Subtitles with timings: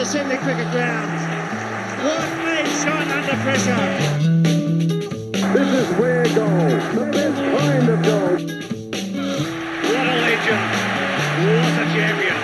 [0.00, 1.10] the Sydney Cricket Ground.
[2.02, 3.76] What a shot under pressure.
[5.52, 6.68] This is where goal.
[6.94, 8.36] The best kind of goal.
[9.92, 10.70] What a legend.
[11.44, 12.39] What a champion.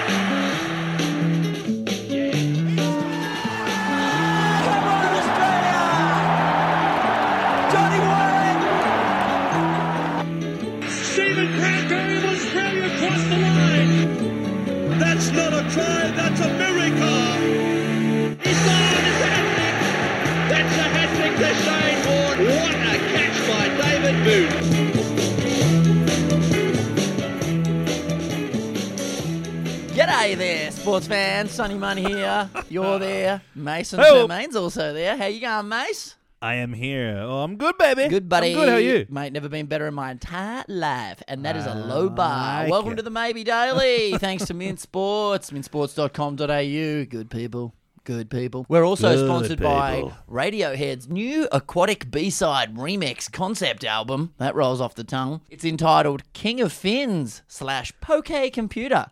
[30.86, 31.48] Sports fan.
[31.48, 32.48] Sonny Money here.
[32.68, 33.42] You're uh, there.
[33.56, 34.28] Mason Hello.
[34.54, 35.16] Also there.
[35.16, 36.14] How you going, Mace?
[36.40, 37.18] I am here.
[37.18, 38.06] Oh, I'm good, baby.
[38.06, 38.52] Good, buddy.
[38.52, 38.68] I'm good.
[38.68, 39.04] How are you?
[39.10, 41.24] Mate, never been better in my entire life.
[41.26, 42.62] And that is a low bar.
[42.62, 42.96] like Welcome it.
[42.96, 44.12] to the Maybe Daily.
[44.18, 47.04] Thanks to Mint Sports, mintsports.com.au.
[47.10, 47.74] Good people.
[48.04, 48.64] Good people.
[48.68, 50.12] We're also Good sponsored by people.
[50.30, 54.34] Radiohead's new aquatic B-side remix concept album.
[54.38, 55.40] That rolls off the tongue.
[55.50, 59.06] It's entitled King of Fins slash Poke Computer.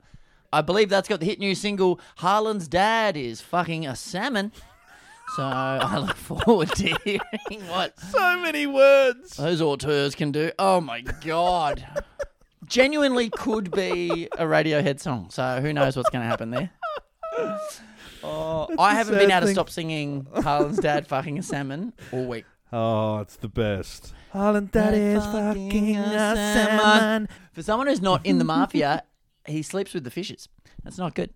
[0.55, 4.53] I believe that's got the hit new single Harlan's Dad is Fucking a Salmon.
[5.35, 9.37] So I look forward to hearing what So many words.
[9.37, 10.53] those auteurs can do.
[10.59, 11.85] Oh my god.
[12.67, 15.31] Genuinely could be a Radiohead song.
[15.31, 16.71] So who knows what's going to happen there.
[18.27, 19.55] Oh, I haven't been able to thing.
[19.55, 22.47] stop singing Harlan's dad fucking a salmon all week.
[22.73, 24.15] Oh, it's the best.
[24.33, 27.29] Harlan, is fucking a salmon.
[27.53, 29.03] For someone who's not in the mafia,
[29.47, 30.49] he sleeps with the fishes.
[30.83, 31.31] That's not good.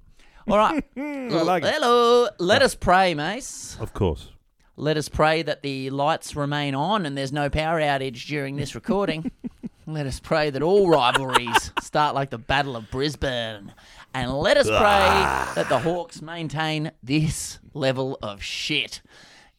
[0.49, 0.85] All right.
[0.97, 1.75] I like it.
[1.75, 2.29] Hello.
[2.39, 3.77] Let us pray, Mace.
[3.81, 4.31] Of course.
[4.77, 8.75] Let us pray that the lights remain on and there's no power outage during this
[8.75, 9.31] recording.
[9.87, 13.73] let us pray that all rivalries start like the Battle of Brisbane.
[14.15, 15.53] And let us pray ah.
[15.55, 19.03] that the Hawks maintain this level of shit.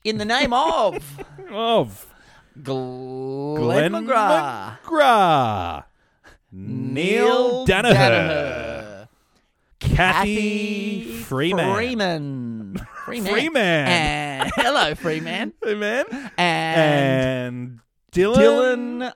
[0.04, 2.08] In the name of Of
[2.64, 5.84] Glenn, Glenn McGrath, McGrath,
[6.52, 9.08] Neale Daniher, Daniher,
[9.80, 11.76] Kathy Kathy Freeman.
[11.76, 12.88] Freeman.
[13.06, 13.32] Freeman.
[13.32, 13.88] Freeman.
[13.88, 15.54] And, hello, Freeman.
[15.62, 16.06] Freeman.
[16.38, 17.80] And, And
[18.12, 19.14] Dylan, Dylan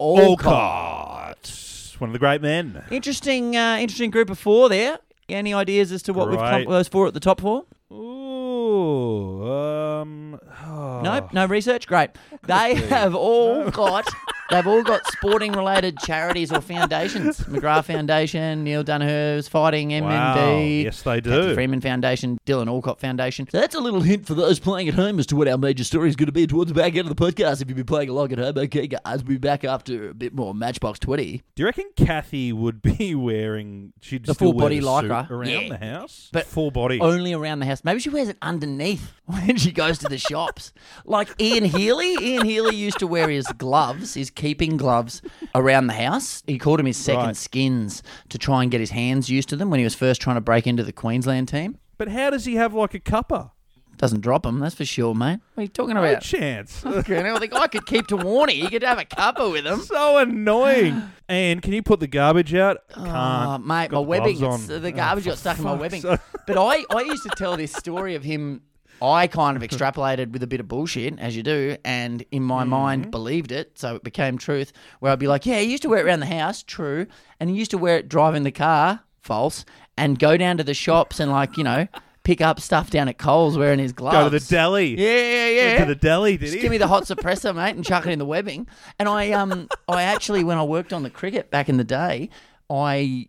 [0.00, 0.46] Alcott.
[0.46, 1.96] Alcott.
[1.98, 2.84] One of the great men.
[2.90, 4.98] Interesting, uh, interesting group of four there.
[5.28, 7.64] Any ideas as to what we've come those four at the top for?
[7.90, 9.48] Ooh.
[9.50, 10.38] Um.
[10.66, 11.00] oh.
[11.02, 11.86] Nope, no research.
[11.86, 12.10] Great.
[12.46, 14.06] They have all got
[14.50, 17.38] they've all got sporting related charities or foundations.
[17.40, 20.02] McGrath Foundation, Neale Daniher's Fighting MND.
[20.02, 20.58] Wow.
[20.58, 21.54] Yes, they Kathy do.
[21.54, 23.46] Freeman Foundation, Dylan Alcott Foundation.
[23.50, 25.84] So that's a little hint for those playing at home as to what our major
[25.84, 27.62] story is going to be towards the back end of the podcast.
[27.62, 30.34] If you've been playing along at home, okay, guys, we'll be back after a bit
[30.34, 31.42] more Matchbox 20.
[31.54, 35.26] Do you reckon Kathy would be wearing she'd The still full wear body the lycra?
[35.28, 35.68] suit around Yeah.
[35.68, 36.28] the house?
[36.32, 37.00] But full body.
[37.00, 37.82] Only around the house.
[37.84, 40.72] Maybe she wears it underneath when she goes to the shops.
[41.04, 42.14] Like Ian Healy.
[42.20, 45.22] Ian Healy used to wear his gloves, his keeping gloves,
[45.54, 46.42] around the house.
[46.46, 47.36] He called them his second Right.
[47.36, 50.36] skins to try and get his hands used to them when he was first trying
[50.36, 51.78] to break into the Queensland team.
[51.98, 53.50] But how does he have like a cuppa?
[53.96, 55.40] Doesn't drop them, that's for sure, mate.
[55.54, 56.20] What are you talking No about?
[56.20, 56.82] chance.
[56.86, 58.50] Okay, now the guy could keep to Warney.
[58.60, 59.80] He could have a cuppa with him.
[59.80, 61.02] so annoying.
[61.30, 62.76] And can you put the garbage out?
[62.94, 63.66] Oh, Can't.
[63.66, 64.82] mate, Got my webbing, gloves it's- on.
[64.82, 66.02] the garbage got stuck in my webbing.
[66.02, 66.20] sake.
[66.46, 68.60] But I, I used to tell this story of him.
[69.02, 72.62] I kind of extrapolated with a bit of bullshit, as you do, and in my
[72.62, 72.70] Mm-hmm.
[72.70, 74.72] mind believed it, so it became truth.
[75.00, 77.06] Where I'd be like, "Yeah, he used to wear it around the house, true,
[77.40, 79.64] and he used to wear it driving the car, false,
[79.96, 81.86] and go down to the shops and like you know
[82.24, 84.16] pick up stuff down at Coles wearing his gloves.
[84.16, 84.96] Go to the deli.
[85.00, 85.66] Yeah, yeah, yeah.
[85.76, 86.60] Went to the deli, did Just he?
[86.60, 88.66] give me the hot suppressor, mate, and chuck it in the webbing.
[88.98, 92.30] And I um I actually when I worked on the cricket back in the day,
[92.68, 93.28] I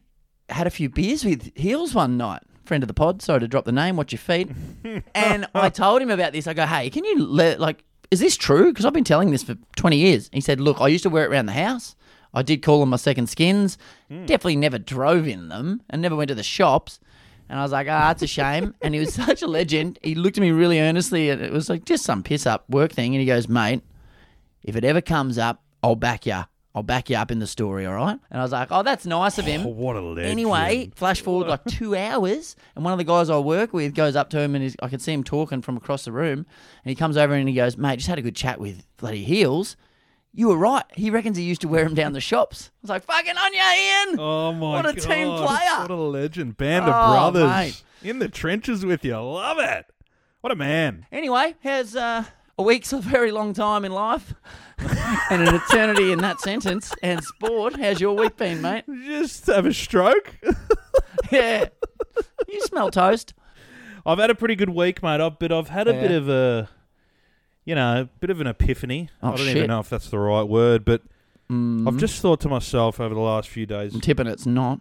[0.50, 2.41] had a few beers with Heels one night.
[2.67, 3.95] Friend of the pod, sorry to drop the name.
[3.95, 4.50] Watch your feet.
[5.16, 6.47] and I told him about this.
[6.47, 8.72] I go, hey, can you let like, is this true?
[8.72, 10.29] Because I've been telling this for twenty years.
[10.33, 11.95] He said, look, I used to wear it around the house.
[12.33, 13.77] I did call them my second skins.
[14.09, 17.00] Definitely never drove in them and never went to the shops.
[17.50, 18.75] And I was like, ah, it's a shame.
[18.81, 19.97] and he was such a legend.
[20.03, 22.91] He looked at me really earnestly, and it was like just some piss up work
[22.91, 23.15] thing.
[23.15, 23.81] And he goes, mate,
[24.63, 26.44] if it ever comes up, I'll back you.
[26.77, 28.19] I'll back you up in the story, all right?
[28.29, 29.65] And I was like, oh, that's nice of him.
[29.65, 30.27] Oh, what a legend.
[30.27, 34.15] Anyway, flash forward like two hours, and one of the guys I work with goes
[34.15, 36.45] up to him, and he's, I can see him talking from across the room,
[36.83, 39.24] and he comes over and he goes, "Mate, just had a good chat with bloody
[39.24, 39.75] Heels.
[40.33, 40.83] You were right.
[40.94, 43.53] He reckons he used to wear them down the shops." I was like, "Fucking on
[43.56, 44.19] ya, Ian!
[44.19, 45.01] Oh my What a god!
[45.01, 45.81] team player.
[45.81, 46.57] What a legend!
[46.57, 47.83] Band Oh, of brothers mate.
[48.03, 49.15] in the trenches with you.
[49.19, 49.88] Love it.
[50.41, 51.07] What a man.
[51.12, 52.25] Anyway, how's uh,
[52.57, 54.33] a week's a very long time in life,
[55.30, 56.92] and an eternity in that sentence.
[57.04, 58.83] And sport, how's your week been, mate?
[59.06, 60.36] Just have a stroke.
[61.31, 61.65] Yeah,
[62.48, 63.33] you smell toast.
[64.06, 65.19] I've had a pretty good week, mate.
[65.19, 66.01] I've, but I've had a Yeah.
[66.01, 66.69] bit of a,
[67.65, 69.10] you know, a bit of an epiphany.
[69.21, 69.57] Oh, I don't shit.
[69.57, 71.01] even know if that's the right word, but
[71.50, 74.80] Mm, I've just thought to myself over the last few days, I'm tipping it's not.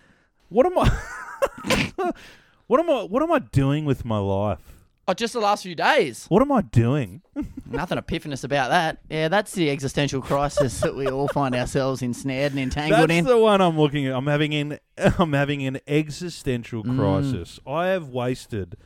[0.49, 2.13] what am I,
[2.67, 4.86] what am I, what am I doing with my life?
[5.09, 6.27] Oh, just the last few days.
[6.29, 7.23] What am I doing?
[7.71, 8.99] Nothing epiphanous about that.
[9.09, 13.09] Yeah, that's the existential crisis that we all find ourselves ensnared and entangled in.
[13.09, 13.25] That's in.
[13.27, 14.15] the one I'm looking at.
[14.17, 14.79] I'm having an
[15.19, 16.99] I'm having an existential Mm.
[16.99, 17.61] crisis.
[17.67, 18.77] I have wasted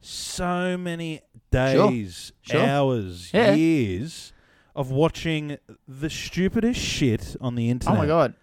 [0.00, 2.60] so many days, Sure.
[2.62, 3.54] hours, Yeah.
[3.54, 4.32] years
[4.76, 5.56] of watching
[5.88, 7.98] the stupidest shit on the internet.
[7.98, 8.18] oh internet.
[8.18, 8.34] my god.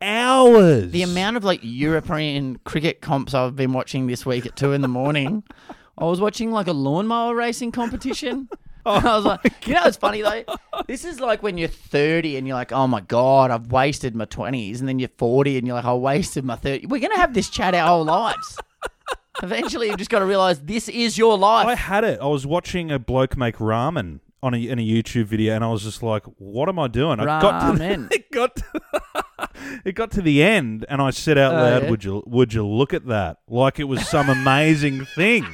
[0.00, 0.90] Hours.
[0.90, 4.80] The amount of like European cricket comps I've been watching this week at two in
[4.80, 5.44] the morning.
[5.98, 8.48] I was watching like a lawnmower racing competition.
[8.84, 10.42] Oh I was like, oh you know, it's funny though.
[10.88, 14.24] This is like when you're 30 and you're like, oh my god, I've wasted my
[14.24, 16.86] 20s, and then you're 40 and you're like, I wasted my 30.
[16.86, 18.58] We're gonna have this chat our whole lives.
[19.44, 21.68] Eventually, you've just got to realize this is your life.
[21.68, 22.18] I had it.
[22.20, 25.68] I was watching a bloke make ramen on a, in a YouTube video, and I
[25.68, 28.12] was just like, "What am I doing?" I got to Ramen.
[28.12, 28.64] it got to,
[29.84, 31.90] it got to the end, and I said out Oh, loud, yeah.
[31.90, 33.38] "Would you would you look at that?
[33.48, 35.46] Like it was some amazing thing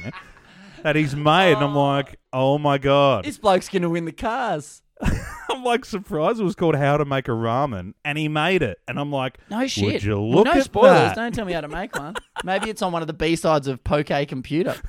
[0.83, 4.81] that he's made." And I'm like, "Oh my god!" this bloke's gonna win the cars.
[5.49, 8.79] I'm like surprised it was called How to Make a Ramen, and he made it,
[8.87, 9.85] and I'm like, No shit.
[9.85, 10.93] Would you look Well, look no at spoilers.
[10.93, 11.15] that?
[11.15, 12.15] Don't tell me how to make one.
[12.43, 14.75] Maybe it's on one of the B sides of Poke Computer.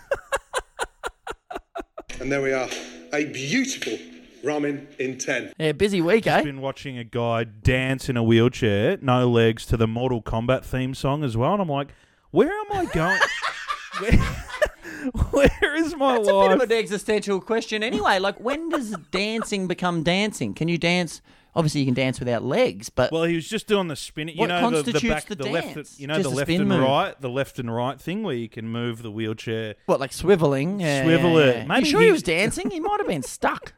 [2.21, 2.69] And there we are.
[3.15, 3.97] A beautiful
[4.45, 5.55] ramen in 10.
[5.59, 6.37] Yeah, busy week, eh?
[6.39, 10.63] I've been watching a guy dance in a wheelchair, no legs, to the Mortal Kombat
[10.63, 11.89] theme song as well, and I'm like,
[12.31, 13.19] where am I going?
[14.01, 16.49] where, where is my It's a life?
[16.51, 18.19] bit of an existential question anyway.
[18.19, 20.55] Like, when does dancing become dancing?
[20.55, 21.21] Can you dance?
[21.57, 24.37] Obviously, you can dance without legs, but well, he was just doing the spinning.
[24.37, 25.99] You What know the, the constitutes back, the the, left, dance?
[25.99, 26.83] you know Just the a left spin and move.
[26.83, 29.75] right, the left and right thing where you can move the wheelchair.
[29.87, 30.81] what, like swiveling?
[30.81, 31.57] Yeah, Swivel yeah, it.
[31.57, 31.65] yeah.
[31.67, 32.71] Maybe you sure he- he was dancing?
[32.71, 33.73] He might have been stuck.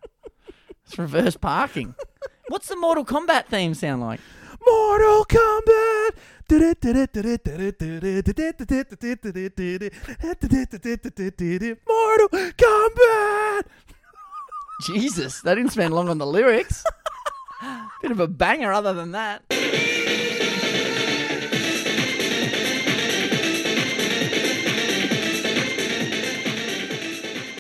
[0.85, 1.95] It's reverse parking.
[2.49, 4.21] What's the Mortal Kombat theme sound like?
[4.67, 6.11] Mortal Kombat.
[11.89, 13.63] Mortal Kombat.
[14.87, 16.83] Jesus, they didn't spend long on the lyrics.
[18.03, 19.43] Bit of a banger, other than that.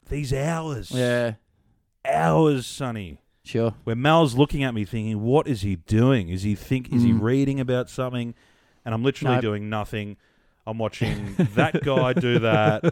[0.08, 1.34] These hours, Yeah,
[2.04, 3.21] hours, Sonny.
[3.44, 3.74] Sure.
[3.84, 6.28] where Mal's looking at me thinking, "What is he doing?
[6.28, 6.92] Is he think?
[6.92, 8.34] Is he reading about something?"
[8.84, 9.36] And I'm literally Mm.
[9.36, 9.42] Nope.
[9.42, 10.16] doing nothing.
[10.66, 12.84] I'm watching that guy do that.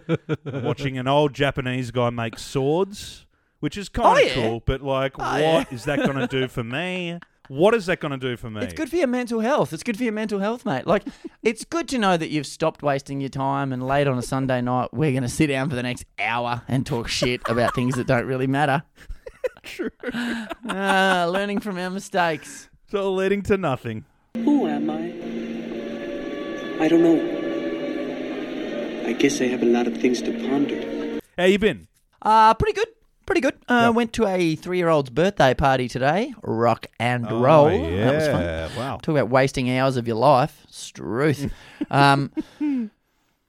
[0.47, 3.27] I'm watching an old Japanese guy make swords,
[3.61, 4.35] which is kind Oh, of yeah.
[4.35, 4.63] cool.
[4.67, 5.65] But like, Oh, what yeah.
[5.71, 7.19] is that going to do for me?
[7.49, 8.61] What is that going to do for me?
[8.63, 9.73] It's good for your mental health.
[9.73, 10.87] It's good for your mental health, mate.
[10.87, 11.03] Like,
[11.43, 14.61] it's good to know that you've stopped wasting your time and late on a Sunday
[14.61, 17.97] night, we're going to sit down for the next hour and talk shit about things
[17.97, 18.85] that don't really matter.
[19.63, 19.91] True.
[20.69, 22.69] Ah, learning from our mistakes.
[22.85, 24.05] It's all leading to nothing.
[24.35, 26.85] Who am I?
[26.85, 27.19] I don't know.
[29.09, 31.21] I guess I have a lot of things to ponder.
[31.37, 31.89] How you been?
[32.23, 32.89] Uh, pretty good.
[33.27, 33.55] Pretty good.
[33.69, 33.95] Uh, Yep.
[33.95, 36.33] Went to a three year old's birthday party today.
[36.43, 37.71] Rock and Oh, roll.
[37.71, 38.05] yeah.
[38.11, 38.79] That was fun.
[38.79, 38.97] Wow.
[39.03, 40.67] Talk about wasting hours of your life.
[40.69, 41.53] Struth.
[41.91, 42.31] um,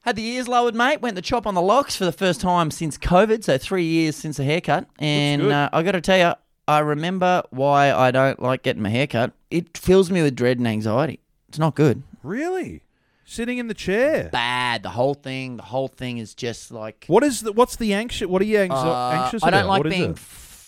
[0.01, 1.01] had the ears lowered, mate.
[1.01, 3.43] Went the chop on the locks for the first time since COVID.
[3.43, 4.88] So three years since a haircut.
[5.00, 6.34] And uh, I got to tell you,
[6.67, 9.34] I remember why I don't like getting my haircut.
[9.50, 11.20] It fills me with dread and anxiety.
[11.50, 12.03] It's not good.
[12.24, 12.84] Really?
[13.25, 14.29] Sitting in the chair.
[14.31, 14.84] Bad.
[14.84, 15.58] The whole thing.
[15.58, 17.05] The whole thing is just like.
[17.08, 17.53] What is the?
[17.53, 18.27] What's the anxious?
[18.27, 19.60] What are you anxi- Uh, anxious I about?
[19.60, 20.17] don't like What is being it?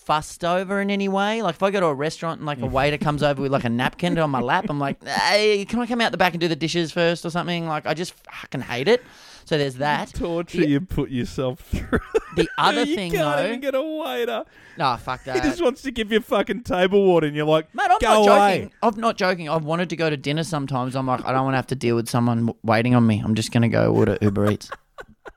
[0.04, 1.42] Fussed over in any way.
[1.42, 3.64] Like if I go to a restaurant and like a waiter comes over with like
[3.64, 6.40] a napkin on my lap, I'm like, hey, can I come out the back and
[6.40, 7.66] do the dishes first or something?
[7.66, 9.02] Like I just fucking hate it.
[9.46, 10.08] So there's that.
[10.14, 12.00] torture The- you put yourself through.
[12.36, 14.44] The other you thing, can't though- even get a waiter.
[14.78, 15.36] No, fuck that.
[15.36, 18.16] He just wants to give you fucking table water, and you're like, Mate, I'm not
[18.26, 18.26] away.
[18.62, 18.72] joking.
[18.82, 19.48] I'm not joking.
[19.48, 20.96] I've wanted to go to dinner sometimes.
[20.96, 23.22] I'm like, I don't want to have to deal with someone waiting on me.
[23.24, 24.70] I'm just going to go order Uber Eats.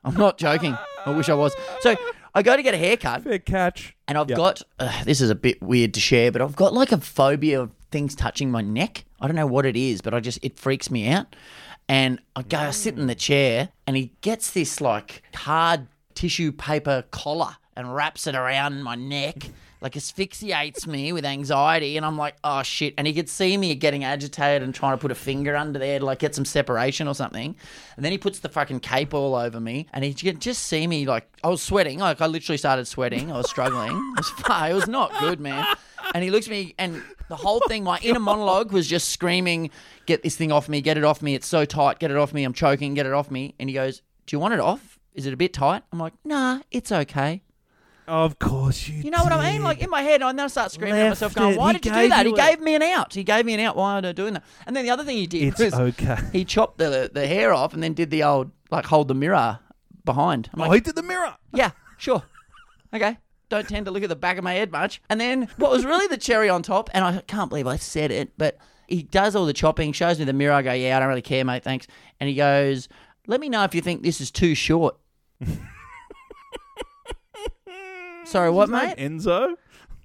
[0.04, 0.76] I'm not joking.
[1.06, 1.52] I wish I was.
[1.80, 1.94] So
[2.38, 3.22] I go to get a haircut.
[3.24, 3.96] Fair catch.
[4.06, 4.36] And I've Yep.
[4.36, 7.60] got uh, this is a bit weird to share, but I've got like a phobia
[7.62, 9.04] of things touching my neck.
[9.20, 11.34] I don't know what it is, but I just it freaks me out.
[11.88, 16.52] And I go I sit in the chair, and he gets this like hard tissue
[16.52, 19.48] paper collar and wraps it around my neck.
[19.80, 22.94] Like asphyxiates me with anxiety, and I'm like, oh shit!
[22.98, 25.98] And he could see me getting agitated and trying to put a finger under there
[25.98, 27.54] to like get some separation or something.
[27.96, 30.86] And then he puts the fucking cape all over me, and he could just see
[30.86, 33.30] me like I was sweating, like I literally started sweating.
[33.30, 33.90] I was struggling.
[33.90, 34.32] It was.
[34.70, 35.64] It was not good, man.
[36.14, 39.70] And he looks at me, and the whole thing, my inner monologue was just screaming,
[40.06, 40.80] "Get this thing off me!
[40.80, 41.34] Get it off me!
[41.34, 41.98] It's so tight!
[41.98, 42.44] Get it off me!
[42.44, 42.94] I'm choking!
[42.94, 44.98] Get it off me!" And he goes, "Do you want it off?
[45.18, 45.82] Is it a bit tight?
[45.92, 47.42] I'm like, Nah, it's okay.
[48.08, 49.02] Of course you.
[49.02, 49.62] You know what I mean?
[49.62, 51.56] Like in my head, and then I start screaming at myself, going.
[51.56, 53.12] "Why did you do that?" he gave me an out.
[53.12, 53.76] He gave me an out.
[53.76, 54.44] Why am I doing that?
[54.66, 56.16] And then the other thing he did It's was okay.
[56.32, 59.60] he chopped the the hair off and then did the old like hold the mirror
[60.04, 60.48] behind.
[60.54, 61.36] I'm oh, like, he did the mirror.
[61.52, 62.22] yeah, sure,
[62.94, 63.18] okay.
[63.50, 65.00] Don't tend to look at the back of my head much.
[65.08, 68.10] And then what was really the cherry on top, and I can't believe I said
[68.10, 70.52] it, but he does all the chopping, shows me the mirror.
[70.52, 71.86] I go, yeah, I don't really care, mate, thanks.
[72.20, 72.88] And he goes,
[73.26, 74.98] let me know if you think this is too short.
[78.28, 78.96] Sorry, what, mate?
[78.98, 79.54] Enzo.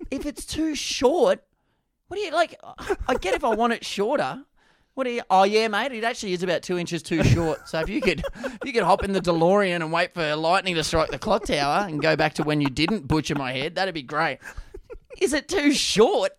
[0.09, 1.43] if it's too short,
[2.07, 2.55] what do you like?
[3.07, 4.43] I get if I want it shorter.
[4.93, 5.23] What do you?
[5.29, 5.91] Oh yeah, mate.
[5.91, 7.67] It actually is about two inches too short.
[7.67, 10.75] So if you could, if you could hop in the DeLorean and wait for lightning
[10.75, 13.75] to strike the clock tower and go back to when you didn't butcher my head,
[13.75, 14.39] that'd be great.
[15.19, 16.31] Is it too short?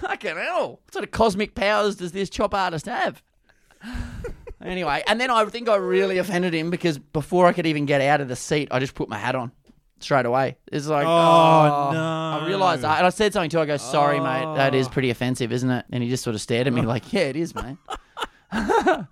[0.00, 0.80] Fucking hell!
[0.84, 3.22] What sort of cosmic powers does this chop artist have?
[4.64, 8.00] Anyway, and then I think I really offended him because before I could even get
[8.00, 9.52] out of the seat, I just put my hat on
[10.00, 10.56] straight away.
[10.70, 12.00] It's like, Oh, oh, no.
[12.00, 12.98] I realised that.
[12.98, 13.62] And I said something to him.
[13.62, 14.54] I go, sorry, mate.
[14.56, 14.90] That is oh.
[14.90, 15.86] pretty offensive, isn't it?
[15.90, 17.76] And he just sort of stared at me like, yeah, it is, mate.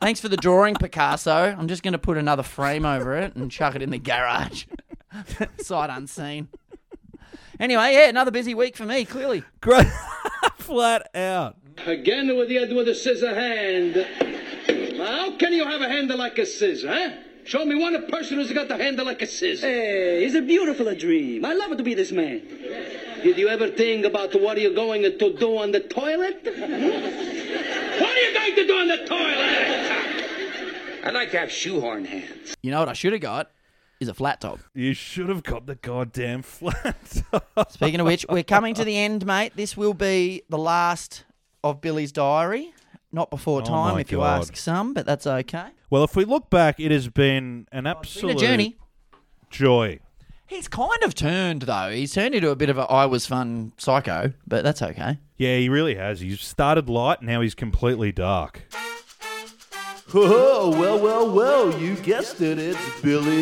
[0.00, 1.56] Thanks for the drawing, Picasso.
[1.58, 4.66] I'm just going to put another frame over it and chuck it in the garage.
[5.58, 6.48] Sight unseen.
[7.58, 9.42] Anyway, yeah, another busy week for me, clearly.
[9.60, 9.86] Great.
[10.56, 11.56] Flat out.
[11.86, 14.06] Again with the with the scissor hand.
[14.98, 17.10] How can you have a hand like a scissor, huh?
[17.46, 19.68] Show me one person who's got the handle like a scissor.
[19.68, 21.44] Hey, it's a beautiful dream.
[21.44, 22.42] I love to be this man.
[23.22, 26.40] Did you ever think about what are you going to do on the toilet?
[26.44, 26.56] what
[28.10, 31.04] are you going to do on the toilet?
[31.04, 32.56] I'd like to have shoehorn hands.
[32.62, 33.52] You know what I should have got?
[34.00, 34.58] Is a flat top.
[34.74, 37.22] You should have got the goddamn flat.
[37.30, 37.70] Top.
[37.70, 39.52] Speaking of which, we're coming to the end, mate.
[39.54, 41.24] This will be the last
[41.62, 42.74] of Billy's diary.
[43.12, 44.40] Not before Oh time, my if you God.
[44.40, 45.68] ask some, but that's okay.
[45.90, 48.76] well, if we look back, it has been an Been absolute a journey.
[49.50, 50.00] joy.
[50.46, 51.90] He's kind of turned though.
[51.90, 55.18] He's turned into a bit of a I was fun psycho, but that's okay.
[55.36, 56.20] Yeah, he really has.
[56.20, 58.62] He's started light, now he's completely dark.
[60.14, 62.58] Oh, well, well, well, you guessed it.
[62.60, 63.34] It's Billy's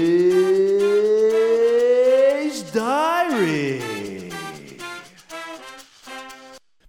[2.72, 3.82] Diary.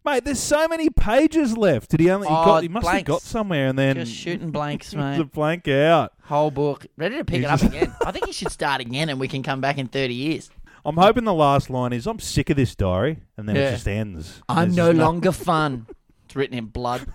[0.06, 1.90] Mate, there's so many pages left.
[1.90, 2.28] Did he only?
[2.28, 5.18] He, Oh, got, he must have got somewhere and then Just shooting blanks, mate.
[5.18, 6.14] the blank out.
[6.26, 6.86] Whole book.
[6.96, 7.96] Ready to pick it up just- again.
[8.06, 10.50] I think he should start again and we can come back in 30 years.
[10.86, 13.70] I'm hoping the last line is "I'm sick of this diary," and then Yeah.
[13.70, 14.44] it just ends.
[14.48, 15.88] I'm There's no just longer fun.
[16.26, 17.08] It's written in blood.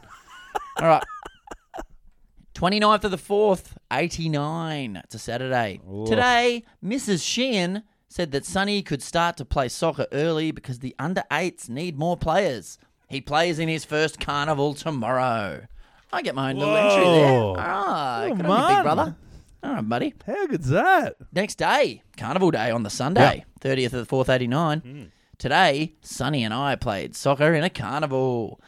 [0.81, 1.05] All right.
[2.55, 4.97] 29th of the 4th, 89.
[4.97, 5.81] It's a Saturday.
[6.07, 7.25] Today, Mrs.
[7.25, 11.97] Sheehan said that Sonny could start to play soccer early because the under eights need
[11.97, 12.77] more players.
[13.09, 15.67] He plays in his first carnival tomorrow.
[16.13, 17.31] I get my own little entry there.
[17.31, 18.29] All right.
[18.33, 19.17] Oh, Good on you, big brother.
[19.63, 20.15] All right, buddy.
[20.27, 21.17] How good's that?
[21.33, 24.81] Next day, Carnival Day on the Sunday, 30th of the 4th, 89.
[24.81, 25.03] Hmm.
[25.39, 28.61] Today, Sonny and I played soccer in a carnival.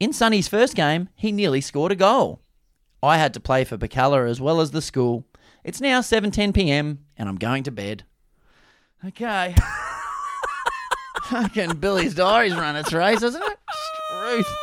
[0.00, 2.40] In Sonny's first game, he nearly scored a goal.
[3.02, 5.26] I had to play for Bacala as well as the school.
[5.62, 7.00] It's now 7:10 p.m.
[7.18, 8.04] and I'm going to bed.
[9.06, 9.54] Okay.
[11.24, 13.58] Fucking Billy's diary's run its race, hasn't it?
[14.10, 14.56] Truth.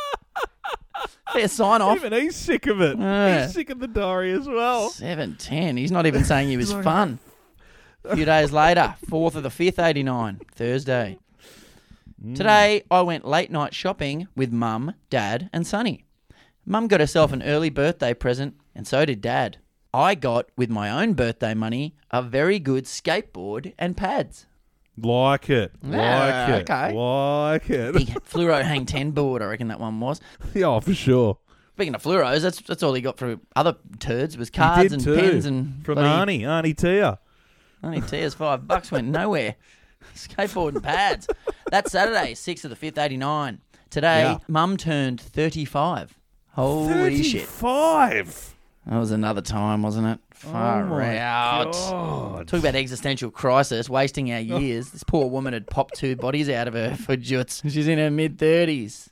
[1.32, 1.96] Fair sign off.
[1.96, 2.98] Even he's sick of it.
[2.98, 3.44] Yeah.
[3.44, 4.90] He's sick of the diary as well.
[4.90, 5.76] Seven ten.
[5.76, 7.18] He's not even saying he was fun.
[8.04, 11.18] A few days later, fourth of the fifth, eighty nine, Thursday.
[12.20, 12.34] Hmm.
[12.34, 16.04] Today I went late night shopping with Mum, Dad, and Sonny.
[16.64, 19.58] Mum got herself an early birthday present, and so did Dad.
[19.94, 24.46] I got, with my own birthday money, a very good skateboard and pads.
[24.98, 25.72] Like it.
[25.82, 26.70] Yeah, like it.
[26.70, 26.92] okay.
[26.94, 27.94] Like it.
[27.94, 30.20] Big fluoro hang ten board, I reckon that one was.
[30.54, 31.38] yeah, for sure.
[31.74, 35.02] Speaking of fluoros, that's that's all he got for other turds was cards did and
[35.04, 35.14] too.
[35.16, 37.18] pens and from bloody- Arnie, Arnie Tia.
[37.84, 39.56] Only tears five bucks went nowhere.
[40.14, 41.28] Skateboard and pads.
[41.70, 43.60] That's Saturday, sixth of the fifth, eighty nine.
[43.90, 44.38] Today, Yeah.
[44.48, 46.18] Mum turned thirty five.
[46.52, 47.42] Holy shit!
[47.42, 48.55] Thirty-five.
[48.86, 50.20] That was another time, wasn't it?
[50.44, 51.72] Oh Far Oh out.
[51.72, 52.48] God.
[52.48, 54.58] Talk about existential crisis, wasting our oh.
[54.58, 54.90] years.
[54.90, 57.62] This poor woman had popped two bodies out of her for juts.
[57.64, 59.10] She's in her mid thirties.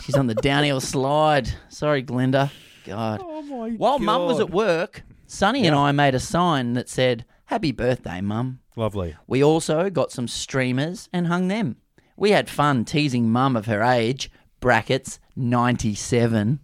[0.00, 1.48] She's on the downhill slide.
[1.68, 2.50] Sorry, Glenda.
[2.84, 3.20] God.
[3.22, 7.24] Oh my While Mum was at work, Sonny and I made a sign that said,
[7.46, 9.16] "Happy birthday, Mum." Lovely.
[9.26, 11.76] We also got some streamers and hung them.
[12.16, 16.60] We had fun teasing mum of her age, brackets 97.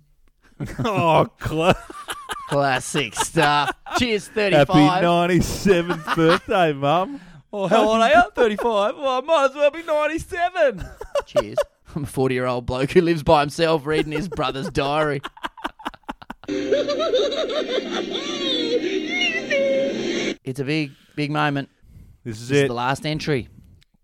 [0.84, 1.76] oh, cla-
[2.48, 3.70] Classic stuff.
[3.98, 4.66] Cheers, 35.
[4.66, 7.20] happy 97th birthday, Mum.
[7.52, 8.22] oh, how old are you?
[8.34, 8.96] 35.
[8.96, 10.84] Well, I might as well be 97.
[11.26, 11.56] Cheers.
[11.96, 15.20] I'm a 40 year old bloke who lives by himself reading his brother's diary.
[20.46, 21.70] It's a big, big moment.
[22.24, 22.68] This is This is it.
[22.68, 23.48] the last entry.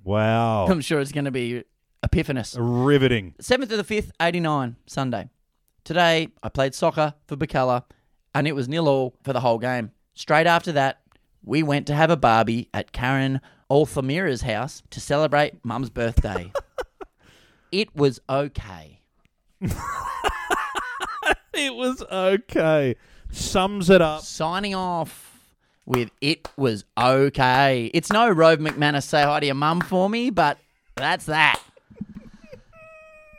[0.05, 0.67] Wow.
[0.67, 1.65] I'm sure it's going to be
[2.03, 2.57] epiphanous.
[2.59, 3.35] Riveting.
[3.43, 5.29] 7th of the 5th, 89, Sunday.
[5.85, 7.85] Today, I played soccer for Bacala,
[8.35, 9.93] and it was nil all for the whole game.
[10.15, 11.01] Straight after that,
[11.45, 16.53] we went to have a barbie at Karen Althamira's house to celebrate Mum's birthday.
[17.73, 19.01] it was okay.
[21.61, 22.97] It was okay.
[23.31, 24.23] Sums it up.
[24.23, 25.45] Signing off
[25.85, 27.91] with it was okay.
[27.93, 30.59] It's no Rove McManus say hi to your mum for me, but
[30.97, 31.61] that's that.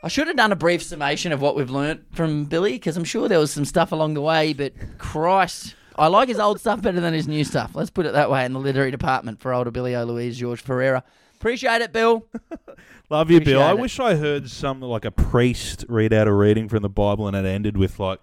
[0.04, 3.04] I should have done a brief summation of what we've learnt from Billy because I'm
[3.04, 6.82] sure there was some stuff along the way, but Christ, I like his old stuff
[6.82, 7.76] better than his new stuff.
[7.76, 11.04] Let's put it that way in the literary department for older Billy O'Louise, George Ferreira.
[11.36, 12.26] Appreciate it, Bill.
[13.12, 13.62] Love you, Bill.
[13.62, 13.80] I it.
[13.80, 17.38] wish I heard some like a priest read out a reading from the Bible and
[17.38, 18.20] it ended with like,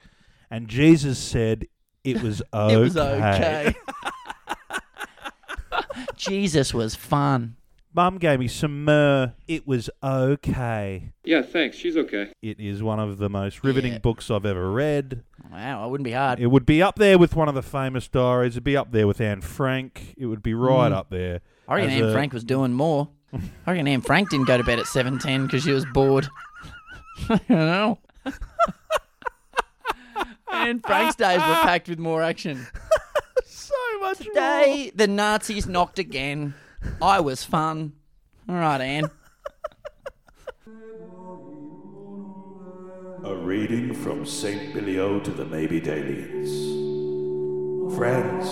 [0.51, 1.69] and Jesus said
[2.03, 2.75] it was okay.
[2.75, 3.77] It was okay.
[6.17, 7.55] Jesus was fun.
[7.95, 9.33] Mum gave me some myrrh.
[9.49, 11.11] It was okay.
[11.25, 11.77] Yeah, thanks.
[11.77, 12.33] She's okay.
[12.43, 13.99] It is one of the most riveting Yeah.
[13.99, 15.23] books I've ever read.
[15.51, 16.39] Wow, it wouldn't be hard.
[16.39, 18.53] It would be up there with one of the famous diaries.
[18.55, 20.15] It'd be up there with Anne Frank.
[20.17, 20.97] It would be right Mm.
[20.97, 21.41] up there.
[21.67, 23.09] I reckon as Anne a- Frank was doing more.
[23.67, 26.29] I reckon Anne Frank didn't go to bed at seven ten because she was bored.
[27.29, 27.99] I don't know.
[30.53, 32.67] Anne Frank's days were packed with more action.
[33.47, 34.29] So much more.
[34.35, 36.55] Today, the Nazis knocked again.
[37.01, 37.93] I was fun.
[38.49, 39.11] All right, Anne.
[43.25, 44.75] A reading from St.
[44.75, 46.49] Bilio to the Maybe Dalians.
[47.97, 48.47] Friends,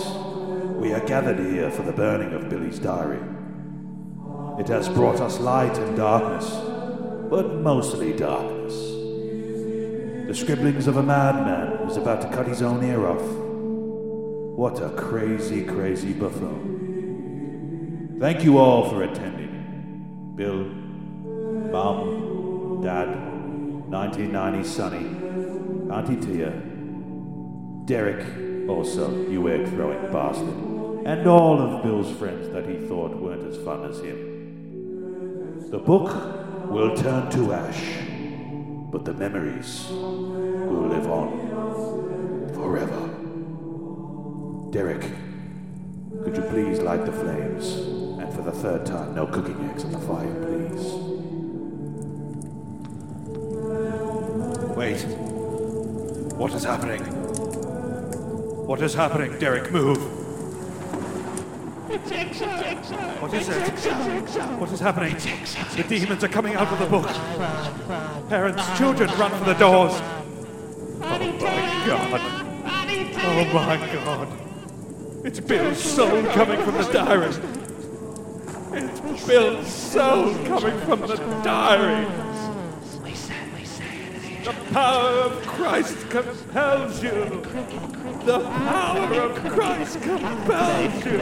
[0.77, 3.21] we are gathered here for the burning of Billy's diary.
[4.59, 6.49] It has brought us light and darkness,
[7.29, 8.73] but mostly darkness.
[10.27, 13.21] The scribblings of a madman who's about to cut his own ear off.
[14.57, 16.76] What a crazy, crazy buffoon.
[18.19, 20.33] Thank you all for attending.
[20.35, 20.63] Bill,
[21.71, 23.09] Mum, Dad,
[23.89, 25.05] 1990 Sonny,
[25.93, 26.49] Auntie Tia,
[27.85, 30.47] Derek, also, you egg throwing bastard,
[31.05, 35.69] and all of Bill's friends that he thought weren't as fun as him.
[35.69, 36.11] The book
[36.71, 37.99] will turn to ash,
[38.91, 43.09] but the memories will live on forever.
[44.71, 45.05] Derek,
[46.23, 48.06] could you please light the flames?
[48.27, 50.93] And for the third time, no cooking eggs on the fire, please.
[54.75, 55.01] Wait.
[56.35, 57.03] What is happening?
[58.67, 59.39] What is happening?
[59.39, 59.97] Derek, move.
[63.21, 63.69] What is it?
[64.59, 65.13] What is happening?
[65.13, 67.07] The demons are coming out of the book.
[68.27, 69.93] Parents, children, run for the doors.
[71.01, 71.31] Oh my
[71.87, 72.21] god.
[73.23, 74.27] Oh my god.
[75.25, 77.56] It's Bill's soul coming from the diary.
[78.79, 82.05] It's Bill's soul coming from the diary.
[84.43, 87.41] The power of Christ compels you.
[88.23, 91.17] The power of Christ compels you.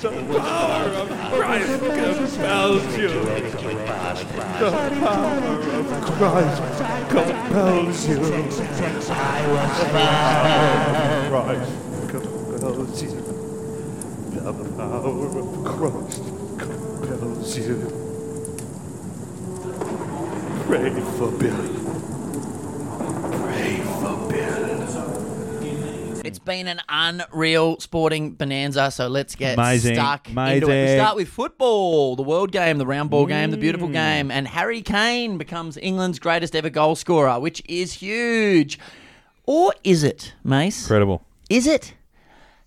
[0.00, 3.08] The power of Christ compels you.
[4.60, 5.42] The power
[5.74, 6.62] of Christ
[7.10, 8.20] compels you.
[11.28, 13.47] Christ compels you.
[14.30, 16.22] The power of Christ
[16.58, 17.76] compels you.
[20.66, 21.56] Pray for Bill.
[23.42, 24.58] Pray for Bill.
[26.24, 30.90] It's been an unreal sporting bonanza, so let's get Amazing, stuck into it.
[30.90, 33.60] We start with football, the world game, the round ball game, the Mm.
[33.60, 38.78] beautiful game, and Harry Kane becomes England's greatest ever goal scorer, which is huge.
[39.46, 40.82] Or is it, Mace?
[40.82, 41.22] Incredible.
[41.48, 41.94] Is it?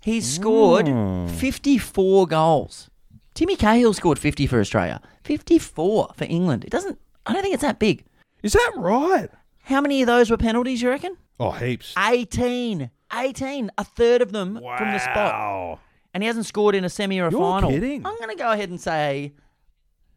[0.01, 1.29] He's scored Mm.
[1.29, 2.89] 54 goals.
[3.33, 4.99] Timmy Cahill scored 50 for Australia.
[5.23, 6.63] 54 for England.
[6.65, 8.03] It doesn't I don't think it's that big.
[8.43, 9.29] Is that right?
[9.63, 11.15] How many of those were penalties, you reckon?
[11.39, 11.93] Oh, heaps.
[11.97, 12.89] 18.
[13.13, 13.71] 18.
[13.77, 15.15] A third of them from the spot.
[15.33, 15.79] Wow.
[16.13, 17.69] And he hasn't scored in a semi or a You're final.
[17.69, 18.05] kidding.
[18.05, 19.33] I'm going to go ahead and say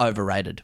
[0.01, 0.63] overrated.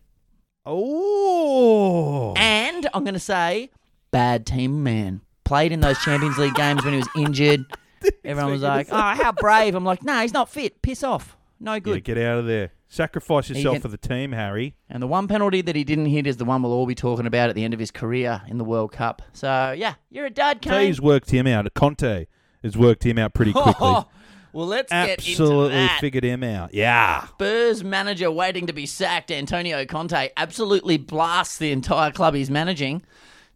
[0.66, 2.34] Oh.
[2.36, 3.70] And I'm going to say
[4.10, 5.20] bad team man.
[5.44, 7.64] Played in those Champions League games when he was injured.
[8.24, 9.74] Everyone was like, oh, how brave.
[9.74, 10.80] I'm like, no, he's not fit.
[10.82, 11.36] Piss off.
[11.58, 12.04] No Yeah, good.
[12.04, 12.72] get out of there.
[12.88, 14.74] Sacrifice yourself can- for the team, Harry.
[14.88, 17.26] And the one penalty that he didn't hit is the one we'll all be talking
[17.26, 19.22] about at the end of his career in the World Cup.
[19.32, 20.86] So, yeah, you're a dad, Kane.
[20.86, 21.72] He's worked him out.
[21.74, 22.26] Conte
[22.64, 23.72] has worked him out pretty quickly.
[24.52, 26.00] well, let's get into Absolutely that.
[26.00, 26.74] figured him out.
[26.74, 27.26] Yeah.
[27.26, 33.02] Spurs manager waiting to be sacked, Antonio Conte, absolutely blasts the entire club he's managing.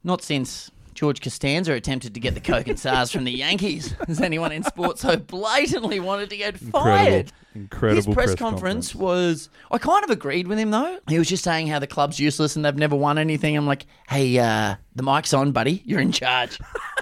[0.04, 3.92] Not since George Costanza attempted to get the Coke and SARS from the Yankees.
[4.06, 7.32] Has anyone in sports so blatantly wanted to get fired?
[7.54, 8.94] Incredible His press, press conference, conference.
[8.94, 9.48] was.
[9.70, 10.98] I kind of agreed with him though.
[11.08, 13.56] He was just saying how the club's useless and they've never won anything.
[13.56, 15.82] I'm like, hey, uh, the mic's on, buddy.
[15.84, 16.58] You're in charge.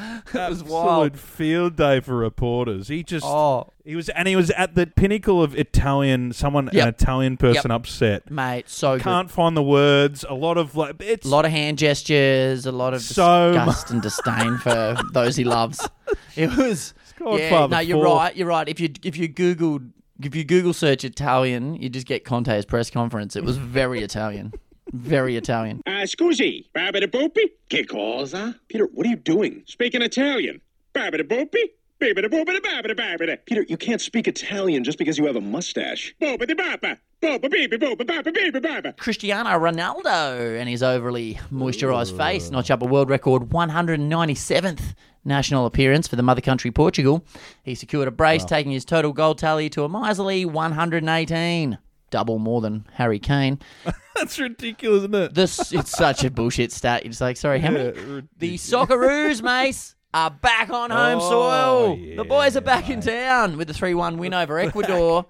[0.32, 1.06] That was wild.
[1.12, 2.88] Absolute field day for reporters.
[2.88, 3.68] He just Oh.
[3.84, 6.82] he was and he was at the pinnacle of Italian someone Yep.
[6.82, 8.30] an Italian person upset.
[8.30, 8.98] Mate, so.
[8.98, 10.24] Can't find the words.
[10.28, 13.90] A lot of like it's A lot of hand gestures, a lot of So disgust
[13.90, 15.88] and disdain for those he loves.
[16.36, 16.94] It was.
[17.20, 18.16] Yeah, Godfather no, you're four.
[18.16, 18.36] right.
[18.36, 18.68] You're right.
[18.68, 19.90] If you if you googled
[20.22, 23.36] if you Google search Italian, you just get Conte's press conference.
[23.36, 24.52] It was very Italian,
[24.92, 25.80] very Italian.
[25.86, 27.50] Uh, scusi, Barbara Boopy?
[27.68, 28.56] Che cosa?
[28.68, 29.62] Peter, what are you doing?
[29.66, 30.60] Speaking Italian.
[30.92, 31.70] Barbara Boopy?
[32.00, 33.36] Barbara Boopy, Barbara Barbara.
[33.44, 36.14] Peter, you can't speak Italian just because you have a mustache.
[36.20, 36.98] Boba de Baba.
[37.22, 38.94] Boba baby, boba, baba, baby, baba.
[38.94, 46.08] Cristiano Ronaldo and his overly moisturised face notch up a world record 197th national appearance
[46.08, 47.22] for the mother country Portugal.
[47.62, 51.78] He secured a brace, taking his total goal tally to a miserly 118,
[52.10, 53.58] double more than Harry Kane.
[54.16, 55.34] That's ridiculous, isn't it?
[55.34, 57.04] This it's such a bullshit stat.
[57.04, 57.98] Just like, sorry, how many?
[57.98, 61.96] Yeah, The Socceroos, mace, are back on home Oh, soil.
[61.98, 65.26] yeah, the boys are back in town with the three-one win over Ecuador.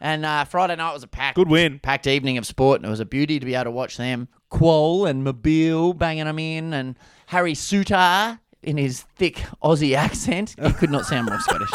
[0.00, 1.78] And uh, Friday night was a packed, Good win.
[1.78, 4.26] packed evening of sport, and it was a beauty to be able to watch them.
[4.50, 10.56] Kuol and Mabil banging them in, and Harry Souttar in his thick Aussie accent.
[10.60, 11.70] He could not sound more Scottish.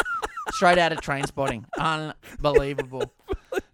[0.50, 1.64] Straight out of Trainspotting.
[1.78, 3.12] Unbelievable.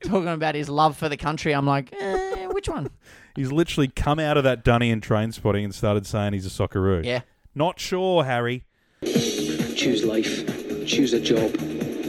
[0.05, 1.55] Talking about his love for the country.
[1.55, 2.91] I'm like, eh, which one?
[3.37, 7.05] He's literally come out of that dunny and Trainspotting and started saying he's a Socceroo.
[7.05, 7.23] Yeah.
[7.53, 8.65] Not sure, Harry.
[9.03, 10.47] Choose life.
[10.87, 11.53] Choose a job.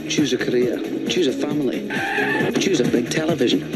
[0.08, 0.78] Choose a career.
[1.08, 1.88] Choose a family.
[2.60, 3.72] Choose a big television.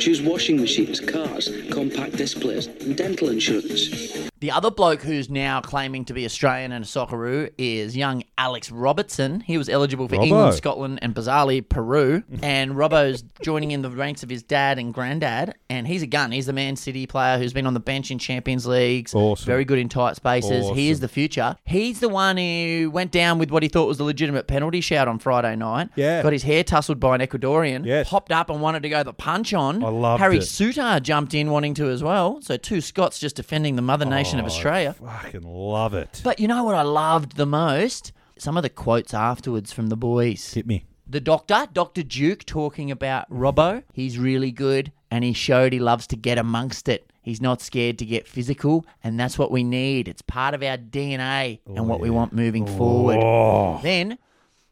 [0.00, 4.29] Choose washing machines, cars, compact displays, and dental insurance.
[4.40, 8.70] The other bloke who's now claiming to be Australian and a Socceroo is young Alex
[8.70, 9.40] Robertson.
[9.40, 10.24] He was eligible for Robbo.
[10.24, 12.22] England, Scotland, and bizarrely Peru.
[12.42, 15.54] And Robbo's joining in the ranks of his dad and granddad.
[15.68, 16.32] And he's a gun.
[16.32, 19.14] He's the Man City player who's been on the bench in Champions Leagues.
[19.14, 19.44] Awesome.
[19.44, 20.70] Very good in tight spaces.
[20.70, 21.56] He is the future.
[21.66, 25.06] He's the one who went down with what he thought was a legitimate penalty shout
[25.06, 25.90] on Friday night.
[25.96, 26.22] Yeah.
[26.22, 27.84] Got his hair tussled by an Ecuadorian.
[27.84, 28.08] Yes.
[28.08, 29.84] Popped up and wanted to go the punch on.
[29.84, 30.42] I loved Harry it.
[30.44, 32.40] Souttar jumped in wanting to as well.
[32.40, 34.92] So two Scots just defending the mother nation of Oh, Australia.
[34.94, 36.20] Fucking love it.
[36.22, 38.12] But you know what I loved the most?
[38.38, 40.54] Some of the quotes afterwards from the boys.
[40.54, 40.84] Hit me.
[41.06, 42.02] The doctor, Dr.
[42.02, 43.82] Duke, talking about Robbo.
[43.92, 47.10] He's really good and he showed he loves to get amongst it.
[47.22, 50.08] He's not scared to get physical, and that's what we need.
[50.08, 53.18] It's part of our DNA and oh, what we want moving forward.
[53.18, 53.78] Oh.
[53.82, 54.16] Then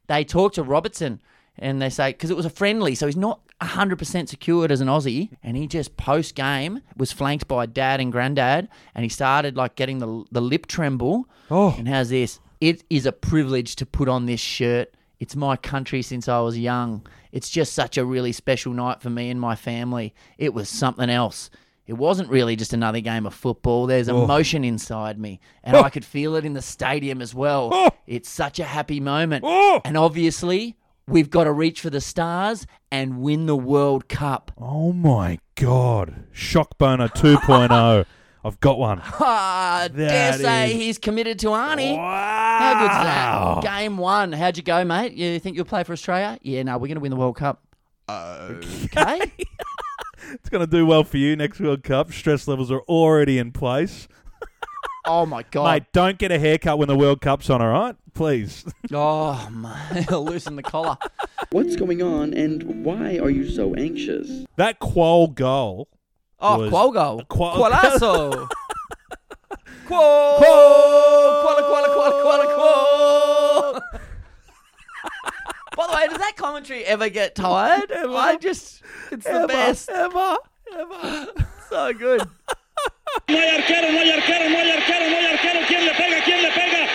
[0.06, 1.20] they talk to Robertson
[1.58, 4.88] and they say, because it was a friendly, so he's not 100% secured as an
[4.88, 5.30] Aussie.
[5.42, 9.74] And he just post game was flanked by dad and granddad, and he started like
[9.74, 11.28] getting the, the lip tremble.
[11.50, 11.74] Oh.
[11.76, 12.40] And how's this?
[12.60, 14.94] It is a privilege to put on this shirt.
[15.20, 17.06] It's my country since I was young.
[17.32, 20.14] It's just such a really special night for me and my family.
[20.38, 21.50] It was something else.
[21.86, 23.86] It wasn't really just another game of football.
[23.86, 24.22] There's oh.
[24.22, 25.90] emotion inside me, and I oh.
[25.90, 27.70] could feel it in the stadium as well.
[27.72, 27.90] Oh.
[28.06, 29.44] It's such a happy moment.
[29.46, 29.80] Oh.
[29.84, 30.76] And obviously,
[31.08, 34.52] we've got to reach for the stars and win the World Cup.
[34.58, 36.24] Oh my god.
[36.32, 38.04] Shock boner 2.0.
[38.44, 39.02] I've got one.
[39.20, 41.96] Ah, dare That say is- he's committed to Arnie.
[41.96, 42.58] Wow.
[42.60, 43.78] How good's that?
[43.78, 44.32] Game one.
[44.32, 45.12] How'd you go, mate?
[45.12, 46.38] You think you'll play for Australia?
[46.42, 47.62] Yeah, no, we're going to win the World Cup.
[48.08, 49.20] Okay.
[50.30, 52.12] It's going to do well for you next World Cup.
[52.12, 54.08] Stress levels are already in place.
[55.04, 55.64] Oh, my God.
[55.72, 57.96] Mate, don't get a haircut when the World Cup's on, all right?
[58.14, 58.64] Please.
[58.92, 60.10] Oh, mate.
[60.10, 60.96] Loosen the collar.
[61.50, 64.46] What's going on and why are you so anxious?
[64.56, 65.88] that Kuol goal.
[66.40, 67.22] Oh, was- Kuol goal.
[67.28, 68.48] Qual- Qualasso.
[69.86, 70.38] Qual.
[70.38, 73.82] Quala, quala, quala, quala, qual.
[75.76, 77.92] By the way, does that commentary ever get tired?
[77.92, 78.82] I just,
[79.12, 79.88] it's the best.
[79.90, 80.36] Ever.
[80.76, 81.28] Ever.
[81.68, 82.22] So good.
[83.28, 85.60] No hay arquero, no hay arquero, no hay arquero, no hay arquero.
[85.66, 86.22] ¿Quién le pega?
[86.24, 86.86] ¿Quién le pega?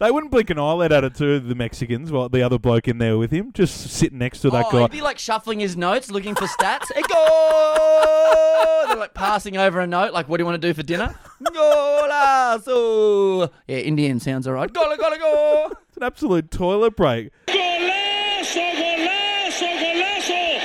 [0.00, 2.98] They wouldn't blink an eyelid at it too, the Mexicans, while the other bloke in
[2.98, 4.82] there with him, just sitting next to that oh, guy.
[4.82, 6.84] he'd be like shuffling his notes, looking for stats.
[6.94, 8.84] Hey, go!
[8.86, 11.14] They're like passing over a note, like, what do you want to do for dinner?
[11.42, 13.50] Golazo!
[13.66, 14.72] Yeah, Indian sounds all right.
[14.72, 15.72] Gola, gola, go!
[15.88, 17.30] It's an absolute toilet break.
[17.46, 20.60] ¡Golazo, golazo, golazo!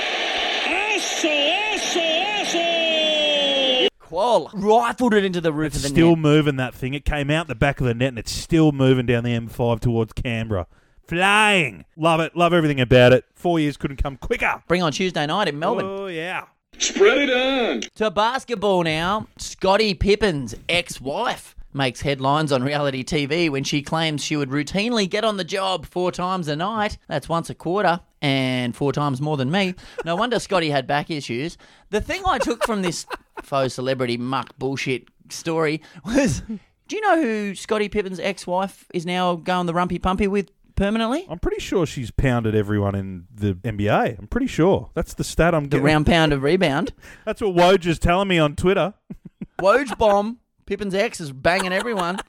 [0.66, 1.28] ¡Aso,
[1.74, 2.00] aso,
[2.40, 3.88] aso!
[4.14, 6.18] Kuol rifled it into the roof It's of the still net.
[6.18, 6.94] moving that thing.
[6.94, 9.80] It came out the back of the net and it's still moving down the M5
[9.80, 10.66] towards Canberra.
[11.06, 11.84] Flying.
[11.96, 12.36] Love it.
[12.36, 13.24] Love everything about it.
[13.34, 14.62] Four years couldn't come quicker.
[14.68, 15.84] Bring on Tuesday night in Melbourne.
[15.86, 16.44] Oh, yeah.
[16.78, 17.82] Spread it on.
[17.96, 19.26] To basketball now.
[19.36, 25.24] Scottie Pippen's ex-wife makes headlines on reality TV when she claims she would routinely get
[25.24, 26.96] on the job four times a night.
[27.08, 29.74] That's once a quarter and four times more than me.
[30.04, 31.58] No wonder Scotty had back issues.
[31.90, 33.04] The thing I took from this
[33.42, 36.40] faux celebrity muck bullshit story was
[36.88, 41.24] do you know who Scottie Pippen's ex-wife is now going the rumpy pumpy with permanently?
[41.30, 44.18] I'm pretty sure she's pounded everyone in the NBA.
[44.18, 44.90] I'm pretty sure.
[44.94, 45.84] That's the stat I'm The getting.
[45.86, 46.92] round pound of rebound.
[47.24, 48.92] That's what Woj is telling me on Twitter.
[49.60, 50.40] Woj bomb.
[50.66, 52.18] Pippen's ex is banging everyone.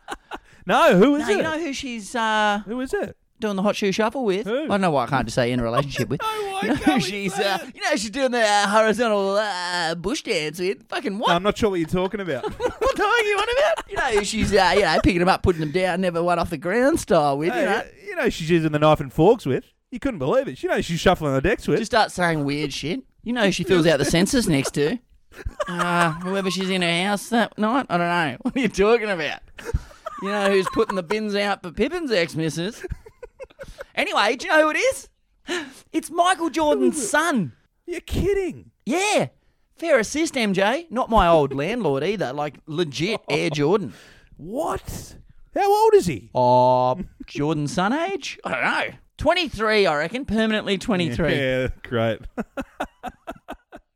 [0.68, 1.38] No, who is No, it?
[1.38, 3.16] you know who she's uh, who is it?
[3.40, 4.48] Doing the hot shoe shuffle with?
[4.48, 4.64] Who?
[4.64, 6.22] I don't know why I can't just say in a relationship with.
[6.22, 9.36] why you know can't we she's say uh, you know she's doing the uh, horizontal
[9.36, 10.88] uh, bush dance with.
[10.88, 11.32] Fucking what?
[11.32, 12.44] I'm not sure what you're talking about.
[12.60, 13.92] what the hell are you on about?
[13.92, 16.50] You know she's uh, you know picking them up, putting them down, never one off
[16.50, 17.54] the ground style with.
[17.54, 17.80] You know.
[17.80, 19.66] Hey, you know she's using the knife and forks with.
[19.92, 20.64] You couldn't believe it.
[20.64, 21.80] You know she's shuffling the decks with.
[21.80, 23.02] Just start saying weird shit.
[23.24, 24.98] You know she fills out the census next to.
[25.68, 27.86] Uh, whoever she's in her house that night.
[27.90, 28.38] I don't know.
[28.44, 29.40] What are you talking about?
[30.22, 32.86] You know who's putting the bins out for Pippen's ex missus?
[33.96, 35.10] Anyway, do you know who it is?
[35.92, 37.54] It's Michael Jordan's son.
[37.86, 38.72] You're kidding.
[38.86, 39.28] Yeah.
[39.76, 40.90] Fair assist, MJ.
[40.90, 42.34] Not my old landlord either.
[42.34, 43.94] Like legit Air Jordan.
[44.38, 45.16] What?
[45.54, 46.30] How old is he?
[46.36, 48.38] Oh, Jordan's son age?
[48.44, 48.98] I don't know.
[49.18, 50.26] 23, I reckon.
[50.26, 51.34] Permanently 23.
[51.36, 52.20] Yeah, great.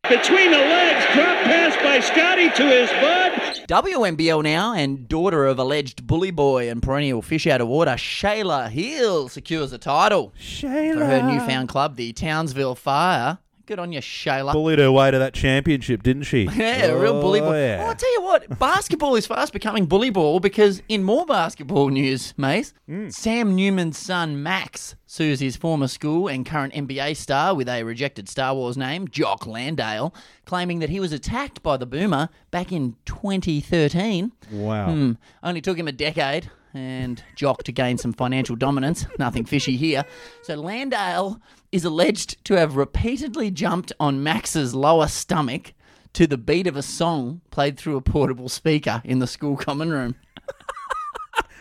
[0.09, 3.67] Between the legs, drop pass by Scotty to his bud.
[3.67, 8.69] WNBL now, and daughter of alleged bully boy and perennial fish out of water, Shyla
[8.69, 10.93] Heal secures a title Shyla.
[10.95, 13.37] for her newfound club, the Townsville Fire.
[13.69, 14.51] Good on you, Shyla.
[14.51, 16.45] Bullied her way to that championship, didn't she?
[16.55, 17.55] Yeah, a real bully Oh, ball.
[17.55, 17.77] yeah.
[17.83, 21.89] Oh, I'll tell you what, basketball is fast becoming bully ball because in more basketball
[21.89, 23.09] news, Mace, Hmm.
[23.09, 28.27] Sam Newman's son Max sues his former school and current NBA star with a rejected
[28.27, 32.95] Star Wars name, Jock Landale, claiming that he was attacked by the boomer back in
[33.05, 34.31] 2013.
[34.51, 34.85] Wow.
[34.91, 35.11] Hmm.
[35.43, 39.05] Only took him a decade and Jock to gain some financial dominance.
[39.19, 40.05] Nothing fishy here.
[40.43, 41.39] So Landale
[41.71, 45.73] is alleged to have repeatedly jumped on Max's lower stomach
[46.13, 49.91] to the beat of a song played through a portable speaker in the school common
[49.91, 50.15] room.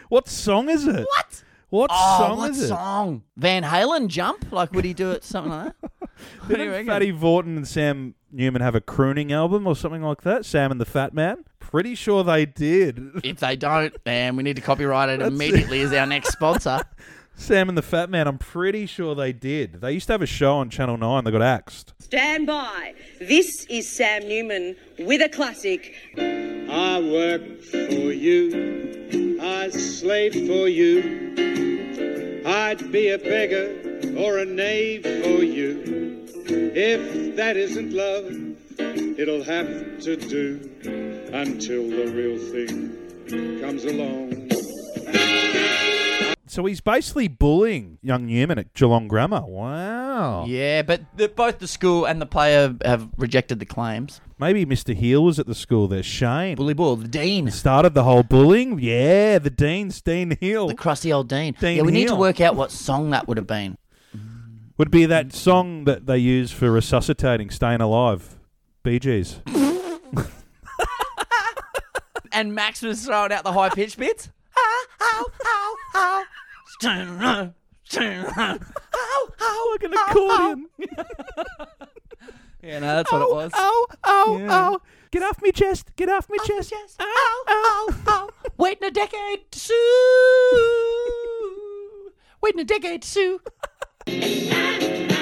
[0.08, 1.06] What song is it?
[1.06, 1.42] What?
[1.68, 2.68] What Oh, song what is it?
[2.68, 3.24] song?
[3.36, 4.50] Van Halen jump?
[4.50, 6.08] Like, would he do it something like that?
[6.48, 6.86] Didn't?
[6.86, 10.46] Fatty Vautin and Sam Newman have a crooning album or something like that?
[10.46, 11.44] Sam and the Fat Man?
[11.60, 13.20] Pretty sure they did.
[13.22, 15.34] If they don't, then we need to copyright it That's it.
[15.34, 16.80] immediately as our next sponsor.
[17.38, 19.80] Sam and the Fat Man, I'm pretty sure they did.
[19.80, 21.94] They used to have a show on Channel 9 They got axed.
[22.00, 22.94] Stand by.
[23.20, 25.94] This is Sam Newman with a classic.
[26.18, 29.38] I work for you.
[29.40, 32.42] I slave for you.
[32.44, 36.26] I'd be a beggar or a knave for you.
[36.74, 38.26] If that isn't love,
[39.18, 40.70] it'll have to do
[41.32, 44.48] until the real thing comes along.
[46.48, 49.42] So he's basically bullying young Newman at Geelong Grammar.
[49.46, 50.46] Wow.
[50.46, 54.20] Yeah, but the, both the school and the player have rejected the claims.
[54.38, 54.94] Maybe Mr.
[54.94, 56.02] Heal was at the school there.
[56.02, 56.56] Shane.
[56.56, 57.50] Bully Ball, the dean.
[57.50, 58.78] Started the whole bullying.
[58.78, 60.68] Yeah, the Dean's Dean Hill.
[60.68, 61.54] The crusty old dean.
[61.60, 63.76] Dean yeah, we need to work out what song that would have been.
[64.76, 68.38] Would be that song that they use for resuscitating Staying Alive.
[68.82, 69.40] Bee Gees.
[72.32, 74.30] And Max was throwing out the high pitch bits.
[79.70, 80.66] Like an accordion.
[82.62, 83.52] Yeah, no, that's what it was.
[83.54, 84.70] Oh, oh, Yeah.
[84.70, 84.80] oh.
[85.10, 85.94] Get off me chest.
[85.96, 86.72] Get off me chest.
[87.00, 88.28] Ow, ow, ow.
[88.58, 89.74] Waiting a decade to sue.
[92.42, 93.40] Waiting a decade to sue.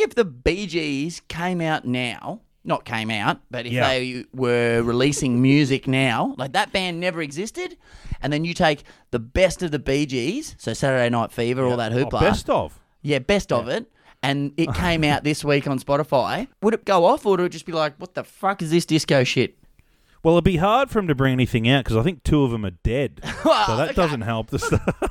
[0.00, 3.88] think if the Bee Gees came out now, not came out, but if Yeah.
[3.88, 7.76] they were releasing music now, like that band never existed,
[8.22, 11.76] and then you take the best of the Bee Gees, so Saturday Night Fever, all
[11.76, 12.78] that Oh, hoopla, best of.
[13.02, 13.90] yeah, best of it,
[14.22, 17.48] and it came out this week on Spotify, would it go off, or would it
[17.50, 19.56] just be like, what the fuck is this disco shit?
[20.22, 22.50] Well, it'd be hard for him to bring anything out because I think two of
[22.50, 23.20] them are dead.
[23.42, 25.02] so that doesn't help the stuff.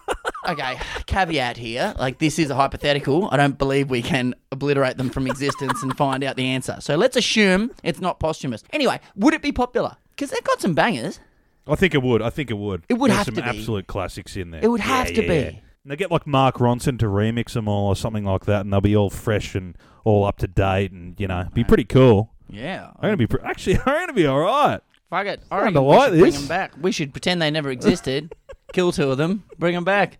[0.48, 1.94] Okay, caveat here.
[2.00, 3.28] Like, this is a hypothetical.
[3.32, 6.78] I don't believe we can obliterate them from existence and find out the answer.
[6.80, 8.64] So let's assume it's not posthumous.
[8.72, 9.98] Anyway, would it be popular?
[10.16, 11.20] Because they've got some bangers.
[11.68, 12.22] I think it would.
[12.22, 12.84] I think it would.
[12.90, 13.48] It would There's have some to be.
[13.48, 14.62] Some absolute classics in there.
[14.64, 15.28] It would have to be.
[15.28, 15.48] yeah.
[15.84, 18.72] And they get like Mark Ronson to remix them all or something like that, and
[18.74, 22.32] they'll be all fresh and all up to date, and you know, be pretty cool.
[22.50, 22.88] Yeah.
[22.96, 23.78] I'm gonna be pre- actually.
[23.86, 24.80] I'm gonna be all right.
[25.10, 25.42] Fuck it.
[25.44, 26.40] I Starting reckon to we like should bring this.
[26.40, 26.72] them back.
[26.82, 28.34] We should pretend they never existed.
[28.74, 29.44] Kill two of them.
[29.58, 30.20] Bring them back.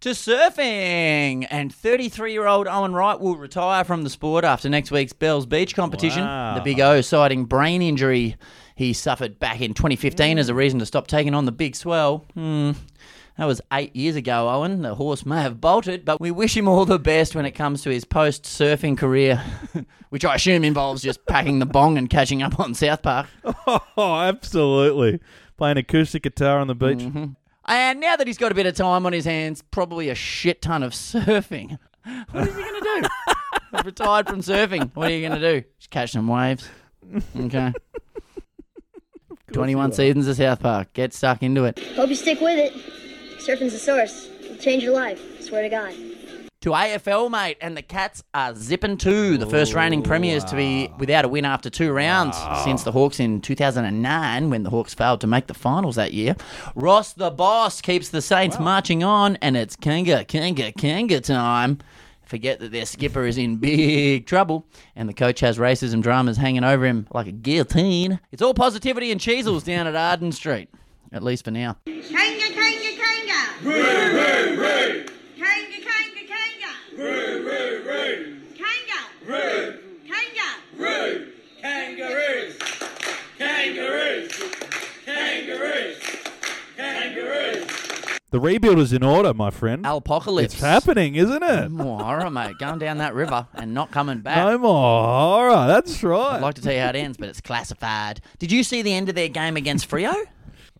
[0.00, 5.46] To surfing, and 33-year-old Owen Wright will retire from the sport after next week's Bells
[5.46, 6.22] Beach competition.
[6.22, 6.54] Wow.
[6.54, 8.36] The Big O citing brain injury
[8.76, 12.26] he suffered back in 2015 as a reason to stop taking on the big swell.
[12.34, 12.72] Hmm.
[13.38, 14.80] That was eight years ago, Owen.
[14.80, 17.82] The horse may have bolted, but we wish him all the best when it comes
[17.82, 19.42] to his post surfing career,
[20.08, 23.26] which I assume involves just packing the bong and catching up on South Park.
[23.98, 25.20] Oh, absolutely.
[25.56, 26.98] Playing acoustic guitar on the beach.
[26.98, 27.24] Mm-hmm.
[27.64, 30.60] And now that he's got a bit of time on his hands, probably a shit
[30.62, 31.78] ton of surfing.
[32.30, 33.08] What is he going to do?
[33.72, 34.94] I've retired from surfing.
[34.94, 35.66] What are you going to do?
[35.78, 36.68] Just catch some waves.
[37.36, 37.72] Okay.
[39.52, 40.92] 21 seasons of South Park.
[40.92, 41.80] Get stuck into it.
[41.96, 43.05] Hope you stick with it.
[43.46, 44.28] Surfing's the source.
[44.42, 45.40] It'll change your life.
[45.40, 45.94] Swear to God.
[46.62, 50.90] to AFL, mate, and the Cats are zipping two, the first reigning premiers to be
[50.98, 55.20] without a win after two rounds since the Hawks in 2009, when the Hawks failed
[55.20, 56.34] to make the finals that year.
[56.74, 61.78] Ross the boss keeps the Saints marching on, and it's Kanga, Kanga, Kanga time.
[62.24, 66.64] Forget that their skipper is in big trouble, and the coach has racism dramas hanging
[66.64, 68.18] over him like a guillotine.
[68.32, 70.68] It's all positivity and Cheezels down at Arden Street,
[71.12, 71.76] at least for now.
[71.86, 72.95] Kanga, kanga,
[88.36, 89.86] The rebuild is in order, my friend.
[89.86, 90.52] Alpocalypse.
[90.52, 91.70] It's happening, isn't it?
[91.70, 92.58] More horror, mate.
[92.58, 94.36] Going down that river and not coming back.
[94.36, 95.66] No more horror.
[95.66, 96.34] That's right.
[96.34, 98.20] I'd like to tell you how it ends, but it's classified.
[98.38, 100.14] Did you see the end of their game against Freo?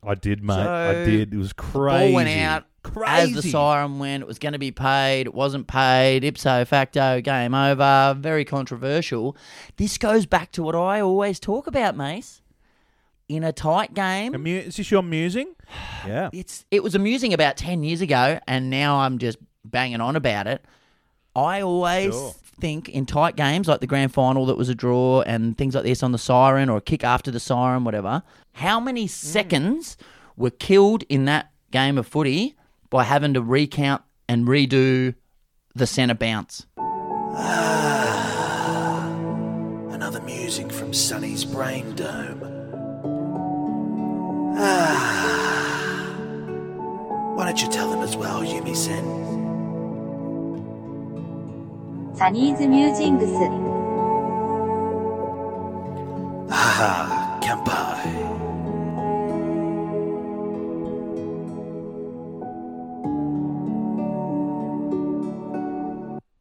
[0.02, 0.54] I did, mate.
[0.54, 1.34] I did.
[1.34, 2.06] It was crazy.
[2.08, 2.64] Ball went out
[3.06, 4.22] as the siren went.
[4.22, 5.26] It was going to be paid.
[5.26, 6.22] It wasn't paid.
[6.24, 8.16] Ipso facto, game over.
[8.18, 9.36] Very controversial.
[9.76, 12.42] This goes back to what I always talk about, Mace.
[13.28, 15.54] In a tight game, Amu- is this your musing?
[16.06, 16.30] Yeah.
[16.32, 20.46] it's it was amusing about 10 years ago and now I'm just banging on about
[20.46, 20.64] it.
[21.34, 22.34] I always Sure.
[22.58, 25.84] Think in tight games like the grand final that was a draw and things like
[25.84, 28.22] this on the siren or a kick after the siren whatever,
[28.54, 29.96] how many seconds
[30.36, 32.56] were killed in that game of footy
[32.90, 35.14] by having to recount and redo
[35.74, 36.66] the centre bounce?
[37.38, 39.06] Ah,
[39.90, 42.40] Another musing from Sonny's brain dome.
[44.58, 45.32] Ah.
[47.34, 49.35] Why don't you tell them as well, Yumi Sen?
[52.15, 53.31] サニーズミュージングス
[56.53, 58.01] Ah, Kampai.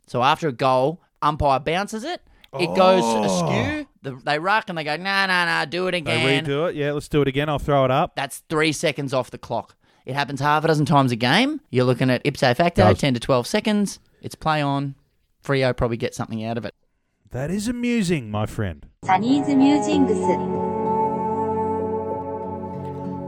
[0.06, 2.20] So after a goal, umpire bounces it.
[2.58, 3.22] It goes Oh.
[3.22, 3.86] askew.
[4.02, 6.44] The, they ruck and they go, nah, nah, nah, do it They again.
[6.44, 6.74] redo it.
[6.74, 7.48] Yeah, let's do it again.
[7.48, 8.16] I'll throw it up.
[8.16, 9.76] That's three seconds off the clock.
[10.04, 11.60] It happens half a dozen times a game.
[11.70, 12.98] You're looking at ipso facto, Does.
[12.98, 14.00] 10 to 12 seconds.
[14.20, 14.96] It's play on.
[15.45, 16.73] Freo probably get something out of it.
[17.31, 18.86] That is amusing, my friend.
[19.03, 20.12] Sunny's musings.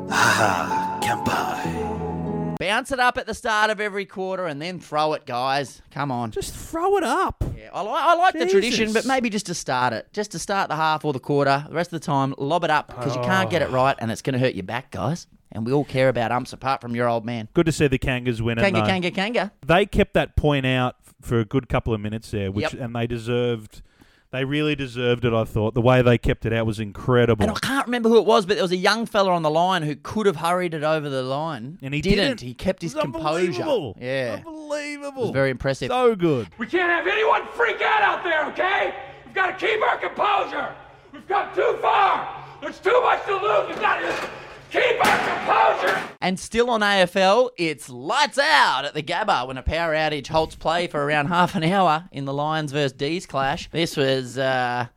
[0.10, 2.58] Ah, kanpai.
[2.60, 5.82] Bounce it up at the start of every quarter and then throw it, guys.
[5.91, 6.32] Come on.
[6.32, 7.43] Just throw it up.
[7.56, 8.47] Yeah, I, li- I like Jesus.
[8.47, 10.08] the tradition, but maybe just to start it.
[10.12, 11.65] Just to start the half or the quarter.
[11.67, 13.21] The rest of the time, lob it up because oh.
[13.21, 15.71] you can't get it right and it's going to hurt your back, guys and we
[15.71, 17.47] all care about umps apart from your old man.
[17.53, 18.82] Good to see the Kangas win Kanga.
[18.82, 19.51] Kanga, Kanga, Kanga.
[19.65, 22.81] They kept that point out for a good couple of minutes there, which Yep.
[22.81, 23.81] and they deserved.
[24.29, 25.31] They really deserved it.
[25.31, 27.43] I thought the way they kept it out was incredible.
[27.43, 29.49] And I can't remember who it was, but there was a young fella on the
[29.49, 31.77] line who could have hurried it over the line.
[31.81, 32.17] And he didn't.
[32.25, 32.41] didn't.
[32.41, 33.62] He kept his It was composure.
[33.62, 33.97] unbelievable.
[34.02, 34.41] Yeah.
[34.45, 35.21] Unbelievable.
[35.23, 35.87] It was very impressive.
[35.89, 36.49] So good.
[36.58, 38.93] We can't have anyone freak out out there, okay?
[39.25, 40.75] We've got to keep our composure.
[41.13, 42.43] We've come too far.
[42.62, 43.69] There's too much to lose.
[43.69, 44.23] We've got to just
[44.71, 46.03] keep our composure.
[46.21, 50.55] And still on AFL, it's lights out at the Gabba when a power outage halts
[50.55, 53.69] play for around half an hour in the Lions versus D's clash.
[53.71, 54.87] This was uh,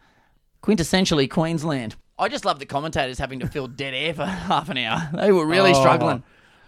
[0.63, 1.97] quintessentially Queensland.
[2.19, 5.09] I just love the commentators having to fill dead air for half an hour.
[5.15, 6.23] They were really Oh, struggling.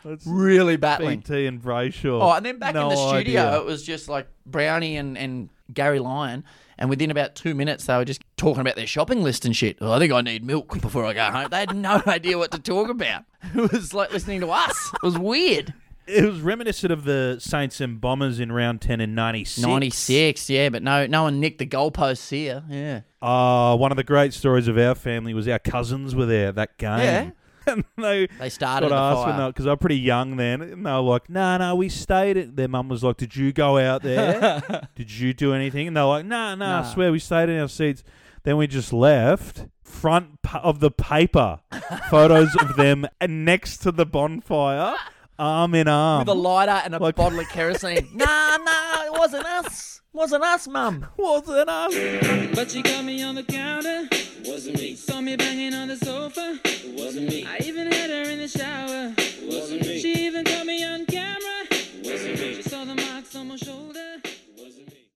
[0.05, 1.21] That's Really battling.
[1.21, 2.21] BT and Brayshaw.
[2.23, 3.57] Oh, and then back No in the studio, idea.
[3.61, 6.43] it was just like Brownie and, and Gary Lyon.
[6.83, 9.79] And within about two minutes, they were just talking about their shopping list and shit.
[9.81, 11.47] Oh, I think I need milk before I go home.
[11.49, 13.23] They had no idea what to talk about.
[13.55, 14.91] It was like listening to us.
[14.95, 15.75] It was weird.
[16.09, 19.65] It was reminiscent of the Saints and Bombers in round 10 in 96.
[19.65, 22.65] 96, yeah, but no, no one nicked the goalposts here.
[22.69, 23.03] Yeah.
[23.21, 26.79] Uh, one of the great stories of our family was our cousins were there that
[26.79, 26.99] game.
[26.99, 27.31] Yeah.
[27.67, 30.85] and they, They started got the asked when because I was pretty young then, and
[30.87, 33.79] they were like, "No, no, we stayed." At, their mum was like, "Did you go
[33.79, 34.89] out there?
[34.95, 36.83] Did you do anything?" And they're like, "No, no, I Nah.
[36.85, 38.03] swear we stayed in our seats."
[38.45, 39.67] Then we just left.
[39.85, 41.61] Front of the paper,
[42.11, 44.95] photos of them and next to the bonfire,
[45.39, 46.21] arm in arm.
[46.21, 48.09] With a lighter and a bottle of kerosene.
[48.15, 50.01] nah, nah, it wasn't us.
[50.15, 51.07] Wasn't us, mum.
[51.17, 52.55] Wasn't us.
[52.55, 54.09] But she caught me on the counter.
[54.45, 54.95] Wasn't me.
[54.95, 56.59] Saw me banging on the sofa.
[56.99, 57.47] Wasn't me.
[57.47, 59.15] I even had her in the shower.
[59.47, 60.01] Wasn't me.
[60.01, 61.65] She even caught me on camera.
[62.05, 62.55] Wasn't me.
[62.57, 64.21] She saw the marks on my shoulder.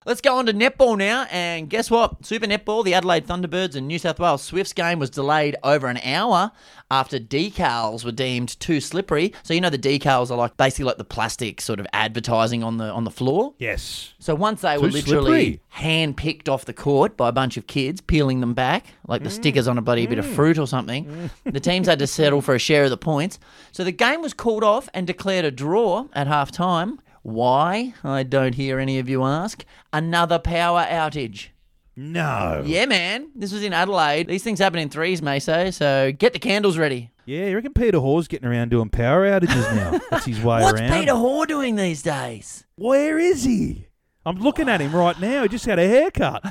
[0.07, 2.25] Let's go on to netball now, and guess what?
[2.25, 5.97] Super netball, the Adelaide Thunderbirds and New South Wales Swifts game was delayed over an
[5.99, 6.53] hour
[6.93, 9.33] after decals were deemed too slippery.
[9.43, 12.77] So you know the decals are like basically like the plastic sort of advertising on
[12.77, 13.55] the on the floor.
[13.59, 14.15] Yes.
[14.21, 17.67] So once they Too were literally hand picked off the court by a bunch of
[17.67, 19.33] kids, peeling them back like the mm.
[19.33, 20.35] stickers on a bloody bit of mm.
[20.37, 21.53] fruit or something, mm.
[21.53, 23.41] the teams had to settle for a share of the points.
[23.73, 27.01] So the game was called off and declared a draw at half time.
[27.27, 27.93] Why?
[28.05, 29.64] I don't hear any of you ask.
[29.93, 31.49] Another power outage.
[31.97, 32.62] No.
[32.64, 33.31] Yeah, man.
[33.35, 34.29] This was in Adelaide.
[34.29, 37.11] These things happen in threes, Meso, so get the candles ready.
[37.24, 39.99] Yeah, you reckon Peter Hore's getting around doing power outages now?
[40.11, 41.01] That's his way What's around.
[41.01, 42.64] Peter Hore doing these days?
[42.77, 43.89] Where is he?
[44.24, 45.43] I'm looking at him right now.
[45.43, 46.45] He just had a haircut.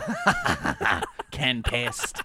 [1.32, 2.22] Can pest.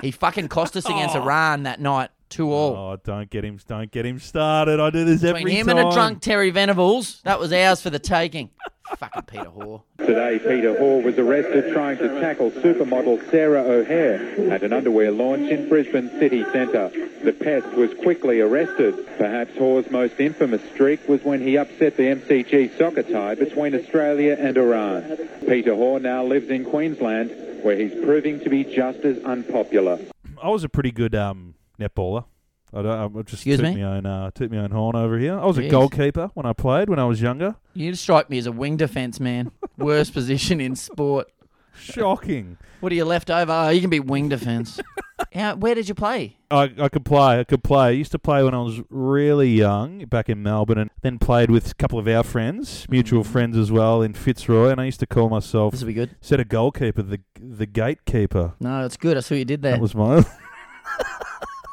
[0.00, 1.22] he fucking cost us against oh.
[1.22, 2.76] Iran that night, two old.
[2.76, 3.58] Oh, don't get him!
[3.66, 4.80] Don't get him started.
[4.80, 5.44] I do this every time.
[5.44, 5.78] Between him time.
[5.78, 8.50] and a drunk Terry Venables, that was ours for the taking.
[8.96, 9.84] Fucking Peter Hore.
[9.98, 15.48] Today, Peter Hore was arrested trying to tackle supermodel Sarah O'Hare at an underwear launch
[15.48, 16.90] in Brisbane city centre.
[17.22, 19.06] The pest was quickly arrested.
[19.16, 24.36] Perhaps Hore's most infamous streak was when he upset the MCG soccer tie between Australia
[24.38, 25.28] and Iran.
[25.46, 27.30] Peter Hore now lives in Queensland,
[27.62, 30.00] where he's proving to be just as unpopular.
[30.42, 32.24] I was a pretty good um, netballer.
[32.72, 33.16] I don't.
[33.16, 33.82] I just Excuse took me?
[33.82, 34.06] my own.
[34.06, 35.38] Uh, took my own horn over here.
[35.38, 37.56] I was a goalkeeper when I played when I was younger.
[37.74, 39.50] You strike me as a wing defence man.
[39.76, 41.28] Worst position in sport.
[41.74, 42.58] Shocking.
[42.80, 43.52] What are you left over?
[43.52, 44.80] Oh, you can be wing defence.
[45.32, 46.36] Where did you play?
[46.50, 47.40] I, I could play.
[47.40, 47.86] I could play.
[47.86, 51.50] I used to play when I was really young back in Melbourne, and then played
[51.50, 54.70] with a couple of our friends, mutual friends as well, in Fitzroy.
[54.70, 55.70] And I used to call myself.
[55.70, 55.72] Mm.
[55.72, 56.16] This will be good.
[56.20, 58.54] Instead of goalkeeper, the the gatekeeper.
[58.60, 59.16] No, it's good.
[59.16, 59.72] I saw you did there.
[59.72, 60.24] That was my.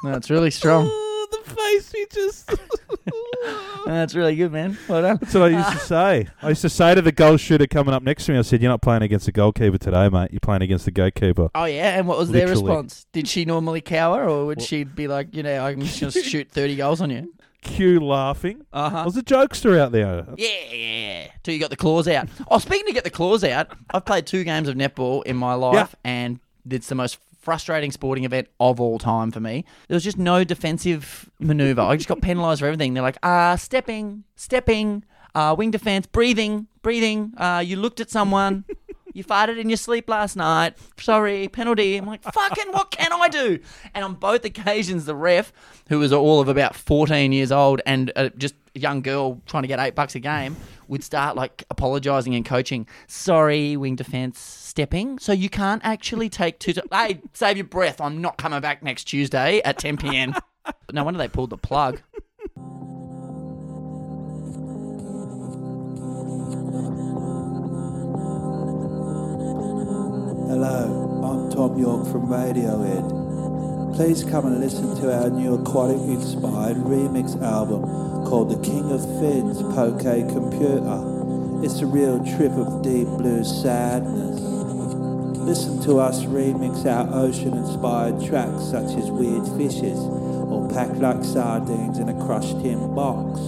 [0.04, 0.86] No, it's really strong.
[1.32, 2.50] the face he just.
[3.86, 4.78] That's really good, man.
[4.88, 5.18] Well done.
[5.22, 6.28] That's what I used to say.
[6.42, 8.62] I used to say to the goal shooter coming up next to me, I said,
[8.62, 10.32] "You're not playing against the goalkeeper today, mate.
[10.32, 12.64] You're playing against the gatekeeper." Oh yeah, and what was their Literally.
[12.64, 13.06] response?
[13.14, 16.50] Did she normally cower, or would she be like, you know, I'm just gonna shoot
[16.52, 17.34] thirty goals on you?
[17.62, 18.66] Q laughing.
[18.72, 18.98] Uh huh.
[19.00, 20.26] I was a jokester out there.
[20.38, 21.28] Yeah, yeah.
[21.44, 22.30] Till you got the claws out.
[22.50, 25.54] Oh, speaking to get the claws out, I've played two games of netball in my
[25.54, 26.40] life, and
[26.70, 27.18] it's the most
[27.48, 29.64] frustrating sporting event of all time for me.
[29.88, 31.80] There was just no defensive maneuver.
[31.80, 32.94] I just got penalised for everything.
[32.94, 37.32] They're like, ah, stepping, stepping, uh, wing defence, breathing, breathing.
[37.38, 38.66] Uh, you looked at someone.
[39.14, 40.74] You farted in your sleep last night.
[41.00, 41.96] Sorry, penalty.
[41.96, 43.60] I'm like, fucking, what can I do?
[43.96, 45.54] And on both occasions, the ref,
[45.88, 49.64] who was all of about 14 years old and uh, just a young girl trying
[49.64, 52.88] to get eight bucks a game, would start like apologising and coaching.
[53.08, 55.20] Sorry, wing defence, stepping.
[55.20, 56.74] So you can't actually take two.
[56.92, 58.02] hey, save your breath.
[58.02, 60.36] I'm not coming back next Tuesday at 10 p.m.
[60.92, 62.02] no wonder they pulled the plug.
[70.48, 73.27] Hello, I'm Thom Yorke from Radiohead.
[73.98, 77.82] Please come and listen to our new aquatic inspired remix album
[78.28, 81.66] called The King of Fins Poke Computer.
[81.66, 84.40] It's a real trip of deep blue sadness.
[84.40, 91.24] Listen to us remix our ocean inspired tracks such as Weird Fishes or Packed Like
[91.24, 93.40] Sardines in a Crushed Tin Box.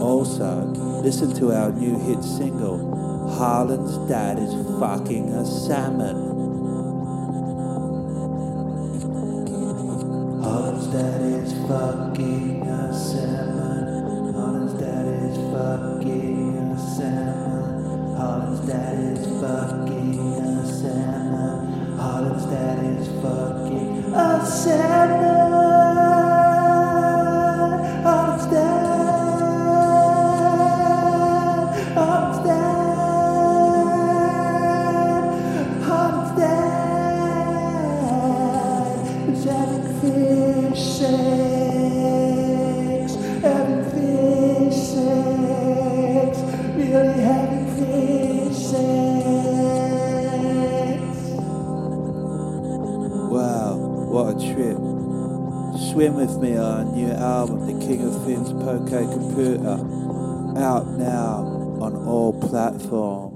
[0.00, 0.64] Also,
[1.04, 6.37] listen to our new hit single, Harlan's Dad is Fucking a Salmon.
[10.48, 14.32] Harlan's Dad is fucking a salmon.
[14.32, 18.16] Harlan's Dad is fucking a salmon.
[18.16, 21.98] Harlan's Dad is fucking a salmon.
[21.98, 25.67] Harlan's Dad is fucking a salmon.
[40.98, 41.14] shakes,
[43.44, 46.40] everything shakes,
[46.74, 48.78] really everything shakes.
[53.30, 53.76] Wow,
[54.10, 54.78] what a trip.
[55.92, 59.78] Swim with me on our new album, The King of Things Poke Computer,
[60.58, 61.46] out now
[61.80, 63.27] on all platforms.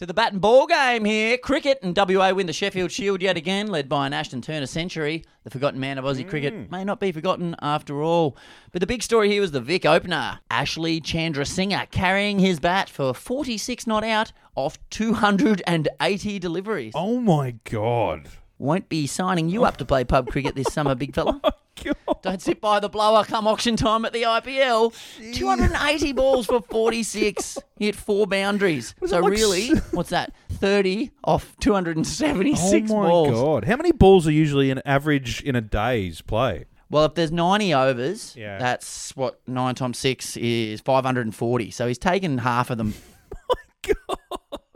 [0.00, 1.36] To the bat and ball game here.
[1.36, 5.26] Cricket and WA win the Sheffield Shield yet again, led by an Ashton Turner century.
[5.44, 6.70] The forgotten man of Aussie cricket mm.
[6.70, 8.34] may not be forgotten after all.
[8.72, 13.12] But the big story here was the Vic opener, Ashley Chandrasinghe, carrying his bat for
[13.12, 16.94] 46 not out off 280 deliveries.
[16.96, 18.26] Oh my god.
[18.60, 21.40] Won't be signing you up to play pub cricket this summer, big fella.
[22.06, 24.92] Oh, Don't sit by the blower come auction time at the IPL.
[25.32, 27.56] 280 balls for 46.
[27.78, 28.94] Hit four boundaries.
[29.00, 30.30] Was so like really, s- what's that?
[30.50, 33.30] 30 off 276 oh my balls.
[33.30, 33.64] god.
[33.64, 36.66] How many balls are usually an average in a day's play?
[36.90, 38.58] Well, if there's 90 overs, Yeah.
[38.58, 41.70] that's what 9 times 6 is 540.
[41.70, 42.92] So he's taken half of them.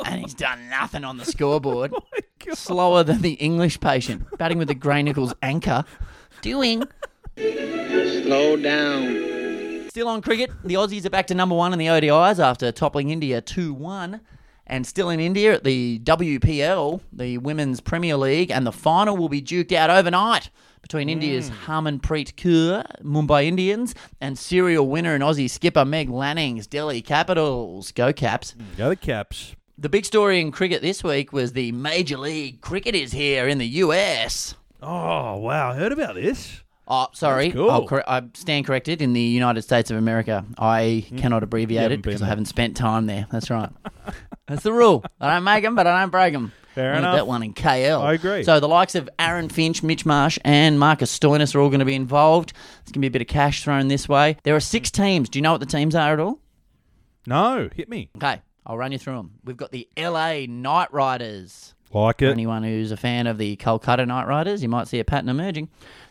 [0.05, 1.93] And he's done nothing on the scoreboard.
[2.47, 5.83] Oh Slower than the English patient, batting with the Gray-Nicolls anchor.
[6.43, 6.85] Doing.
[7.39, 9.89] Slow down.
[9.89, 13.09] Still on cricket, the Aussies are back to number one in the ODIs after toppling
[13.09, 14.21] India 2 1.
[14.67, 19.29] And still in India at the WPL, the Women's Premier League, and the final will
[19.29, 20.51] be duked out overnight
[20.83, 21.57] between India's mm.
[21.65, 27.91] Harmanpreet Kaur, Mumbai Indians, and serial winner and Aussie skipper Meg Lanning's Delhi Capitals.
[27.93, 28.55] Go Caps.
[28.77, 29.55] Go the Caps.
[29.85, 33.59] The big story in cricket this week was the Major League Cricket is here in
[33.59, 34.55] the US.
[34.83, 36.63] Oh wow, I heard about this.
[36.89, 37.49] Oh, sorry.
[37.49, 37.71] That's cool.
[37.71, 39.03] I'll cor- I stand corrected.
[39.03, 41.19] In the United States of America, I hmm.
[41.19, 43.27] cannot abbreviate it because been I haven't spent time there.
[43.31, 43.69] That's right.
[44.47, 45.05] That's the rule.
[45.21, 46.55] I don't make them, but I don't break them.
[46.75, 47.17] Fair Learned enough.
[47.17, 48.01] That one in KL.
[48.01, 48.43] I agree.
[48.43, 51.85] So the likes of Aaron Finch, Mitch Marsh, and Marcus Stoinis are all going to
[51.85, 52.55] be involved.
[52.55, 54.39] There's going to be a bit of cash thrown this way.
[54.45, 55.29] There are six teams.
[55.29, 56.41] Do you know what the teams are at all?
[57.27, 58.09] No, hit me.
[58.17, 59.33] Okay, I'll run you through them.
[59.45, 61.75] We've got the LA Knight Riders.
[61.93, 62.31] Like For it.
[62.33, 65.69] anyone who's a fan of the Kolkata Knight Riders, you might see a pattern emerging.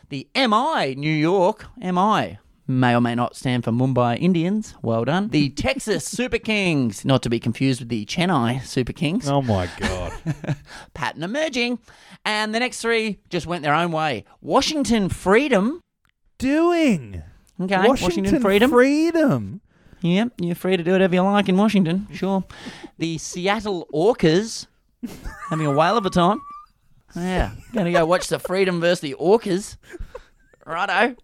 [0.08, 4.74] The MI New York, MI may or may not stand for Mumbai Indians.
[4.80, 5.28] Well done.
[5.28, 9.28] The Texas Super Kings, not to be confused with the Chennai Super Kings.
[9.28, 10.12] Oh my god.
[10.94, 11.78] Pattern emerging.
[12.24, 14.24] And the next three just went their own way.
[14.40, 15.80] Washington Freedom.
[16.38, 17.22] Doing.
[17.60, 18.70] Okay, Washington, Freedom.
[18.70, 19.60] Freedom.
[20.04, 22.14] Yep, you're free to do whatever you like in Washington, mm.
[22.14, 22.44] sure.
[22.98, 24.66] The Seattle Orcas,
[25.48, 26.42] having a whale of a time.
[27.16, 29.78] Yeah, gonna go watch the Freedom versus the Orcas.
[30.66, 31.16] Righto.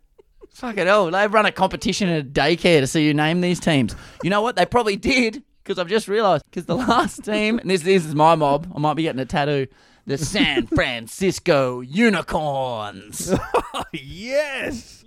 [0.55, 3.95] Fucking hell, They've run a competition at a daycare to see you name these teams.
[4.23, 4.57] You know what?
[4.57, 6.45] They probably did, because I've just realised.
[6.47, 9.27] Because the last team, and this, this is my mob, I might be getting a
[9.27, 9.67] tattoo.
[10.07, 13.35] The San Francisco Unicorns.
[13.93, 15.00] yes.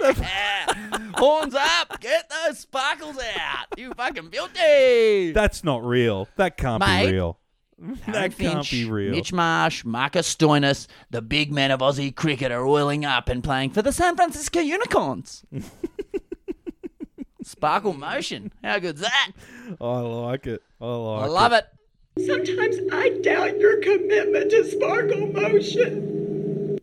[1.16, 2.00] Horns up!
[2.00, 3.66] Get those sparkles out!
[3.78, 5.32] You fucking beauty!
[5.32, 6.28] That's not real.
[6.36, 7.06] That can't Mate.
[7.06, 7.38] be real.
[7.80, 9.10] Aaron That can't Finch, be real.
[9.12, 13.70] Mitch Marsh, Marcus Stoinis, the big men of Aussie cricket are oiling up and playing
[13.70, 15.44] for the San Francisco Unicorns.
[17.42, 18.50] Sparkle motion.
[18.64, 19.32] How good's that?
[19.80, 20.62] I like it.
[20.80, 21.66] I like I love it.
[22.26, 26.35] Sometimes I doubt your commitment to sparkle motion.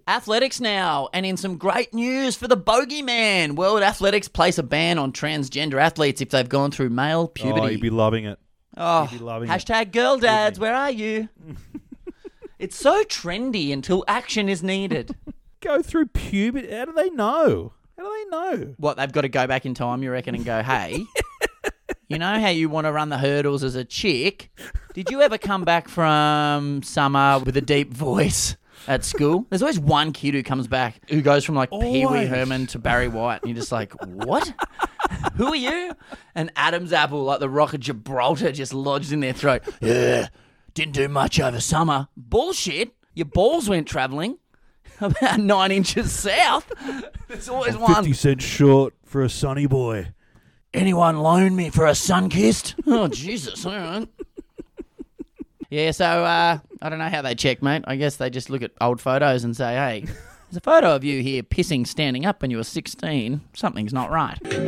[0.05, 3.55] Athletics now, and in some great news for the bogeyman.
[3.55, 7.61] World Athletics place a ban on transgender athletes if they've gone through male puberty.
[7.61, 8.37] Oh, you'd be loving it.
[8.75, 9.53] Oh, You'd be loving it.
[9.53, 11.29] hashtag girl dads, where are you?
[12.59, 15.15] it's so trendy until action is needed.
[15.61, 16.69] Go through puberty.
[16.69, 17.71] How do they know?
[17.97, 18.73] How do they know?
[18.77, 21.05] What, they've got to go back in time, you reckon, and go, hey,
[22.09, 24.49] you know how you want to run the hurdles as a chick?
[24.93, 28.57] Did you ever come back from summer with a deep voice
[28.87, 29.45] at school?
[29.49, 32.29] There's always one kid who comes back who goes from like Pee Wee Always.
[32.29, 34.53] Herman to Barry White, and you're just like, what?
[35.35, 35.93] Who are you?
[36.35, 39.63] And Adam's apple, like the rock of Gibraltar, just lodged in their throat.
[39.81, 40.27] Yeah,
[40.73, 42.07] didn't do much over summer.
[42.17, 42.93] Bullshit.
[43.13, 44.37] Your balls went travelling
[45.01, 46.71] about nine inches south.
[47.27, 47.95] There's always one.
[47.95, 50.13] Fifty cents short for a sunny boy.
[50.73, 52.75] Anyone loan me for a sun kissed?
[52.87, 53.65] Oh Jesus!
[53.65, 54.07] All right.
[55.73, 57.83] Yeah, so uh, I don't know how they check, mate.
[57.87, 61.03] I guess they just look at old photos and say, "Hey, there's a photo of
[61.03, 63.41] you here pissing standing up when you were 16.
[63.55, 64.59] Something's not right." It's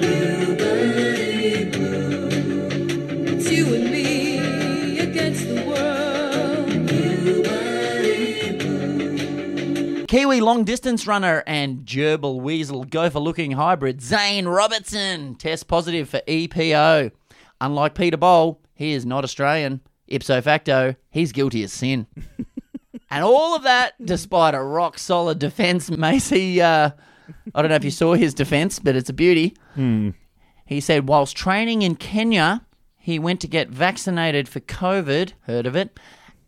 [3.52, 5.86] you and me against the world.
[10.08, 16.22] Kiwi long distance runner and gerbil weasel gopher looking hybrid Zane Robertson test positive for
[16.28, 17.12] EPO.
[17.62, 19.82] Unlike Peter Bol, he is not Australian.
[20.08, 22.08] Ipso facto, he's guilty as sin.
[23.10, 25.90] and all of that despite a rock solid defence.
[25.98, 26.92] Macy, uh,
[27.54, 29.56] I don't know if you saw his defence, but it's a beauty.
[29.76, 30.12] Hmm.
[30.66, 32.66] He said, whilst training in Kenya,
[32.98, 36.00] he went to get vaccinated for COVID, heard of it,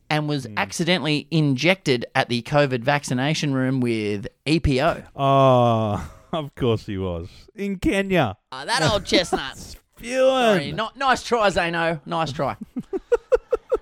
[0.09, 5.05] and was accidentally injected at the COVID vaccination room with EPO.
[5.15, 7.29] Oh, of course he was.
[7.55, 8.37] In Kenya.
[8.51, 9.57] Ah, that old chestnut.
[9.57, 10.17] Spewing.
[10.17, 11.99] Sorry, not, nice try, Zeno.
[12.05, 12.55] Nice try.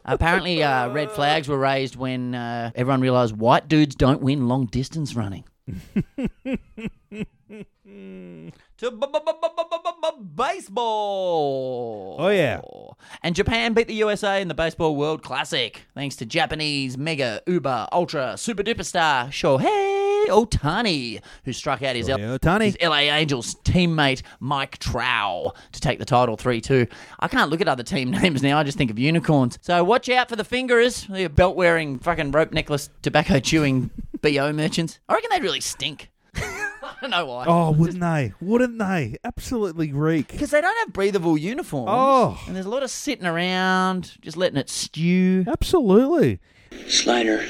[0.06, 4.68] Apparently, uh, red flags were raised when uh, everyone realised white dudes don't win long
[4.68, 5.44] distance running.
[8.78, 9.20] to b- b-
[10.02, 12.18] b- baseball.
[12.20, 12.62] Oh, yeah.
[13.24, 17.88] And Japan beat the USA in the Baseball World Classic thanks to Japanese mega, uber,
[17.92, 19.95] ultra, super duper star Shohei
[20.30, 22.64] Ohtani, who struck out his, L- Shohei Ohtani.
[22.66, 26.88] his LA Angels teammate Mike Trout to take the title 3 2.
[27.20, 29.58] I can't look at other team names now, I just think of unicorns.
[29.62, 33.90] So watch out for the fingers, the belt wearing, fucking rope necklace, tobacco chewing
[34.22, 35.00] BO merchants.
[35.10, 36.10] I reckon they'd really stink.
[36.36, 37.46] I don't know why.
[37.48, 38.34] Oh, wouldn't they?
[38.42, 39.18] Wouldn't they?
[39.24, 40.28] Absolutely reek.
[40.32, 41.90] Because they don't have breathable uniforms.
[41.92, 42.40] Oh.
[42.48, 45.46] And there's a lot of sitting around, just letting it stew.
[45.48, 46.40] Absolutely.
[46.88, 47.46] Slider.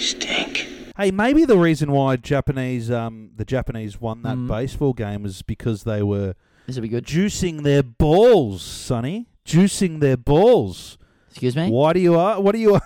[0.00, 0.66] You stink.
[0.96, 4.48] Hey, maybe the reason why Japanese, um, the Japanese won that Mm.
[4.48, 6.34] baseball game was because they were
[6.66, 7.04] This will be good.
[7.04, 9.26] juicing their balls, Sonny.
[9.44, 10.96] Juicing their balls.
[11.28, 11.68] Excuse me?
[11.68, 12.18] Why do you?
[12.18, 12.80] Uh, what do you?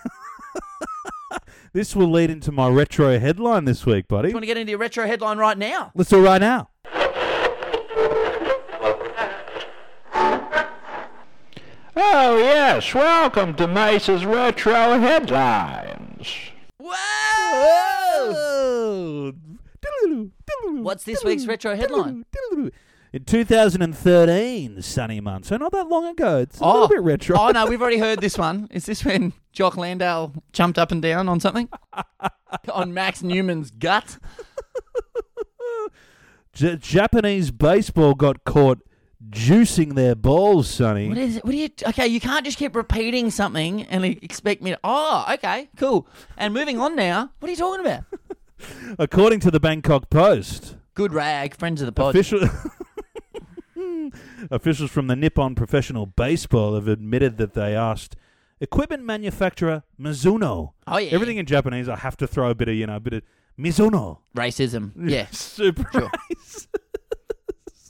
[1.73, 4.31] this will lead into my retro headline this week, buddy.
[4.31, 5.93] You want to get into your retro headline right now?
[5.95, 6.69] Let's do it right now.
[11.97, 12.93] Oh, yes.
[12.95, 16.29] Welcome to Mace's Retro Headlines.
[16.85, 18.35] Whoa!
[20.83, 22.25] What's this week's retro headline?
[23.13, 26.39] In 2013, sunny month, so not that long ago.
[26.41, 27.37] It's a Oh, little bit retro.
[27.39, 28.67] oh no, we've already heard this one.
[28.73, 31.69] Is this when Jock Landale jumped up and down on something?
[32.73, 34.19] on Max Newman's gut?
[36.53, 38.81] J- Japanese baseball got caught
[39.31, 41.09] juicing their balls, Sonny.
[41.09, 41.45] What is it?
[41.45, 41.69] What do you?
[41.89, 44.81] Okay, you can't just keep repeating something and expect me to.
[44.85, 46.07] Oh, okay, cool.
[46.37, 47.31] And moving on now.
[47.41, 48.05] What are you talking about?
[48.99, 52.15] According to the Bangkok Post, Good rag, friends of the pod.
[52.15, 52.49] official
[54.51, 58.17] officials from the Nippon Professional Baseball have admitted that they asked
[58.61, 60.73] equipment manufacturer Mizuno.
[60.87, 61.11] Oh, yeah.
[61.13, 63.23] Everything in Japanese, I have to throw a bit of you know a bit of
[63.59, 64.19] Mizuno.
[64.37, 64.93] Racism.
[65.11, 65.27] Yeah.
[65.31, 66.11] Super Sure.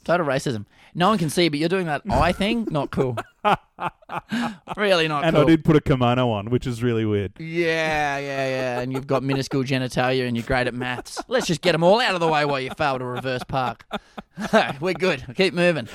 [0.05, 0.67] Total racism.
[0.97, 2.69] No one can see, but you're doing that eye thing.
[2.71, 3.17] Not cool.
[4.77, 5.43] really not and cool.
[5.43, 7.33] I did put a kimono on, which is really weird.
[7.39, 8.81] Yeah, yeah, yeah.
[8.81, 11.21] And you've got minuscule genitalia and you're great at maths.
[11.29, 13.85] Let's just get them all out of the way while you fail to reverse park.
[14.81, 15.25] We're good.
[15.37, 15.89] Keep moving.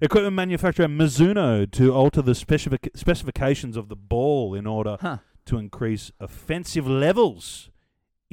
[0.00, 5.18] Equipment manufacturer Mizuno to alter the specific- specifications of the ball in order Huh.
[5.46, 7.70] to increase offensive levels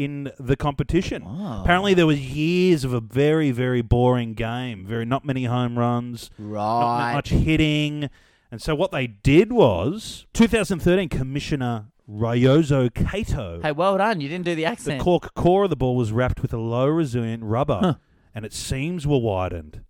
[0.03, 1.23] in the competition.
[1.25, 1.61] Oh.
[1.61, 4.85] Apparently, there was years of a very, very boring game.
[4.85, 6.57] Very not many home runs, right?
[6.59, 8.09] not much hitting,
[8.51, 13.61] and so what they did was 2013 Commissioner Ryozo Kato.
[13.61, 14.19] Hey, well done.
[14.21, 14.99] You didn't do the accent.
[14.99, 17.93] The cork core of the ball was wrapped with a low resilient rubber, Huh.
[18.35, 19.81] and its seams were widened.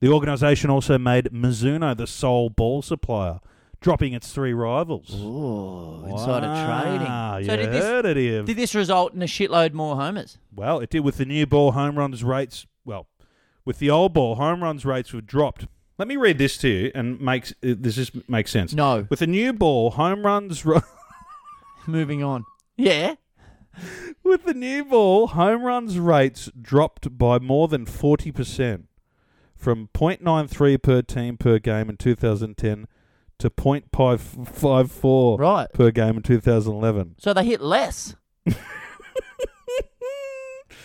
[0.00, 3.40] The organisation also made Mizuno the sole ball supplier,
[3.80, 5.14] dropping its three rivals.
[5.14, 7.50] Ooh, insider Wow, trading.
[7.50, 8.42] you did this, heard it here.
[8.42, 10.38] did this result in a shitload more homers?
[10.54, 12.66] Well, it did with the new ball home runs rates.
[12.84, 13.06] Well,
[13.64, 15.66] with the old ball, home runs rates were dropped.
[15.98, 18.72] Let me read this to you, and makes uh, this just makes sense.
[18.72, 19.06] No.
[19.10, 20.64] with the new ball, home runs.
[20.64, 20.80] Ro-
[21.86, 22.44] Moving on.
[22.76, 23.14] Yeah.
[24.24, 28.86] with the new ball, home runs rates dropped by more than forty percent,
[29.56, 32.86] from 0.93 per team per game in 2010
[33.38, 35.72] to 0.554 Right.
[35.72, 37.14] per game in 2011.
[37.18, 38.14] So they hit less.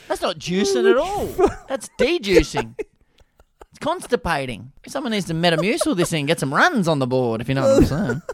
[0.08, 1.28] That's not juicing at all.
[1.68, 2.76] That's de-juicing.
[2.80, 4.72] It's constipating.
[4.86, 7.62] Someone needs to metamucil this thing, get some runs on the board, if you know
[7.64, 8.22] what I'm saying.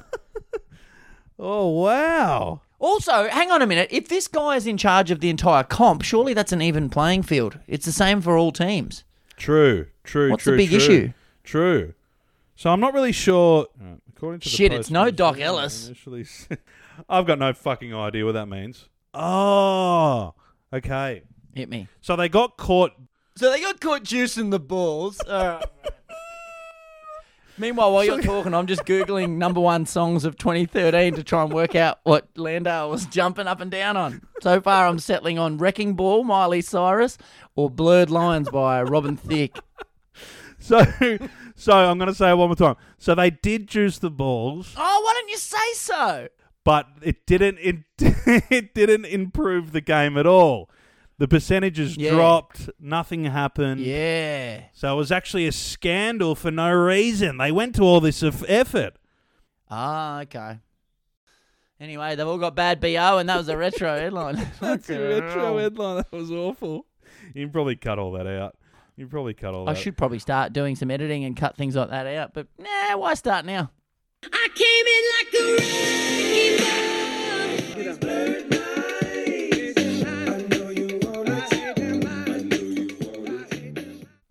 [1.41, 2.59] Oh wow!
[2.79, 3.87] Also, hang on a minute.
[3.91, 7.23] If this guy is in charge of the entire comp, surely that's an even playing
[7.23, 7.57] field.
[7.65, 9.05] It's the same for all teams.
[9.37, 11.13] True, true, What's the big true, issue?
[11.45, 11.93] True.
[12.57, 13.67] So I'm not really sure.
[14.19, 15.87] According to the Shit, Post, it's no Doc Ellis.
[15.87, 16.49] Initially, s-
[17.09, 18.89] I've got no fucking idea what that means.
[19.13, 20.33] Oh,
[20.73, 21.23] okay.
[21.55, 21.87] Hit me.
[22.01, 22.91] So they got caught.
[23.37, 25.21] So they got caught juicing the balls.
[27.57, 31.51] Meanwhile, while you're talking, I'm just googling number one songs of 2013 to try and
[31.51, 34.21] work out what Landau was jumping up and down on.
[34.41, 37.17] So far, I'm settling on "Wrecking Ball" Miley Cyrus
[37.55, 39.57] or "Blurred Lines" by Robin Thicke.
[40.61, 40.83] So,
[41.59, 42.75] so I'm going to say it one more time.
[42.97, 46.27] So they did juice the balls, Oh, why don't you say so?
[46.63, 47.57] but it didn't.
[47.59, 47.77] It,
[48.51, 50.69] it didn't improve the game at all.
[51.17, 52.11] The percentages Yeah.
[52.11, 52.69] dropped.
[52.79, 53.81] Nothing happened.
[53.81, 54.61] Yeah.
[54.73, 57.37] So it was actually a scandal for no reason.
[57.37, 58.97] They went to all this eff- effort.
[59.69, 60.59] Ah, okay.
[61.79, 64.35] Anyway, they've all got bad BO, and that was a retro headline.
[64.59, 65.97] That's a retro headline.
[65.97, 66.85] That was awful.
[67.33, 68.55] You can probably cut all that out.
[68.99, 69.79] You probably cut all I that.
[69.79, 73.13] should probably start doing some editing and cut things like that out, but nah, why
[73.13, 73.71] start now?
[74.25, 78.29] I came in like a wrecking ball.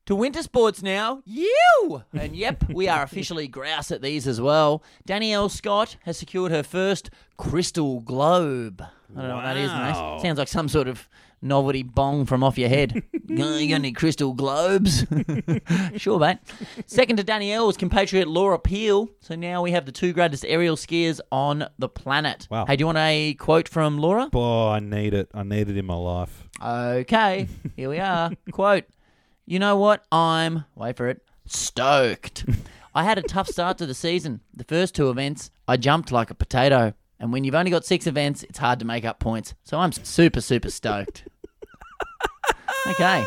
[0.07, 1.23] To winter sports now.
[1.27, 2.03] You!
[2.15, 4.83] And yep, we are officially grouse at these as well.
[5.07, 8.83] Danielle Scott has secured her first crystal globe.
[9.17, 10.15] I don't know what that is, Wow.
[10.17, 10.23] mate.
[10.23, 11.09] Sounds like some sort of
[11.41, 13.03] novelty bong from off your head.
[13.29, 15.07] you got any crystal globes?
[15.97, 16.39] sure, mate.
[16.87, 19.09] Second to Danielle was compatriot Laura Peel.
[19.21, 22.47] So now we have the two greatest aerial skiers on the planet.
[22.51, 22.67] Wow.
[22.67, 24.29] Hey, do you want a quote from Laura?
[24.33, 25.31] Oh, I need it.
[25.35, 26.49] I need it in my life.
[26.63, 28.33] Okay, here we are.
[28.51, 28.85] Quote
[29.47, 30.05] You know what?
[30.11, 32.45] I'm, wait for it, stoked.
[32.95, 34.41] I had a tough start to the season.
[34.55, 36.95] The first two events, I jumped like a potato.
[37.21, 39.55] And when you've only got six events, it's hard to make up points.
[39.65, 41.25] So I'm super, super stoked.
[42.87, 43.25] okay.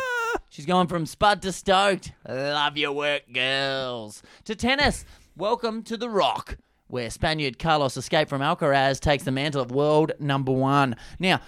[0.48, 2.12] She's gone from spud to stoked.
[2.28, 4.22] Love your work, girls.
[4.44, 5.04] To tennis.
[5.36, 6.56] Welcome to The Rock,
[6.88, 10.96] where Spaniard Carlos Escape from Alcaraz takes the mantle of world number one.
[11.18, 11.40] Now,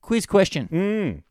[0.00, 1.22] quiz question.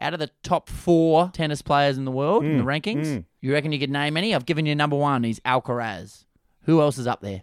[0.00, 3.24] Out of the top four tennis players in the world in the Mm, rankings, mm.
[3.40, 4.34] you reckon you could name any?
[4.34, 5.22] I've given you number one.
[5.22, 6.24] He's Alcaraz.
[6.62, 7.42] Who else is up there?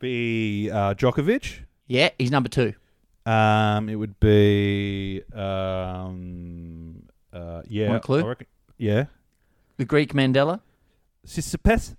[0.00, 1.60] Be uh, Djokovic.
[1.88, 2.74] Yeah, he's number two.
[3.26, 7.88] Um, it would be um, uh, yeah.
[7.88, 8.22] Want a clue?
[8.22, 8.46] I reckon-
[8.78, 9.04] yeah.
[9.78, 10.60] The Greek Mandela.
[11.26, 11.96] Tsitsipas.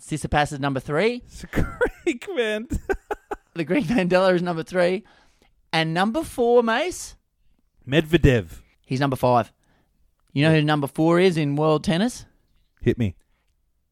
[0.00, 1.22] Tsitsipas is number three.
[2.04, 2.68] Greek man.
[3.56, 5.04] The Greek Mandela is number three.
[5.72, 7.14] And number four, Mace,
[7.88, 8.62] Medvedev.
[8.84, 9.52] he's number five.
[10.32, 12.26] You know who number four is in world tennis?
[12.80, 13.14] Hit me.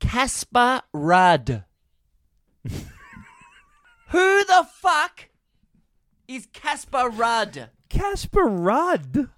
[0.00, 1.62] Kaspar Rudd.
[4.08, 5.28] Who the fuck
[6.34, 7.70] is Casper Rudd?
[7.88, 9.28] Casper Rudd.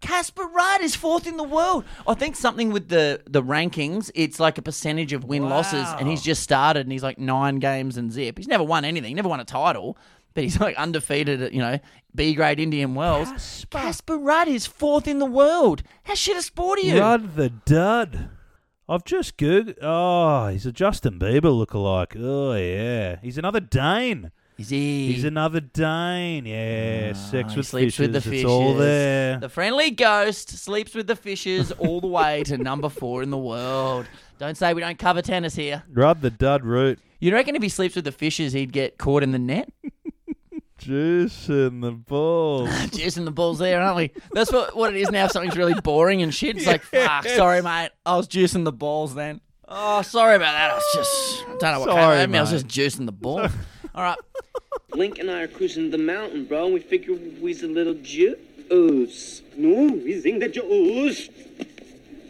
[0.00, 1.84] Casper Rudd is fourth in the world.
[2.06, 6.08] I think something with the the rankings, it's like a percentage of win losses, and
[6.08, 8.36] he's just started, and he's like nine games and zip.
[8.36, 9.96] He's never won anything, never won a title,
[10.34, 11.78] but he's like undefeated at you know
[12.14, 13.64] B grade Indian Wells.
[13.70, 15.82] Casper Rudd is fourth in the world.
[16.02, 17.00] How shit a sport are you?
[17.00, 18.28] Rudd the dud.
[18.86, 19.78] I've just googled.
[19.80, 22.14] Oh, he's a Justin Bieber lookalike.
[22.22, 24.30] Oh yeah, he's another Dane.
[24.56, 25.12] Is he?
[25.12, 26.46] He's another Dane.
[26.46, 27.98] Yeah, sex Ah, He with sleeps fishes.
[27.98, 28.42] with the fishes.
[28.42, 29.38] It's all there.
[29.40, 33.38] The friendly ghost sleeps with the fishes all the way to number four in the
[33.38, 34.06] world.
[34.38, 35.82] Don't say we don't cover tennis here.
[35.92, 36.98] Rub the dud root.
[37.18, 39.72] You reckon if he sleeps with the fishes, he'd get caught in the net?
[40.78, 42.68] Juice in the balls.
[42.90, 44.10] Juicing the balls there, aren't we?
[44.32, 45.24] That's what, what it is now.
[45.26, 47.90] If something's really boring and shit, it's like, fuck, sorry, mate.
[48.04, 49.40] I was juicing the balls then.
[49.66, 50.70] Oh, sorry about that.
[50.72, 52.38] I was just, I don't know what Sorry, came me.
[52.38, 52.66] I was mate.
[52.66, 53.50] just juicing the balls.
[53.94, 54.18] All right.
[54.92, 59.42] Link and I are cruising the mountain, bro, and we figure we's a little juice.
[59.56, 61.28] No, we's in the juice.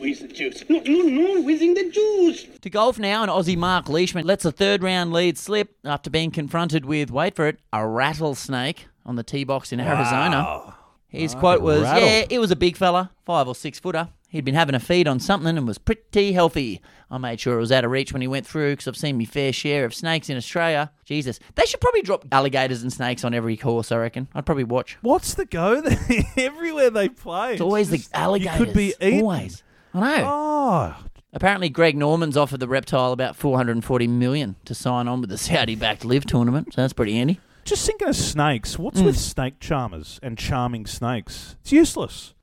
[0.01, 0.65] We's the juice.
[0.69, 2.47] No, no, no, we's in the juice.
[2.61, 6.31] To golf now, and Aussie Mark Leishman lets a third round lead slip after being
[6.31, 10.75] confronted with, wait for it, a rattlesnake on the tee box in Arizona.
[11.09, 12.09] His Right, quote was, rattle.
[12.09, 14.09] Yeah, it was a big fella, five or six footer.
[14.35, 16.81] He'd been having a feed on something and was pretty healthy.
[17.09, 19.17] I made sure it was out of reach when he went through because I've seen
[19.17, 20.91] me fair share of snakes in Australia.
[21.05, 21.39] Jesus.
[21.55, 24.27] They should probably drop alligators and snakes on every course, I reckon.
[24.35, 24.99] I'd probably watch.
[25.03, 25.97] What's the go there?
[26.37, 28.59] Everywhere they play, It's always the alligators.
[28.59, 29.21] You could be eaten.
[29.21, 29.63] Always.
[29.95, 30.25] I know.
[30.29, 30.97] Oh,
[31.33, 36.05] Apparently, Greg Norman's offered the reptile about 440 million to sign on with the Saudi-backed
[36.05, 36.75] LIV tournament.
[36.75, 37.39] So that's pretty handy.
[37.65, 38.79] just thinking of snakes.
[38.81, 39.05] What's Mm.
[39.05, 41.55] with snake charmers and charming snakes?
[41.63, 42.34] It's useless.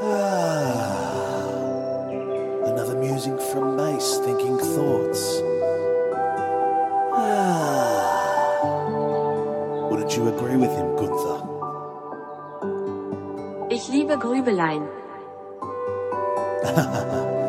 [2.64, 5.40] Another musing from Mace, thinking thoughts.
[9.90, 11.42] Wouldn't you agree with him, Gunther?
[13.68, 14.88] Ich liebe Grübelein.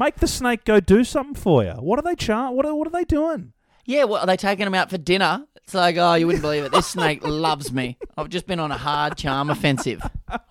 [0.00, 1.72] Make the snake go do something for you.
[1.72, 2.54] What are they char?
[2.54, 3.52] What are, what are they doing?
[3.84, 5.44] Yeah, well, are they taking him out for dinner?
[5.56, 6.72] It's like, oh, you wouldn't believe it.
[6.72, 7.98] This snake loves me.
[8.16, 10.00] I've just been on a hard charm offensive.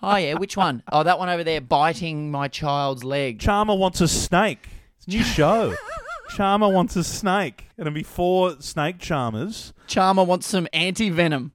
[0.02, 0.84] Oh, yeah, which one?
[0.92, 3.40] Oh, that one over there biting my child's leg.
[3.40, 4.68] Charmer wants a snake.
[4.98, 5.74] It's a new show.
[6.36, 7.66] Charmer wants a snake.
[7.76, 9.72] It'll be four snake charmers.
[9.88, 11.50] Charmer wants some anti venom.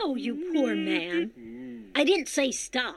[0.00, 1.90] Oh, you poor man.
[1.94, 2.96] I didn't say stop.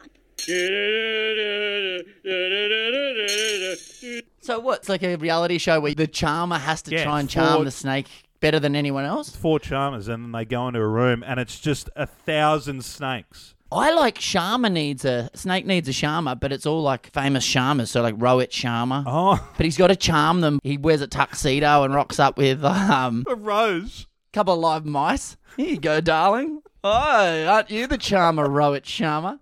[4.41, 7.65] So what's like a reality show where the charmer has to Yeah, try and charm
[7.65, 8.07] the snake
[8.39, 9.35] better than anyone else?
[9.35, 13.53] four charmers and then they go into a room and it's just a thousand snakes
[13.73, 17.87] I like Sharma needs a snake needs a Sharma, but it's all like famous Sharmas,
[17.87, 19.03] so like Rohit Sharma.
[19.07, 20.59] Oh, but he's got to charm them.
[20.63, 25.37] He wears a tuxedo and rocks up with um a rose, couple of live mice.
[25.57, 26.61] Here you go, darling.
[26.83, 29.39] Oh, aren't you the charmer, Rohit Sharma?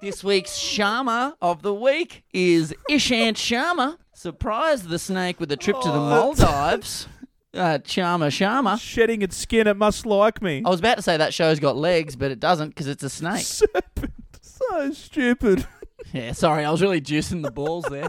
[0.00, 3.98] this week's Sharma of the week is Ishant Sharma.
[4.14, 7.08] Surprised the snake with a trip to the Oh, Maldives.
[7.52, 8.80] Uh, Charmer Sharma.
[8.80, 10.62] Shedding its skin, it must like me.
[10.64, 13.10] I was about to say that show's got legs, but it doesn't because it's a
[13.10, 13.40] snake.
[13.44, 14.12] Serpent.
[14.40, 15.66] So stupid.
[16.12, 18.08] Yeah, sorry, I was really juicing the balls there.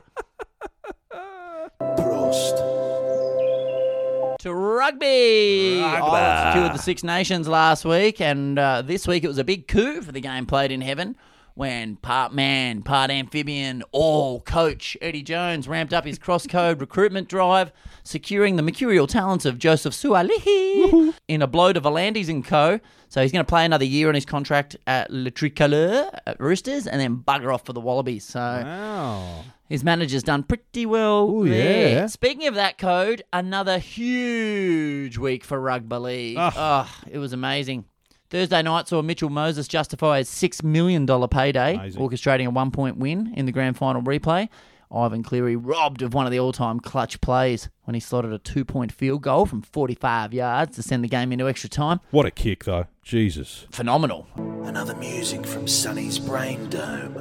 [4.39, 5.84] To rugby.
[5.84, 9.44] I was toured the Six Nations last week, and uh, this week it was a
[9.44, 11.16] big coup for the game played in heaven
[11.56, 17.28] when part man, part amphibian, all coach Eddie Jones ramped up his cross code recruitment
[17.30, 17.72] drive,
[18.04, 22.80] securing the mercurial talents of Joseph Suaalii in a blow to V'landys and co.
[23.10, 26.88] So he's going to play another year on his contract at Le Tricolore at Roosters
[26.88, 28.24] and then bugger off for the Wallabies.
[28.24, 29.43] So Wow.
[29.68, 31.30] his manager's done pretty well.
[31.30, 31.89] Ooh, there.
[31.89, 32.06] yeah.
[32.08, 36.38] Speaking of that code, another huge week for rugby league.
[36.38, 36.54] Ugh.
[36.56, 37.84] Oh, it was amazing.
[38.32, 42.01] Thursday night saw Mitchell Moses justify his $6 million payday, Amazing.
[42.01, 44.47] orchestrating a one point win in the grand final replay.
[44.89, 48.38] Ivan Cleary robbed of one of the all time clutch plays when he slotted a
[48.38, 51.99] two point field goal from 45 yards to send the game into extra time.
[52.11, 52.86] What a kick, though.
[53.03, 53.67] Jesus.
[53.71, 54.27] Phenomenal.
[54.63, 57.13] Another music from Sonny's brain dome.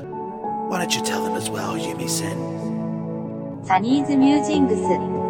[0.68, 2.38] Why don't you tell them as well, Yumi Sen?
[3.66, 5.29] Sunny's Musings.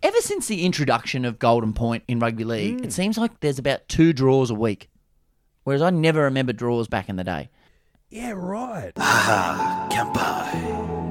[0.00, 3.88] Ever since the introduction of Golden Point in rugby league, it seems like there's about
[3.88, 4.88] two draws a week.
[5.64, 7.50] Whereas I never remember draws back in the day.
[8.08, 8.92] Yeah, right.
[8.96, 11.08] Ah, Kampai.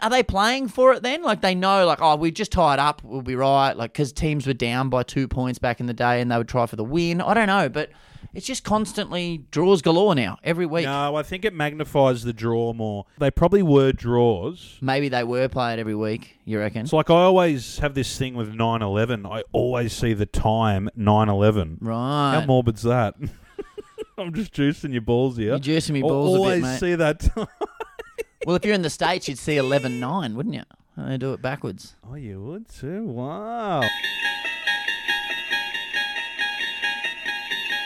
[0.00, 1.22] Are they playing for it then?
[1.22, 3.72] Like they know, like, oh, we just tied up, we'll be right.
[3.72, 6.48] Like, because teams were down by two points back in the day and they would
[6.48, 7.22] try for the win.
[7.22, 7.90] I don't know, but
[8.34, 10.84] it's just constantly draws galore now, every week.
[10.84, 13.06] No, I think it magnifies the draw more.
[13.18, 14.78] They probably were draws.
[14.80, 16.82] Maybe they were played every week, you reckon?
[16.82, 19.26] It's like I always have this thing with 9 11.
[19.26, 21.78] I always see the time 9 11.
[21.80, 22.34] Right.
[22.34, 23.14] How morbid's that?
[24.18, 25.48] I'm just juicing your balls here.
[25.50, 27.46] You're juicing me I balls a bit, always see that time.
[28.46, 30.62] Well, if you're in the States, you'd see 11 9, wouldn't you?
[30.96, 31.96] They do it backwards.
[32.08, 33.04] Oh, you would too?
[33.04, 33.82] Wow.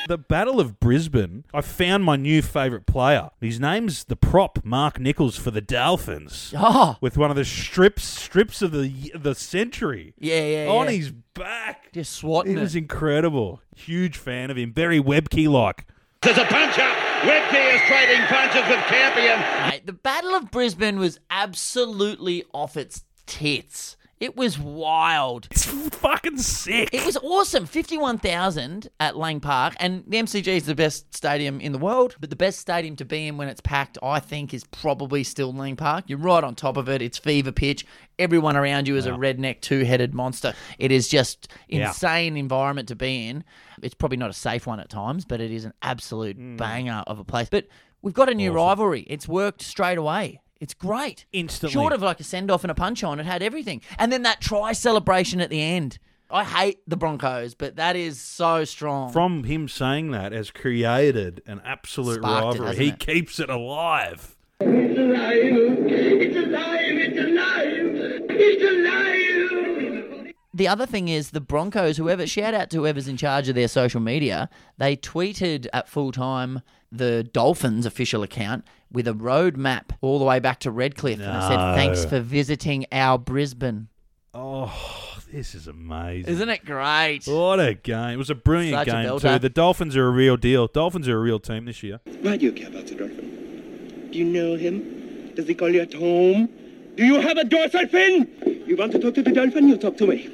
[0.09, 3.31] The Battle of Brisbane, I found my new favourite player.
[3.41, 6.53] His name's the prop Mark Nicholls for the Dolphins.
[6.57, 6.97] Oh.
[7.01, 10.15] With one of the strips strips of the the century.
[10.19, 10.93] Yeah, yeah, On yeah.
[10.93, 11.93] his back.
[11.93, 13.61] Just swatting It was incredible.
[13.77, 14.73] Huge fan of him.
[14.73, 15.87] Very Webcke like.
[16.23, 16.81] There's a puncher.
[17.23, 19.69] Webcke is trading punches with Campion.
[19.71, 23.97] Mate, the Battle of Brisbane was absolutely off its tits.
[24.23, 25.49] It was wild.
[25.51, 26.91] It's fucking sick.
[26.93, 27.67] It was awesome.
[27.67, 29.75] 51,000 at Lang Park.
[29.81, 32.15] And the MCG is the best stadium in the world.
[32.21, 35.53] But the best stadium to be in when it's packed, I think, is probably still
[35.53, 36.05] Lang Park.
[36.07, 37.03] You're right on top of it.
[37.03, 37.85] It's fever pitch.
[38.17, 40.55] Everyone around you is a redneck two headed monster.
[40.79, 41.89] It is just Yeah.
[41.89, 43.43] insane environment to be in.
[43.83, 46.57] It's probably not a safe one at times, but it is an absolute Hmm.
[46.57, 47.49] banger of a place.
[47.51, 47.67] But
[48.03, 49.01] we've got a new rivalry.
[49.09, 50.42] It's worked straight away.
[50.63, 51.27] It's great.
[51.33, 51.73] Instantly.
[51.73, 53.83] Short of like a send off and a punch on, it had everything.
[53.99, 55.99] And then that try celebration at the end.
[56.31, 59.13] I hate the Broncos, but that is so strong.
[59.13, 62.67] From him saying that has created an absolute Sparked rivalry.
[62.69, 62.99] hasn't he it?
[63.01, 64.37] keeps it alive.
[64.61, 65.35] It's alive!
[65.91, 66.79] It's alive!
[66.81, 68.27] It's alive!
[68.31, 69.12] It's alive!
[70.55, 73.69] The other thing is the Broncos, whoever, shout out to whoever's in charge of their
[73.69, 74.49] social media,
[74.79, 80.25] they tweeted at full time the Dolphins official account with a road map all the
[80.27, 81.21] way back to Redcliffe.
[81.21, 81.75] And I said, No.
[81.75, 83.89] thanks for visiting our Brisbane.
[84.35, 84.73] Oh,
[85.31, 86.31] this is amazing.
[86.33, 87.21] Isn't it great?
[87.27, 88.11] What a game.
[88.11, 89.33] It was a brilliant Such a game, belter.
[89.35, 89.39] too.
[89.39, 90.67] The Dolphins are a real deal.
[90.67, 92.01] Dolphins are a real team this year.
[92.21, 94.09] Why do you care about the dolphin?
[94.13, 95.33] Do you know him?
[95.35, 96.49] Does he call you at home?
[96.95, 98.29] Do you have a dorsal fin?
[98.67, 99.67] You want to talk to the dolphin?
[99.69, 100.29] You talk to me.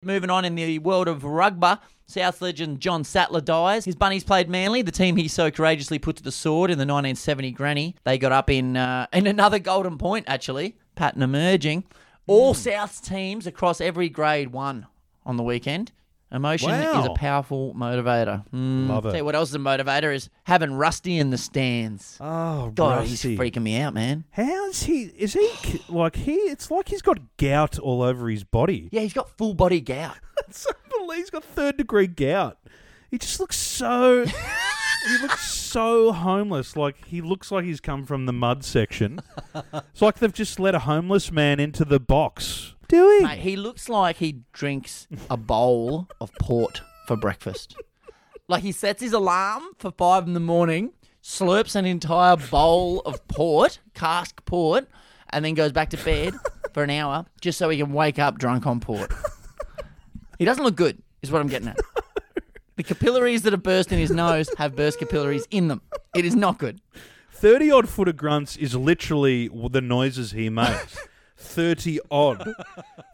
[0.00, 1.74] Moving on in the world of rugby,
[2.06, 3.84] South legend John Sattler dies.
[3.84, 6.82] His bunnies played Manly, the team he so courageously put to the sword in the
[6.82, 7.96] 1970 Granny.
[8.04, 11.84] They got up in uh, in another golden point, actually, pattern emerging.
[12.28, 14.86] All South's teams across every grade won
[15.26, 15.90] on the weekend.
[16.32, 18.44] Emotion is a powerful motivator.
[18.54, 18.88] Mm.
[18.88, 19.10] Love it.
[19.10, 22.16] Tell you what else is a motivator is having Rusty in the stands.
[22.20, 23.30] Oh, God, Rusty.
[23.34, 24.24] he's freaking me out, man.
[24.30, 25.02] How's he?
[25.16, 26.34] Is he c- like he?
[26.34, 28.88] It's like he's got gout all over his body.
[28.92, 30.16] Yeah, he's got full body gout.
[30.48, 31.12] It's unbelievable.
[31.14, 32.58] He's got third degree gout.
[33.10, 34.24] He just looks so.
[35.06, 36.76] he looks so homeless.
[36.76, 39.20] Like he looks like he's come from the mud section.
[39.54, 42.71] It's like they've just let a homeless man into the box.
[42.92, 43.22] Doing.
[43.22, 47.74] Mate, he looks like he drinks a bowl of port for breakfast.
[48.48, 53.26] Like he sets his alarm for five in the morning, slurps an entire bowl of
[53.28, 54.86] port, cask port,
[55.30, 56.34] and then goes back to bed
[56.74, 59.10] for an hour just so he can wake up drunk on port.
[60.38, 61.78] He doesn't look good, is what I'm getting at.
[62.76, 65.80] The capillaries that have burst in his nose have burst capillaries in them.
[66.14, 66.82] It is not good.
[67.32, 70.98] Thirty odd foot of grunts is literally the noises he makes.
[71.42, 72.48] Thirty odd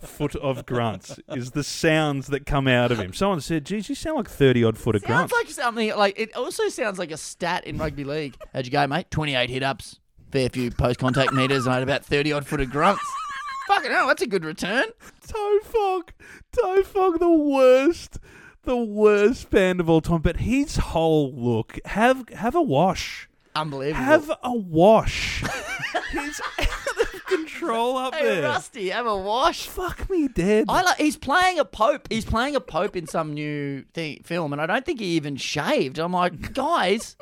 [0.03, 3.13] foot of grunts is the sounds that come out of him.
[3.13, 5.33] Someone said, "Geez, you sound like thirty odd foot of grunts.
[5.33, 8.37] Sounds grunts." like something like it also sounds like a stat in rugby league.
[8.53, 9.11] How'd you go, mate?
[9.11, 9.99] Twenty eight hit ups,
[10.31, 13.03] fair few post contact meters, and I had about thirty odd foot of grunts.
[13.67, 14.85] Fucking hell, that's a good return.
[15.27, 16.13] Toe Fog,
[16.53, 18.19] Toe Fog, the worst,
[18.63, 20.21] the worst band of all time.
[20.23, 24.05] But his whole look, have have a wash, Unbelievable.
[24.05, 25.43] have a wash.
[26.13, 26.41] He's
[27.59, 28.43] control up Hey, there.
[28.43, 29.67] Rusty, have a wash.
[29.67, 30.67] Fuck me dead.
[30.69, 30.97] I like.
[30.99, 32.09] He's playing a pope.
[32.11, 35.37] He's playing a pope in some new thing, film, and I don't think he even
[35.37, 35.99] shaved.
[35.99, 37.17] I'm like, guys,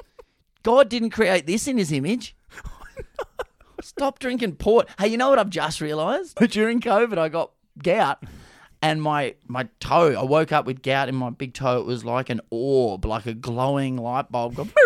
[0.62, 2.37] God didn't create this in His image.
[3.82, 4.89] Stop drinking port.
[4.99, 6.37] Hey, you know what I've just realised?
[6.51, 8.22] During COVID, I got gout,
[8.82, 10.14] and my my toe.
[10.18, 11.78] I woke up with gout in my big toe.
[11.80, 14.57] It was like an orb, like a glowing light bulb.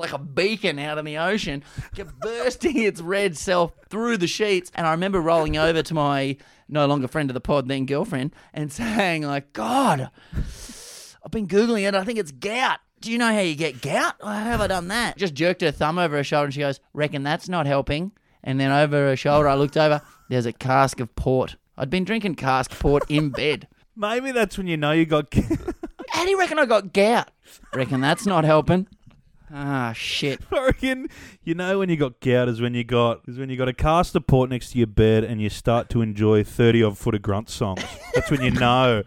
[0.00, 1.62] like a beacon out in the ocean,
[1.94, 4.70] kept bursting its red self through the sheets.
[4.74, 6.36] And I remember rolling over to my
[6.68, 10.10] no longer friend of the pod, then girlfriend, and saying like, "God,
[11.24, 11.94] I've been googling it.
[11.94, 12.78] I think it's gout.
[13.00, 14.14] Do you know how you get gout?
[14.22, 16.80] How have I done that?" Just jerked her thumb over her shoulder, and she goes,
[16.92, 20.00] "Reckon that's not helping." And then over her shoulder, I looked over.
[20.28, 21.56] There's a cask of port.
[21.76, 23.68] I'd been drinking cask port in bed.
[23.96, 25.34] Maybe that's when you know you got.
[26.10, 27.28] How do you reckon I got gout?
[27.74, 28.86] Reckon that's not helping.
[29.52, 30.40] Ah, shit.
[30.52, 31.08] I reckon
[31.44, 33.72] you know when you got gout is when you got is when you got a
[33.72, 37.22] caster port next to your bed and you start to enjoy thirty odd foot of
[37.22, 37.82] grunt songs.
[38.14, 39.02] That's when you know.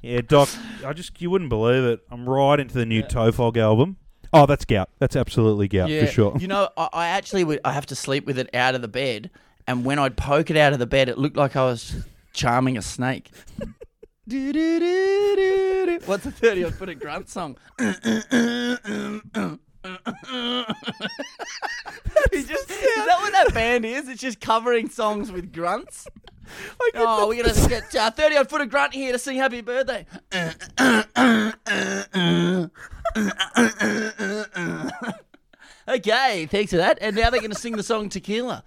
[0.00, 0.48] Yeah, Doc,
[0.84, 2.00] I just you wouldn't believe it.
[2.10, 3.98] I'm right into the new Tofog album.
[4.32, 4.88] Oh, that's gout.
[4.98, 6.36] That's absolutely gout for sure.
[6.38, 7.60] You know, I, I actually would.
[7.64, 9.30] I have to sleep with it out of the bed,
[9.66, 12.78] and when I'd poke it out of the bed, it looked like I was charming
[12.78, 13.30] a snake.
[14.26, 16.00] Do-do-do-do-do.
[16.06, 17.58] What's a thirty odd foot of grunt song?
[22.30, 24.08] It's just, is that what that band is?
[24.08, 26.06] It's just covering songs with grunts.
[26.94, 30.04] Oh, we're gonna get uh, thirty odd foot of grunt here to sing "Happy Birthday."
[35.88, 36.98] okay, thanks for that.
[37.00, 38.62] And now they're gonna sing the song "Tequila."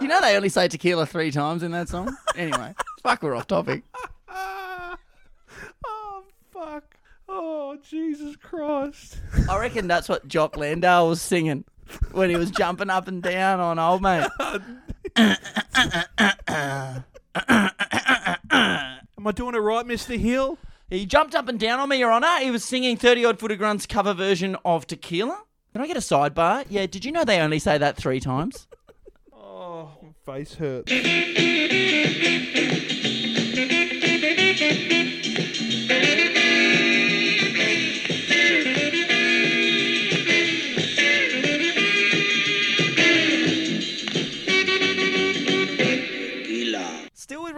[0.00, 2.16] you know they only say tequila three times in that song.
[2.36, 3.82] Anyway, fuck, we're off topic.
[6.56, 6.96] Oh fuck.
[7.28, 9.20] Oh Jesus Christ.
[9.50, 11.64] I reckon that's what Jock Landau was singing
[12.12, 14.28] when he was jumping up and down on old mate.
[15.16, 15.36] Am
[19.26, 20.58] I doing it right, Mister Hill?
[20.88, 22.38] He jumped up and down on me, Your Honour.
[22.40, 25.36] He was singing 30 odd foot grunts cover version of Tequila.
[25.72, 26.64] Can I get a sidebar?
[26.70, 28.68] Yeah, did you know they only say that three times?
[29.34, 30.92] Oh, my face hurts.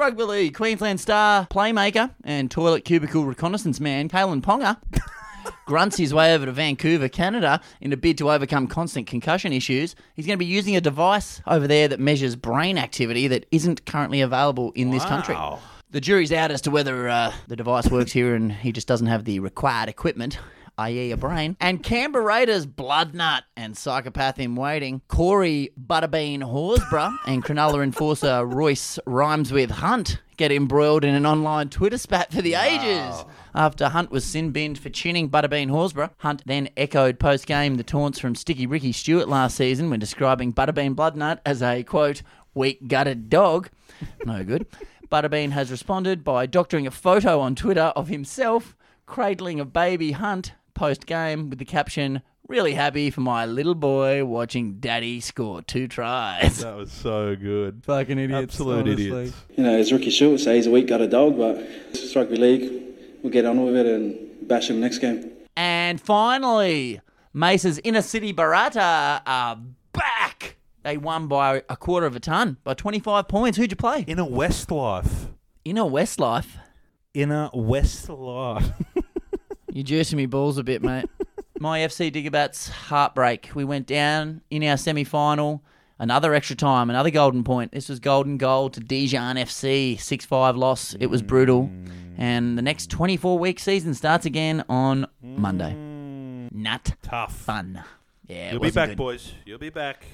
[0.08, 4.78] Rugby league, Queensland star playmaker and toilet cubicle reconnaissance man, Kalyn Ponga,
[5.66, 9.94] grunts his way over to Vancouver, Canada, in a bid to overcome constant concussion issues.
[10.14, 13.84] He's going to be using a device over there that measures brain activity that isn't
[13.84, 15.34] currently available in this country.
[15.34, 15.60] Wow.
[15.90, 19.08] The jury's out as to whether uh, the device works here and he just doesn't
[19.08, 20.38] have the required equipment,
[20.78, 21.56] i.e., a brain.
[21.60, 28.46] And Canberra Raiders blood nut and psychopath in waiting, Corey Butterbean Horsburgh and Cronulla enforcer
[28.46, 33.24] Royce Rhymes with Hunt get embroiled in an online Twitter spat for the ages.
[33.54, 37.82] After Hunt was sin binned for chinning Butterbean Horsburgh, Hunt then echoed post game the
[37.82, 42.22] taunts from Sticky Ricky Stuart last season when describing Butterbean Bloodnut as a quote,
[42.54, 43.68] weak gutted dog.
[44.24, 44.66] No good.
[45.10, 48.76] Butterbean has responded by doctoring a photo on Twitter of himself
[49.06, 54.24] cradling a baby Hunt post game with the caption, Really happy for my little boy
[54.24, 56.60] watching daddy score two tries.
[56.60, 57.82] That was so good.
[57.84, 58.54] Fucking idiots.
[58.54, 59.06] Absolute honestly.
[59.06, 59.36] idiots.
[59.54, 61.56] You know, as Ricky Stuart says, he's a weak got a dog, but
[61.90, 62.72] it's rugby league.
[63.22, 65.30] We'll get on with it and bash him next game.
[65.58, 67.02] And finally,
[67.34, 69.60] Mace's Inner City Barata are
[69.92, 70.56] back.
[70.84, 73.58] They won by a quarter of a ton, by 25 points.
[73.58, 74.06] Who'd you play?
[74.06, 75.26] Inner Westlife.
[75.66, 76.56] Inner Westlife.
[77.12, 78.72] Inner Westlife.
[79.72, 81.06] You're juicing me balls a bit, mate.
[81.60, 83.50] My FC Diggerbats heartbreak.
[83.54, 85.62] We went down in our semi final.
[86.00, 87.72] Another extra time, another golden point.
[87.72, 90.94] This was golden goal to Dijon FC, 6 5 loss.
[91.00, 91.64] It was brutal.
[91.64, 91.90] Mm.
[92.16, 95.38] And the next 24 week season starts again on mm.
[95.38, 95.74] Monday.
[96.52, 97.34] Not tough.
[97.34, 97.82] Fun.
[98.28, 98.96] Yeah, it You'll be wasn't back, good.
[98.96, 99.32] boys.
[99.44, 100.04] You'll be back.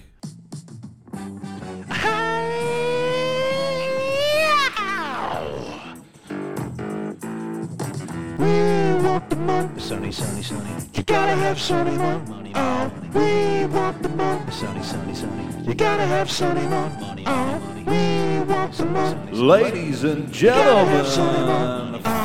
[8.39, 9.81] We want the money.
[9.81, 10.71] Sunny, sunny, sunny.
[10.93, 12.31] You gotta have sunny oh, money.
[12.31, 14.51] money oh, we want the money.
[14.51, 15.65] Sunny, sunny, sunny.
[15.65, 17.23] You gotta have sunny money.
[17.25, 19.33] Oh, we want the money.
[19.33, 21.05] Ladies and gentlemen,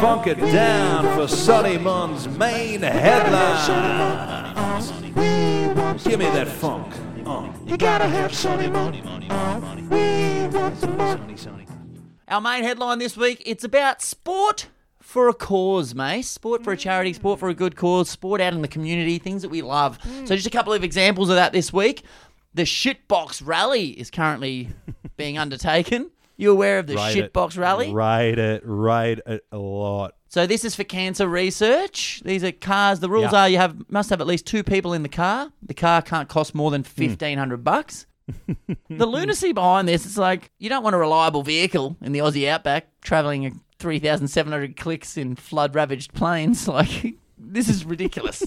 [0.02, 4.56] funk it down for Sunny Mun's main headline.
[6.04, 6.92] Give me that funk.
[7.68, 9.04] You gotta have sunny money.
[9.30, 11.36] Oh, we want the money.
[12.28, 14.70] Our main headline this week it's about sport
[15.10, 16.22] for a cause, mate.
[16.22, 17.58] Sport for a charity, sport for a mm.
[17.58, 19.98] good cause, sport out in the community, things that we love.
[20.02, 20.28] Mm.
[20.28, 22.04] So, just a couple of examples of that this week.
[22.54, 24.70] The Shitbox Rally is currently
[25.18, 26.12] being undertaken.
[26.38, 27.34] You aware of the Rate it.
[27.34, 27.92] Shitbox Rally?
[27.92, 28.62] Rate it.
[28.64, 30.14] Rate it a lot.
[30.30, 32.22] So this is for cancer research.
[32.24, 33.00] These are cars.
[33.00, 33.42] The rules Yeah.
[33.42, 35.52] are you have must have at least two people in the car.
[35.64, 36.88] The car can't cost more than hmm.
[36.88, 38.06] fifteen hundred bucks.
[38.90, 42.48] the lunacy behind this is like you don't want a reliable vehicle in the Aussie
[42.48, 46.68] outback traveling three thousand seven hundred clicks in flood ravaged plains.
[46.68, 48.44] Like this is ridiculous.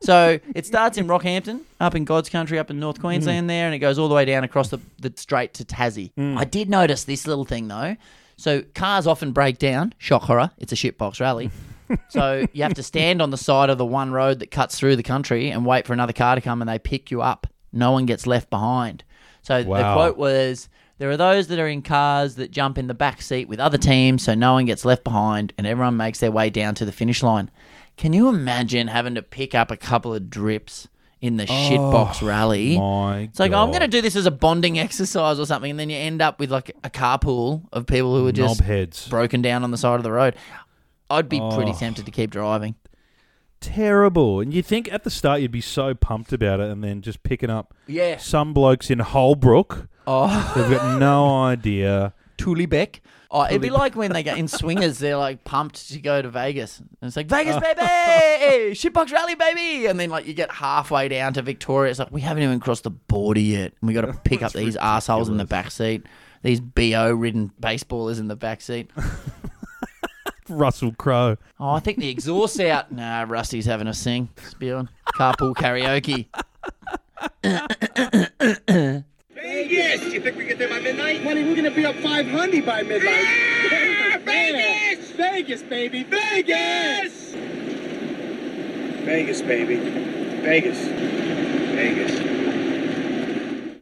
[0.00, 3.74] so it starts in Rockhampton, up in God's country, up in North Queensland there, and
[3.74, 6.12] it goes all the way down across the, the straight to Tassie.
[6.18, 6.36] Mm.
[6.36, 7.96] I did notice this little thing though.
[8.36, 9.94] So cars often break down.
[9.98, 10.50] Shock horror.
[10.58, 11.50] It's a shitbox rally.
[12.10, 14.96] so you have to stand on the side of the one road that cuts through
[14.96, 17.46] the country and wait for another car to come and they pick you up.
[17.72, 19.02] No one gets left behind.
[19.42, 19.94] So the Wow.
[19.94, 20.68] quote was
[20.98, 23.78] there are those that are in cars that jump in the back seat with other
[23.78, 26.92] teams so no one gets left behind and everyone makes their way down to the
[26.92, 27.50] finish line.
[27.96, 30.88] Can you imagine having to pick up a couple of drips
[31.20, 32.78] in the shitbox oh rally?
[32.78, 35.80] My It's like, I'm going to do this as a bonding exercise or something, and
[35.80, 39.08] then you end up with like a carpool of people who are just Knobheads.
[39.08, 40.34] broken down on the side of the road.
[41.08, 41.78] I'd be pretty Oh.
[41.78, 42.74] tempted to keep driving.
[43.60, 44.40] Terrible.
[44.40, 47.22] And you think at the start you'd be so pumped about it and then just
[47.22, 48.18] picking up Yeah.
[48.18, 49.88] some blokes in Holbrook.
[50.06, 50.52] Oh.
[50.54, 52.14] They've got no idea.
[52.38, 53.00] Tullybeck.
[53.28, 56.30] Oh, it'd be like when they get in swingers, they're like pumped to go to
[56.30, 56.78] Vegas.
[56.78, 58.72] And it's like, Vegas, baby!
[58.72, 59.86] Shitbox rally, baby!
[59.86, 61.90] And then, like, you get halfway down to Victoria.
[61.90, 63.72] It's like, we haven't even crossed the border yet.
[63.80, 66.04] And we got to pick up these assholes in the back seat.
[66.42, 68.90] These BO ridden baseballers in the back seat.
[70.48, 71.36] Russell Crowe.
[71.58, 72.92] Oh, I think the exhaust's out.
[72.92, 74.28] Nah, Rusty's having a sing.
[74.48, 74.88] Spewing.
[75.16, 76.28] Carpool karaoke.
[79.56, 80.12] Vegas!
[80.12, 81.24] You think we get there by midnight?
[81.24, 84.20] Money, we're gonna be up 500 by midnight.
[84.22, 85.12] Vegas!
[85.12, 86.02] Vegas, baby!
[86.02, 87.32] Vegas!
[89.06, 89.76] Vegas, baby.
[90.42, 90.78] Vegas.
[91.74, 92.12] Vegas.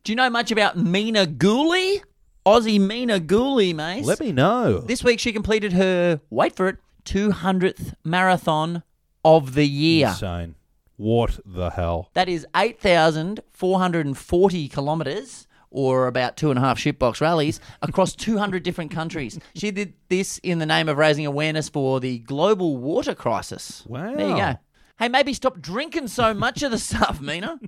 [0.05, 2.05] Do you know much about Mina Guli?
[2.47, 4.05] Aussie Mina Guli, mate.
[4.05, 4.78] Let me know.
[4.78, 8.85] This week she completed her, wait for it, 200th marathon
[9.24, 10.11] of the year.
[10.11, 10.55] Insane.
[10.97, 12.11] What the hell?
[12.15, 18.93] That is 8,440 kilometres, or about two and a half shitbox rallies, across 200 different
[18.93, 19.39] countries.
[19.57, 23.83] She did this in the name of raising awareness for the global water crisis.
[23.87, 24.15] Wow.
[24.15, 24.55] There you go.
[25.01, 27.59] Hey, maybe stop drinking so much of the stuff, Mina.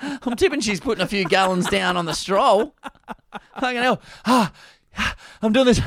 [0.00, 2.74] I'm tipping she's putting a few gallons down on the stroll.
[3.60, 4.02] Fucking hell.
[4.26, 4.52] Ah,
[5.40, 5.80] I'm doing this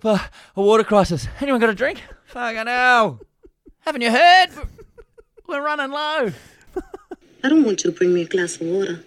[0.00, 0.20] for
[0.56, 1.26] a water crisis.
[1.40, 2.02] Anyone got a drink?
[2.26, 3.20] Fucking hell.
[3.80, 4.48] Haven't you heard?
[5.48, 6.32] We're running low.
[7.42, 9.04] I don't want you to bring me a glass of water.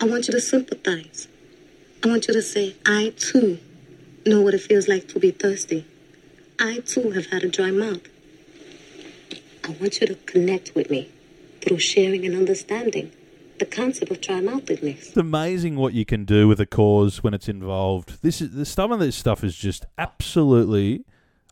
[0.00, 1.28] I want you to sympathize.
[2.06, 3.58] I want you to say, I too
[4.24, 5.84] know what it feels like to be thirsty.
[6.56, 8.02] I too have had a dry mouth.
[9.64, 11.10] I want you to connect with me
[11.62, 13.10] through sharing and understanding
[13.58, 15.08] the concept of dry mouthedness.
[15.08, 18.22] It's amazing what you can do with a cause when it's involved.
[18.22, 21.04] This is the some of this stuff is just absolutely.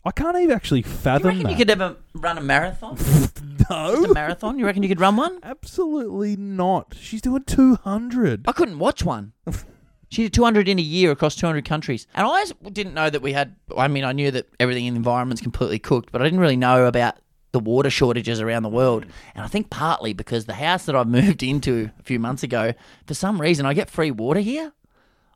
[0.04, 1.50] I can't even actually Do you fathom reckon that.
[1.50, 2.94] you could ever run a marathon?
[3.70, 3.96] no.
[3.96, 4.60] Just a marathon?
[4.60, 5.40] You reckon you could run one?
[5.42, 6.94] Absolutely not.
[7.00, 8.44] She's doing two hundred.
[8.46, 9.32] I couldn't watch one.
[10.14, 12.06] She did 200 in a year across 200 countries.
[12.14, 14.98] And I didn't know that we had, I mean, I knew that everything in the
[14.98, 17.16] environment's completely cooked, but I didn't really know about
[17.50, 19.06] the water shortages around the world.
[19.34, 22.74] And I think partly because the house that I moved into a few months ago,
[23.06, 24.72] for some reason, I get free water here.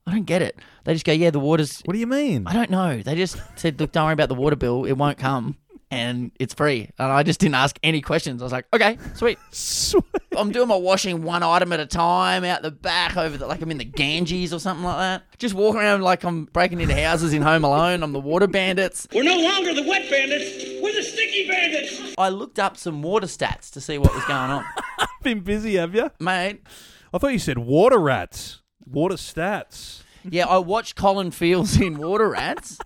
[0.06, 0.58] I don't get it.
[0.84, 1.82] They just go, yeah, the water's.
[1.84, 2.46] What do you mean?
[2.46, 3.02] I don't know.
[3.02, 4.84] They just said, look, don't worry about the water bill.
[4.84, 5.58] It won't come.
[5.90, 6.90] And it's free.
[6.98, 8.42] And I just didn't ask any questions.
[8.42, 9.38] I was like, okay, sweet.
[9.50, 10.04] Sweet.
[10.36, 13.62] I'm doing my washing one item at a time out the back over the, like
[13.62, 15.38] I'm in the Ganges or something like that.
[15.38, 18.02] Just walk around like I'm breaking into houses in Home Alone.
[18.02, 19.08] I'm the water bandits.
[19.14, 20.80] We're no longer the wet bandits.
[20.82, 22.14] We're the sticky bandits.
[22.18, 24.64] I looked up some water stats to see what was going on.
[25.22, 26.10] Been busy, have you?
[26.20, 26.62] Mate.
[27.12, 28.60] I thought you said water rats.
[28.86, 30.02] Water stats.
[30.30, 32.78] Yeah, I watched Colin Friels in Water Rats.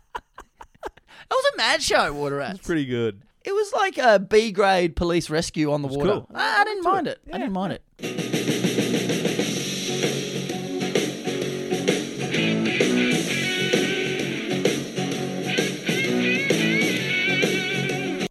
[1.32, 2.58] It was a mad show, Water Rats.
[2.58, 3.22] It's pretty good.
[3.42, 6.10] It was like a B grade police rescue on the water.
[6.10, 6.28] cool.
[6.34, 7.20] I, I didn't mind it.
[7.32, 7.82] I didn't mind it.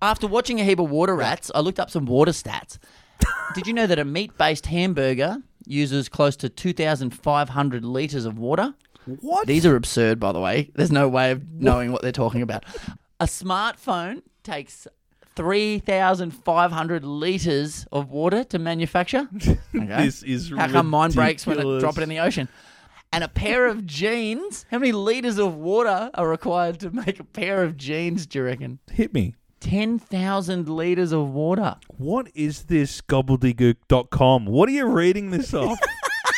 [0.03, 2.77] After watching a heap of water rats, I looked up some water stats.
[3.55, 8.75] Did you know that a meat based hamburger uses close to 2,500 litres of water?
[9.05, 9.47] What?
[9.47, 10.71] These are absurd, by the way.
[10.75, 12.63] There's no way of knowing what they're talking about.
[13.19, 14.87] A smartphone takes
[15.35, 19.27] 3,500 litres of water to manufacture.
[19.73, 20.05] Okay.
[20.05, 21.81] This is How come mine breaks when I ridiculous.
[21.81, 22.47] drop it in the ocean?
[23.13, 27.23] And a pair of jeans, how many litres of water are required to make a
[27.23, 28.79] pair of jeans, do you reckon?
[28.91, 29.35] Hit me.
[29.61, 31.77] 10,000 litres of water.
[31.87, 34.45] What is this gobbledygook.com?
[34.45, 35.79] What are you reading this off?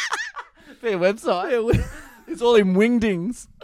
[0.81, 1.85] Fair website.
[2.27, 3.47] It's all in wingdings.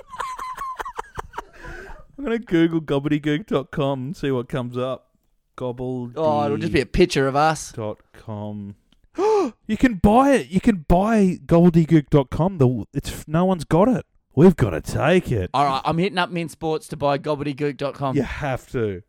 [2.18, 5.16] I'm going to Google gobbledygook.com and see what comes up.
[5.56, 6.12] Gobble.
[6.16, 7.72] Oh, it'll just be a picture of us.
[7.72, 8.76] Dot com.
[9.18, 10.50] you can buy it.
[10.50, 12.58] You can buy gobbledygook.com.
[12.58, 14.06] The it's no one's got it.
[14.36, 15.50] We've got to take it.
[15.54, 18.16] All right, I'm hitting up Mint Sports to buy gobbledygook.com.
[18.16, 19.04] You have to.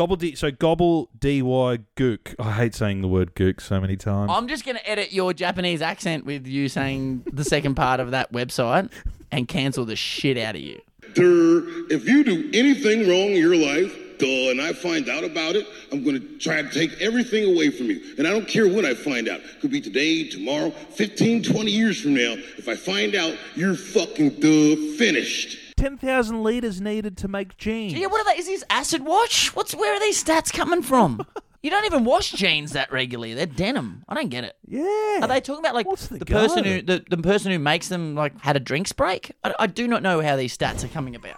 [0.00, 2.34] Gobble D so gobble D Y gook.
[2.38, 4.30] I hate saying the word gook so many times.
[4.34, 8.12] I'm just going to edit your Japanese accent with you saying the second part of
[8.12, 8.90] that website
[9.30, 10.80] and cancel the shit out of you.
[11.12, 15.54] Durr, if you do anything wrong in your life, duh, and I find out about
[15.54, 18.00] it, I'm gonna try to take everything away from you.
[18.16, 19.40] And I don't care when I find out.
[19.40, 22.36] It Could be today, tomorrow, 15, 20 years from now.
[22.56, 25.69] If I find out, you're fucking duh finished.
[25.80, 27.94] Ten thousand liters needed to make jeans.
[27.94, 28.38] Yeah, what are they?
[28.38, 29.54] Is this acid wash?
[29.56, 31.26] What's where are these stats coming from?
[31.62, 33.34] You don't even wash jeans that regularly.
[33.34, 34.02] They're denim.
[34.08, 34.56] I don't get it.
[34.66, 35.18] Yeah.
[35.20, 38.40] Are they talking about like the, person who the, the person who makes them like
[38.40, 39.32] had a drinks break?
[39.44, 41.36] I, I do not know how these stats are coming about.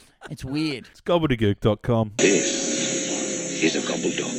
[0.30, 0.88] it's weird.
[0.92, 2.12] It's gobbledygook.com.
[2.16, 4.32] This is a gobble dog.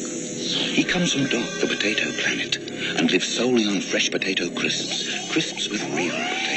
[0.74, 2.56] He comes from Dog, the potato planet,
[2.98, 5.32] and lives solely on fresh potato crisps.
[5.32, 6.57] Crisps with real potato taste.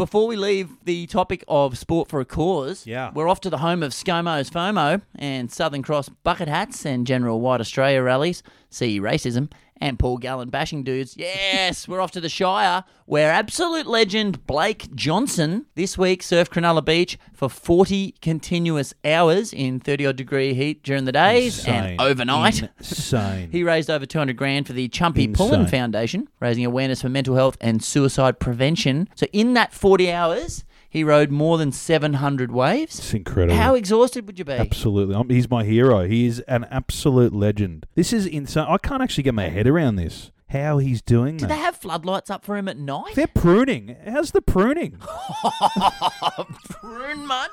[0.00, 3.10] Before we leave the topic of sport for a cause, Yeah.
[3.12, 7.38] we're off to the home of ScoMo's FOMO and Southern Cross bucket hats and general
[7.42, 9.50] White Australia rallies, See racism,
[9.80, 11.16] and Paul Gallen bashing dudes.
[11.16, 16.84] Yes, we're off to the Shire, where absolute legend Blake Johnston this week surfed Cronulla
[16.84, 21.74] Beach for 40 continuous hours in 30 odd degree heat during the days Insane.
[21.74, 22.68] and overnight.
[22.78, 23.50] Insane.
[23.50, 27.56] He raised over 200 grand for the Chumpy Pullin Foundation, raising awareness for mental health
[27.60, 29.08] and suicide prevention.
[29.14, 32.98] So in that 40 hours, he rode more than 700 waves.
[32.98, 33.54] It's incredible.
[33.56, 34.52] How exhausted would you be?
[34.54, 35.14] Absolutely.
[35.14, 36.06] Um, he's my hero.
[36.08, 37.86] He is an absolute legend.
[37.94, 38.66] This is insane.
[38.68, 40.32] I can't actually get my head around this.
[40.48, 41.54] How he's doing Did that.
[41.54, 43.14] they have floodlights up for him at night?
[43.14, 43.94] They're pruning.
[44.04, 44.98] How's the pruning?
[46.70, 47.50] Prune much?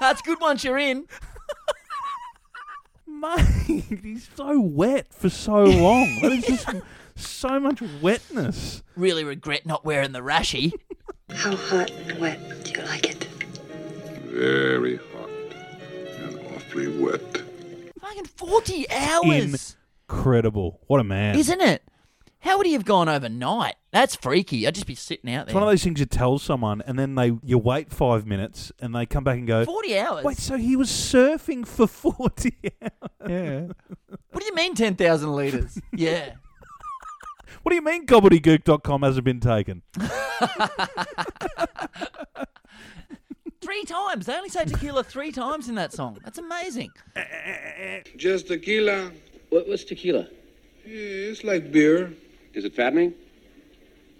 [0.00, 1.06] That's good once you're in.
[3.06, 6.18] Mate, he's so wet for so long.
[6.22, 6.68] That is just
[7.14, 8.82] so much wetness.
[8.96, 10.72] Really regret not wearing the rashy.
[11.30, 13.24] How hot and wet do you like it?
[14.24, 15.30] Very hot
[16.18, 17.42] and awfully wet.
[18.00, 19.76] Fucking 40 hours.
[20.08, 20.80] Incredible.
[20.86, 21.38] What a man.
[21.38, 21.82] Isn't it?
[22.40, 23.76] How would he have gone overnight?
[23.90, 24.66] That's freaky.
[24.66, 25.52] I'd just be sitting out there.
[25.52, 28.70] It's one of those things you tell someone and then they you wait five minutes
[28.80, 30.24] and they come back and go 40 hours?
[30.24, 33.30] Wait, so he was surfing for forty hours?
[33.30, 33.60] Yeah.
[34.30, 35.80] What do you mean 10,000 litres?
[35.94, 36.34] yeah.
[37.64, 39.80] What do you mean gobbledygook.com hasn't been taken?
[43.62, 44.26] Three times.
[44.26, 46.18] They only say tequila three times in that song.
[46.22, 46.90] That's amazing.
[48.18, 49.12] Just tequila.
[49.48, 50.28] What, what's tequila?
[50.84, 52.12] Yeah, it's like beer.
[52.52, 53.14] Is it fattening?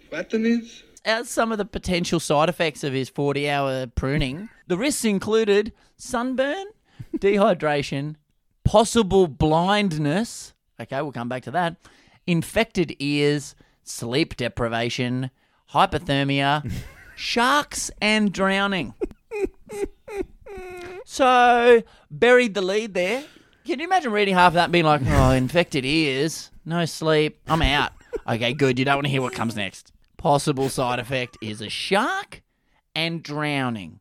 [0.09, 0.67] Fattening?
[1.05, 5.71] As some of the potential side effects of his 40 hour pruning, the risks included
[5.97, 6.65] sunburn,
[7.17, 8.15] dehydration,
[8.63, 10.55] possible blindness.
[10.81, 11.75] Okay, we'll come back to that.
[12.27, 15.29] Infected ears, sleep deprivation,
[15.71, 16.69] hypothermia,
[17.15, 18.93] sharks, and drowning.
[21.05, 23.23] So buried the lead there.
[23.65, 27.39] Can you imagine reading half of that and being like, "Oh, infected ears, no sleep,
[27.47, 27.91] I'm out."
[28.27, 28.79] Okay, good.
[28.79, 29.91] You don't want to hear what comes next.
[30.17, 32.41] Possible side effect is a shark
[32.95, 33.99] and drowning.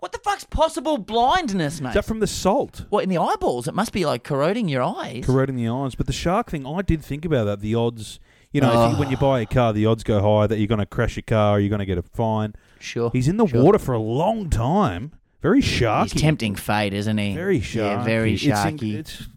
[0.00, 1.90] What the fuck's possible blindness, mate?
[1.90, 2.86] Is that from the salt?
[2.88, 3.68] What in the eyeballs?
[3.68, 5.26] It must be like corroding your eyes.
[5.26, 5.94] Corroding the eyes.
[5.94, 7.60] But the shark thing, I did think about that.
[7.60, 8.18] The odds,
[8.50, 10.66] you know, if you, when you buy a car, the odds go high that you're
[10.66, 12.54] going to crash your car or you're going to get a fine.
[12.78, 13.10] Sure.
[13.12, 13.62] He's in the sure.
[13.62, 15.12] water for a long time.
[15.42, 16.12] Very sharky.
[16.12, 17.34] He's tempting fate, isn't he?
[17.34, 17.74] Very sharky.
[17.74, 18.94] Yeah, very It's in- sharky.
[18.94, 19.28] It's,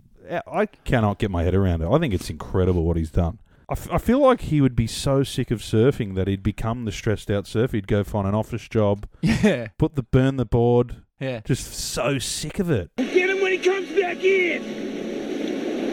[0.47, 1.89] I cannot get my head around it.
[1.89, 3.39] I think it's incredible what he's done.
[3.73, 6.85] I, f- I feel like he would be so sick of surfing that he'd become
[6.85, 7.75] the stressed out surfer.
[7.77, 9.69] He'd go find an office job, Yeah.
[9.79, 10.97] put the burn the board.
[11.19, 11.39] Yeah.
[11.43, 12.91] Just so sick of it.
[12.97, 14.61] Get him when he comes back in.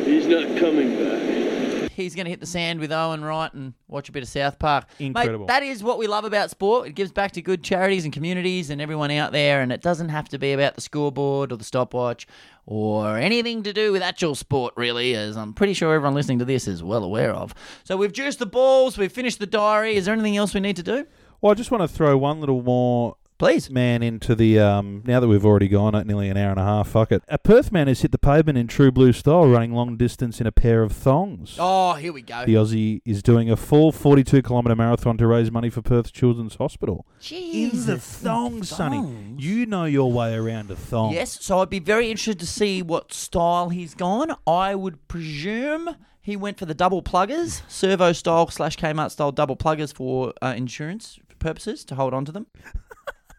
[0.05, 1.60] He's not coming back.
[2.03, 4.59] He's going to hit the sand with Owen Wright and watch a bit of South
[4.59, 4.87] Park.
[4.99, 5.41] Incredible.
[5.41, 6.89] Mate, that is what we love about sport.
[6.89, 10.09] It gives back to good charities and communities and everyone out there, and it doesn't
[10.09, 12.27] have to be about the scoreboard or the stopwatch
[12.67, 16.45] or anything to do with actual sport, really, as I'm pretty sure everyone listening to
[16.45, 17.55] this is well aware of.
[17.85, 19.97] So we've juiced the balls, we've finished the diary.
[19.97, 21.07] Is there anything else we need to do?
[21.41, 23.71] Well, I just want to throw one little more Please.
[23.71, 26.65] man into the um now that we've already gone at nearly an hour and a
[26.65, 27.23] half, fuck it.
[27.27, 30.47] A Perth man has hit the pavement in true blue style, running long distance in
[30.47, 31.57] a pair of thongs.
[31.59, 32.45] Oh, here we go.
[32.45, 36.57] The Aussie is doing a full 42 kilometre marathon to raise money for Perth Children's
[36.57, 37.07] Hospital.
[37.31, 39.35] in the thongs, Sonny.
[39.39, 41.15] You know your way around a thong.
[41.15, 44.37] Yes, so I'd be very interested to see what style he's gone.
[44.47, 49.57] I would presume he went for the double pluggers, servo style slash Kmart style double
[49.57, 52.47] pluggers for uh, insurance purposes to hold on to them.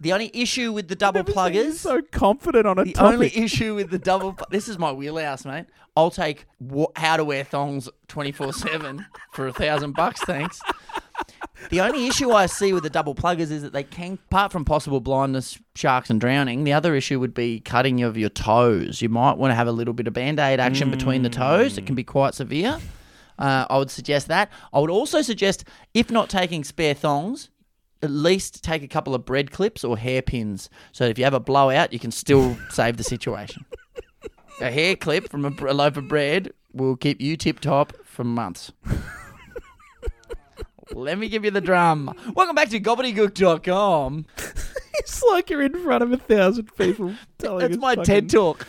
[0.01, 1.65] The only issue with the double pluggers.
[1.67, 3.13] I'm so confident on a The topic.
[3.13, 4.33] only issue with the double.
[4.33, 5.67] pl- This is my wheelhouse, mate.
[5.95, 10.59] I'll take wha- how to wear thongs twenty four seven for a thousand bucks, thanks.
[11.69, 14.65] The only issue I see with the double pluggers is that they can, apart from
[14.65, 19.01] possible blindness, sharks, and drowning, the other issue would be cutting of your toes.
[19.03, 21.77] You might want to have a little bit of band aid action between the toes.
[21.77, 22.79] It can be quite severe.
[23.37, 24.49] Uh, I would suggest that.
[24.73, 25.63] I would also suggest,
[25.93, 27.49] if not taking spare thongs,
[28.01, 31.39] at least take a couple of bread clips or hairpins so if you have a
[31.39, 33.65] blowout, you can still save the situation.
[34.59, 38.23] A hair clip from a, a loaf of bread will keep you tip top for
[38.23, 38.71] months.
[40.93, 42.13] Let me give you the drum.
[42.35, 44.25] Welcome back to gobbledygook.com.
[44.95, 48.67] it's like you're in front of a thousand people telling That's my fucking TED talk.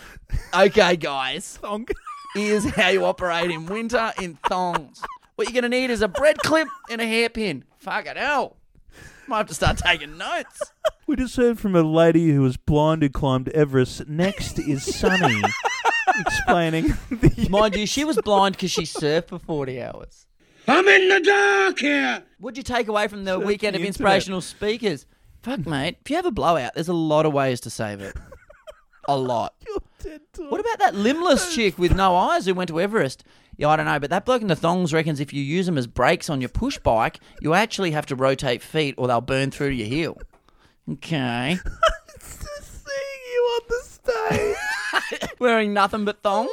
[0.54, 1.58] Okay, guys.
[1.58, 1.86] Thong.
[2.34, 5.02] Here's how you operate in winter in thongs.
[5.34, 7.64] What you're going to need is a bread clip and a hairpin.
[7.78, 8.56] Fuck it hell.
[9.28, 10.60] Might have to start taking notes.
[11.04, 14.08] We just heard from a lady who was blind who climbed Everest.
[14.08, 15.42] Next is Sunny
[16.20, 16.94] explaining.
[17.50, 20.26] Mind you, she was blind because she surfed for 40 hours.
[20.68, 22.22] I'm in the dark here.
[22.38, 23.88] What'd you take away from the Surf weekend the of internet.
[24.14, 25.06] inspirational speakers?
[25.42, 25.98] Fuck, mate.
[26.02, 28.16] If you have a blowout, there's a lot of ways to save it.
[29.08, 29.54] A lot.
[30.04, 33.24] What about that limbless chick with no eyes who went to Everest?
[33.56, 35.78] Yeah, I don't know, but that bloke in the thongs reckons if you use them
[35.78, 39.50] as brakes on your push bike, you actually have to rotate feet or they'll burn
[39.50, 40.18] through your heel.
[40.90, 41.58] Okay.
[42.20, 43.82] Seeing you on the
[45.12, 45.30] stage.
[45.38, 46.50] Wearing nothing but thongs.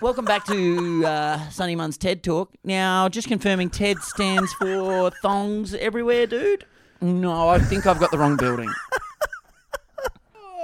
[0.00, 2.52] Welcome back to uh, Sunny Mun's TED Talk.
[2.64, 6.66] Now, just confirming, TED stands for thongs everywhere, dude.
[7.00, 8.68] No, I think I've got the wrong building.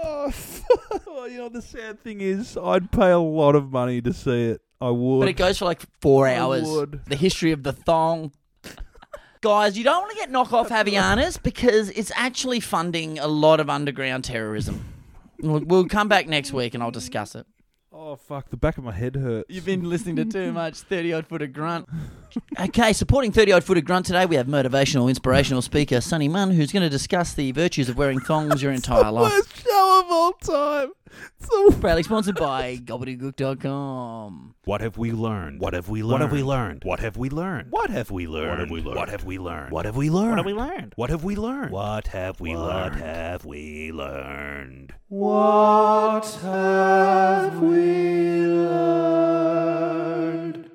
[0.04, 0.32] Oh,
[1.06, 4.50] well, you know, the sad thing is, I'd pay a lot of money to see
[4.50, 4.60] it.
[4.80, 5.20] I would.
[5.20, 6.68] But it goes for like four I hours.
[6.68, 7.00] would.
[7.06, 8.32] The history of the thong.
[9.40, 13.70] Guys, you don't want to get knockoff Havaianas because it's actually funding a lot of
[13.70, 14.84] underground terrorism.
[15.40, 17.46] We'll come back next week and I'll discuss it.
[18.00, 18.48] Oh, fuck.
[18.48, 19.50] The back of my head hurts.
[19.50, 21.88] You've been listening to too much 30 odd footer grunt.
[22.60, 26.70] Okay, supporting 30 odd footer grunt today, we have motivational, inspirational speaker Sunny Munn, who's
[26.70, 29.32] going to discuss the virtues of wearing thongs your entire life.
[29.32, 30.92] Worst show of all time.
[31.80, 34.54] Proudly sponsored by gobbledygook.com.
[34.64, 35.60] What have we learned?
[35.60, 36.20] What have we learned?
[36.20, 36.82] What have we learned?
[36.82, 37.70] What have we learned?
[37.70, 38.92] What have we learned?
[38.92, 39.72] What have we learned?
[39.72, 40.94] What have we learned?
[40.96, 41.24] What have we learned?
[41.24, 41.72] What have we learned?
[41.72, 43.00] What have we learned?
[43.00, 44.94] What have we learned?
[45.08, 50.70] What have we learned?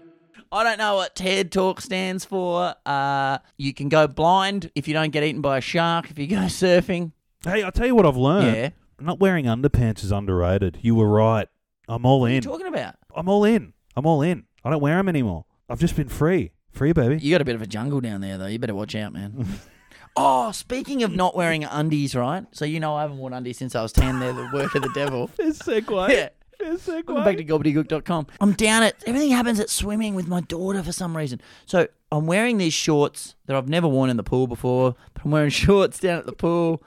[0.52, 2.76] I don't know what TED Talk stands for.
[2.86, 6.28] Uh, you can go blind if you don't get eaten by a shark, if you
[6.28, 7.12] go surfing.
[7.44, 8.56] Hey, I'll tell you what I've learned.
[8.56, 8.70] Yeah.
[9.04, 10.80] Not wearing underpants is underrated.
[10.82, 11.50] You were right.
[11.90, 12.32] I'm all in.
[12.32, 12.96] What are you talking about?
[13.14, 13.74] I'm all in.
[13.98, 14.46] I'm all in.
[14.64, 15.44] I don't wear them anymore.
[15.68, 16.52] I've just been free.
[16.72, 17.18] Free, baby.
[17.18, 18.46] You got a bit of a jungle down there, though.
[18.46, 19.46] You better watch out, man.
[20.16, 22.46] oh, speaking of not wearing undies, right?
[22.54, 24.20] So you know I haven't worn undies since I was 10.
[24.20, 25.28] They're the work of the devil.
[25.36, 26.10] Fair segue.
[26.10, 26.30] Yeah.
[26.58, 27.06] Fair segue.
[27.06, 28.28] Welcome back to gobbledygook.com.
[28.40, 31.42] I'm down at everything happens at swimming with my daughter for some reason.
[31.66, 35.32] So I'm wearing these shorts that I've never worn in the pool before, but I'm
[35.32, 36.82] wearing shorts down at the pool,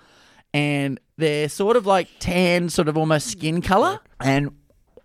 [0.55, 4.01] and They're sort of like tan, sort of almost skin color.
[4.21, 4.51] And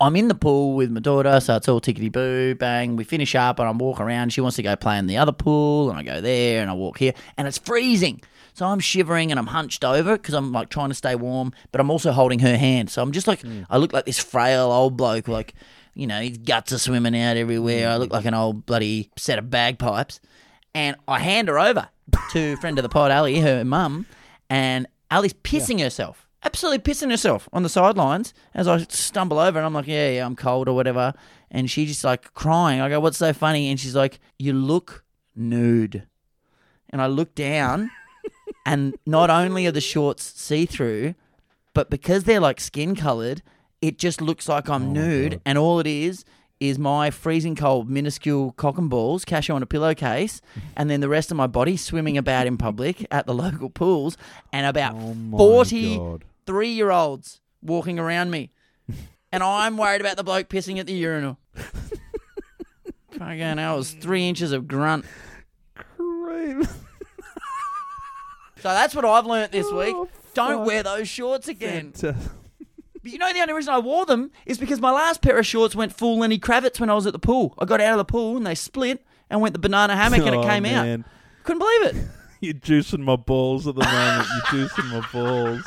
[0.01, 2.95] I'm in the pool with my daughter, so it's all tickety boo, bang.
[2.95, 4.33] We finish up and I'm walking around.
[4.33, 6.73] She wants to go play in the other pool, and I go there and I
[6.73, 8.21] walk here, and it's freezing.
[8.53, 11.79] So I'm shivering and I'm hunched over because I'm like trying to stay warm, but
[11.79, 12.89] I'm also holding her hand.
[12.89, 13.61] So I'm just like, hmm.
[13.69, 15.53] I look like this frail old bloke, like,
[15.93, 17.89] you know, his guts are swimming out everywhere.
[17.89, 20.19] I look like an old bloody set of bagpipes.
[20.73, 21.89] And I hand her over
[22.31, 24.05] to friend of the pod, Ali, her mum,
[24.49, 26.27] and Ali's pissing herself.
[26.43, 30.25] Absolutely pissing herself on the sidelines as I stumble over and I'm like, yeah, yeah,
[30.25, 31.13] I'm cold or whatever.
[31.51, 32.81] And she's just like crying.
[32.81, 33.69] I go, what's so funny?
[33.69, 35.03] And she's like, you look
[35.35, 36.07] nude.
[36.89, 37.91] And I look down
[38.65, 41.13] and not only are the shorts see through,
[41.73, 43.43] but because they're like skin colored,
[43.81, 45.41] it just looks like I'm oh nude.
[45.45, 46.25] And all it is
[46.61, 50.39] is my freezing cold minuscule cock and balls, cashew on a pillowcase,
[50.77, 54.15] and then the rest of my body swimming about in public at the local pools,
[54.53, 54.95] and about
[55.31, 56.23] 40 God.
[56.63, 58.51] year olds walking around me.
[59.31, 61.38] and I'm worried about the bloke pissing at the urinal.
[63.11, 65.05] Fucking hell, it was three inches of grunt.
[65.75, 66.63] Cream.
[68.61, 69.95] So that's what I've learnt this week.
[69.95, 71.93] Oh, Don't wear those shorts again.
[73.03, 75.45] But you know the only reason I wore them is because my last pair of
[75.45, 77.56] shorts went full Lenny Kravitz when I was at the pool.
[77.57, 80.36] I got out of the pool and they split and went the banana hammock and
[80.36, 80.99] it Oh, came man.
[81.02, 81.06] out.
[81.44, 81.95] Couldn't believe it.
[82.41, 84.28] You're juicing my balls at the moment.
[84.53, 85.64] You're juicing my balls.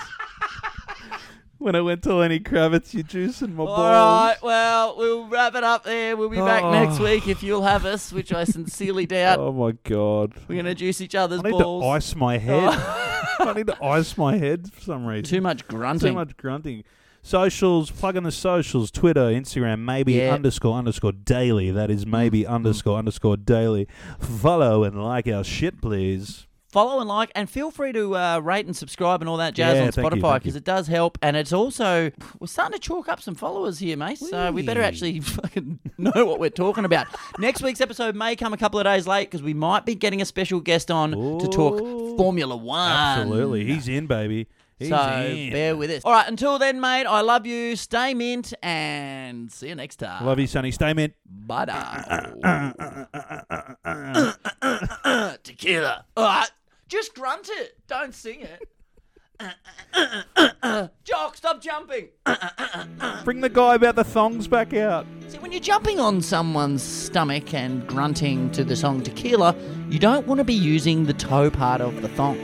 [1.59, 3.78] When I went to Lenny Kravitz, you're juicing my balls.
[3.78, 6.15] All right, well, we'll wrap it up there.
[6.15, 6.70] We'll be back Oh.
[6.73, 9.39] next week if you'll have us, which I sincerely doubt.
[9.39, 10.35] Oh my god.
[10.47, 11.82] We're going to juice each other's I need balls.
[11.85, 12.69] to ice my head.
[13.39, 15.24] I need to ice my head for some reason.
[15.24, 16.11] Too much grunting.
[16.11, 16.85] Too much grunting.
[17.26, 20.34] Socials, plug in the socials, Twitter, Instagram, maybe Yeah.
[20.34, 21.70] underscore underscore daily.
[21.70, 22.48] That is maybe Mm.
[22.51, 23.88] underscore underscore daily.
[24.20, 26.46] Follow and like our shit, please.
[26.70, 29.76] Follow and like, and feel free to uh, rate and subscribe and all that jazz
[29.78, 31.16] Yeah, on Spotify because it does help.
[31.22, 32.10] And it's also,
[32.40, 34.18] we're starting to chalk up some followers here, mate.
[34.18, 37.06] So we better actually fucking know what we're talking about.
[37.38, 40.20] Next week's episode may come a couple of days late because we might be getting
[40.20, 41.78] a special guest on to talk
[42.18, 42.90] Formula One.
[42.92, 43.64] Absolutely.
[43.64, 44.46] He's in, baby.
[44.85, 45.52] He's so in.
[45.52, 46.02] bear with us.
[46.05, 47.77] All right, until then, mate, I love you.
[47.77, 50.24] Stay mint and see you next time.
[50.24, 50.70] Love you, Sonny.
[50.70, 51.15] Stay mint.
[51.27, 51.66] Bye
[55.43, 56.05] Tequila.
[56.16, 56.51] All right,
[56.89, 57.77] just grunt it.
[57.86, 58.69] Don't sing it.
[61.05, 62.09] Jock, stop jumping.
[63.24, 65.06] Bring the guy about the thongs back out.
[65.28, 69.56] See, when you're jumping on someone's stomach and grunting to the song Tequila,
[69.89, 72.39] you don't want to be using the toe part of the thong.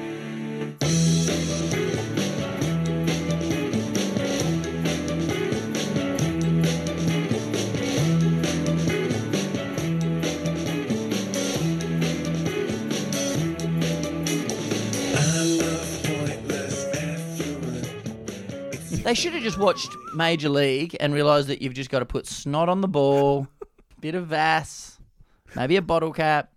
[19.11, 22.28] They should have just watched Major League and realised that you've just got to put
[22.28, 23.49] snot on the ball,
[24.01, 25.01] bit of Vass,
[25.57, 26.53] maybe a bottle cap.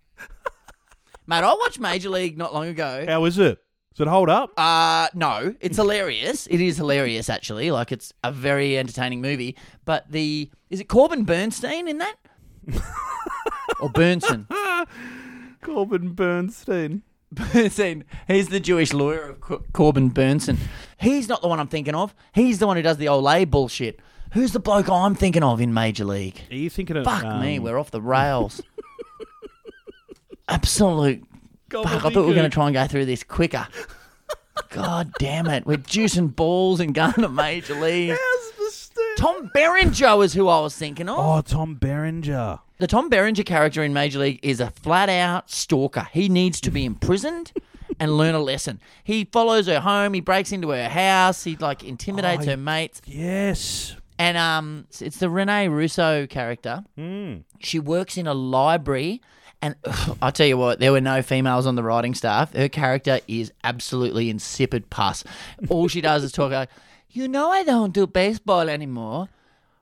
[1.26, 3.06] Mate, I watched Major League not long ago.
[3.08, 3.58] How is it?
[3.96, 4.52] Does it hold up?
[4.56, 6.46] Uh no, it's hilarious.
[6.46, 7.72] It is hilarious actually.
[7.72, 9.56] Like it's a very entertaining movie.
[9.84, 12.14] But the is it Corbin Bernstein in that?
[13.80, 14.46] or Bernsen?
[15.60, 17.02] Corbin Bernstein.
[17.32, 18.04] Bernstein.
[18.28, 20.56] He's the Jewish lawyer of Cor- Corbin Bernsen.
[21.04, 22.14] He's not the one I'm thinking of.
[22.32, 24.00] He's the one who does the Olay bullshit.
[24.32, 26.40] Who's the bloke I'm thinking of in Major League?
[26.50, 28.62] Are you thinking of Fuck me, um, we're off the rails.
[30.48, 31.22] Absolute.
[31.70, 33.68] Fuck, I thought we were going to try and go through this quicker.
[34.70, 35.66] God damn it.
[35.66, 38.16] We're juicing balls and going to Major League.
[39.18, 41.18] Tom Berenger was who I was thinking of.
[41.18, 42.60] Oh, Tom Berenger.
[42.78, 46.08] The Tom Berenger character in Major League is a flat out stalker.
[46.12, 47.52] He needs to be imprisoned
[48.00, 48.80] and learn a lesson.
[49.02, 53.00] He follows her home, he breaks into her house, he like intimidates Oh, her mates.
[53.06, 53.96] Yes.
[54.18, 56.84] And um it's the Rene Russo character.
[56.98, 57.44] Mm.
[57.60, 59.20] She works in a library
[59.62, 59.74] and
[60.22, 62.52] I tell you what, there were no females on the writing staff.
[62.54, 65.24] Her character is absolutely insipid pus.
[65.68, 66.68] All she does is talk like,
[67.10, 69.28] "You know I don't do baseball anymore.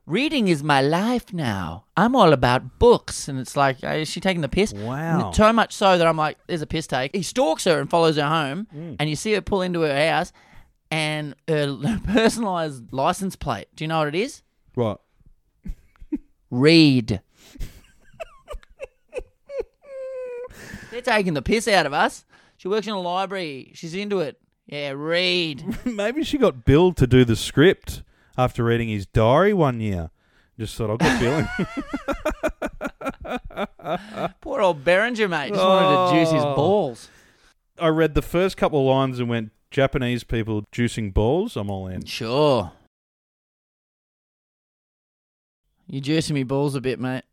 [0.05, 1.85] Reading is my life now.
[1.97, 4.73] I'm all about books." And it's like, uh, is she taking the piss?
[4.73, 5.31] Wow.
[5.33, 7.15] So much so that I'm like, there's a piss take.
[7.15, 8.97] He stalks her and follows her home, Mm.
[8.99, 10.33] and you see her pull into her house
[10.91, 13.69] and her personalized license plate.
[13.77, 14.43] Do you know what it is?
[14.75, 15.01] What?
[16.51, 17.21] Read.
[20.91, 22.25] They're taking the piss out of us.
[22.59, 23.73] She works in a library.
[23.75, 24.39] She's into it.
[24.67, 25.79] Yeah, read.
[25.87, 28.03] Maybe she got billed to do the script
[28.37, 30.11] after reading his diary one year.
[30.59, 31.49] Just thought I'll get billing.
[34.41, 35.49] Poor old Berenger, mate.
[35.49, 36.55] Just wanted to juice his Oh.
[36.55, 37.09] balls.
[37.79, 41.89] I read the first couple of lines and went, Japanese people juicing balls, I'm all
[41.89, 42.05] in.
[42.05, 42.73] Sure.
[45.89, 47.25] You're juicing me balls a bit, mate.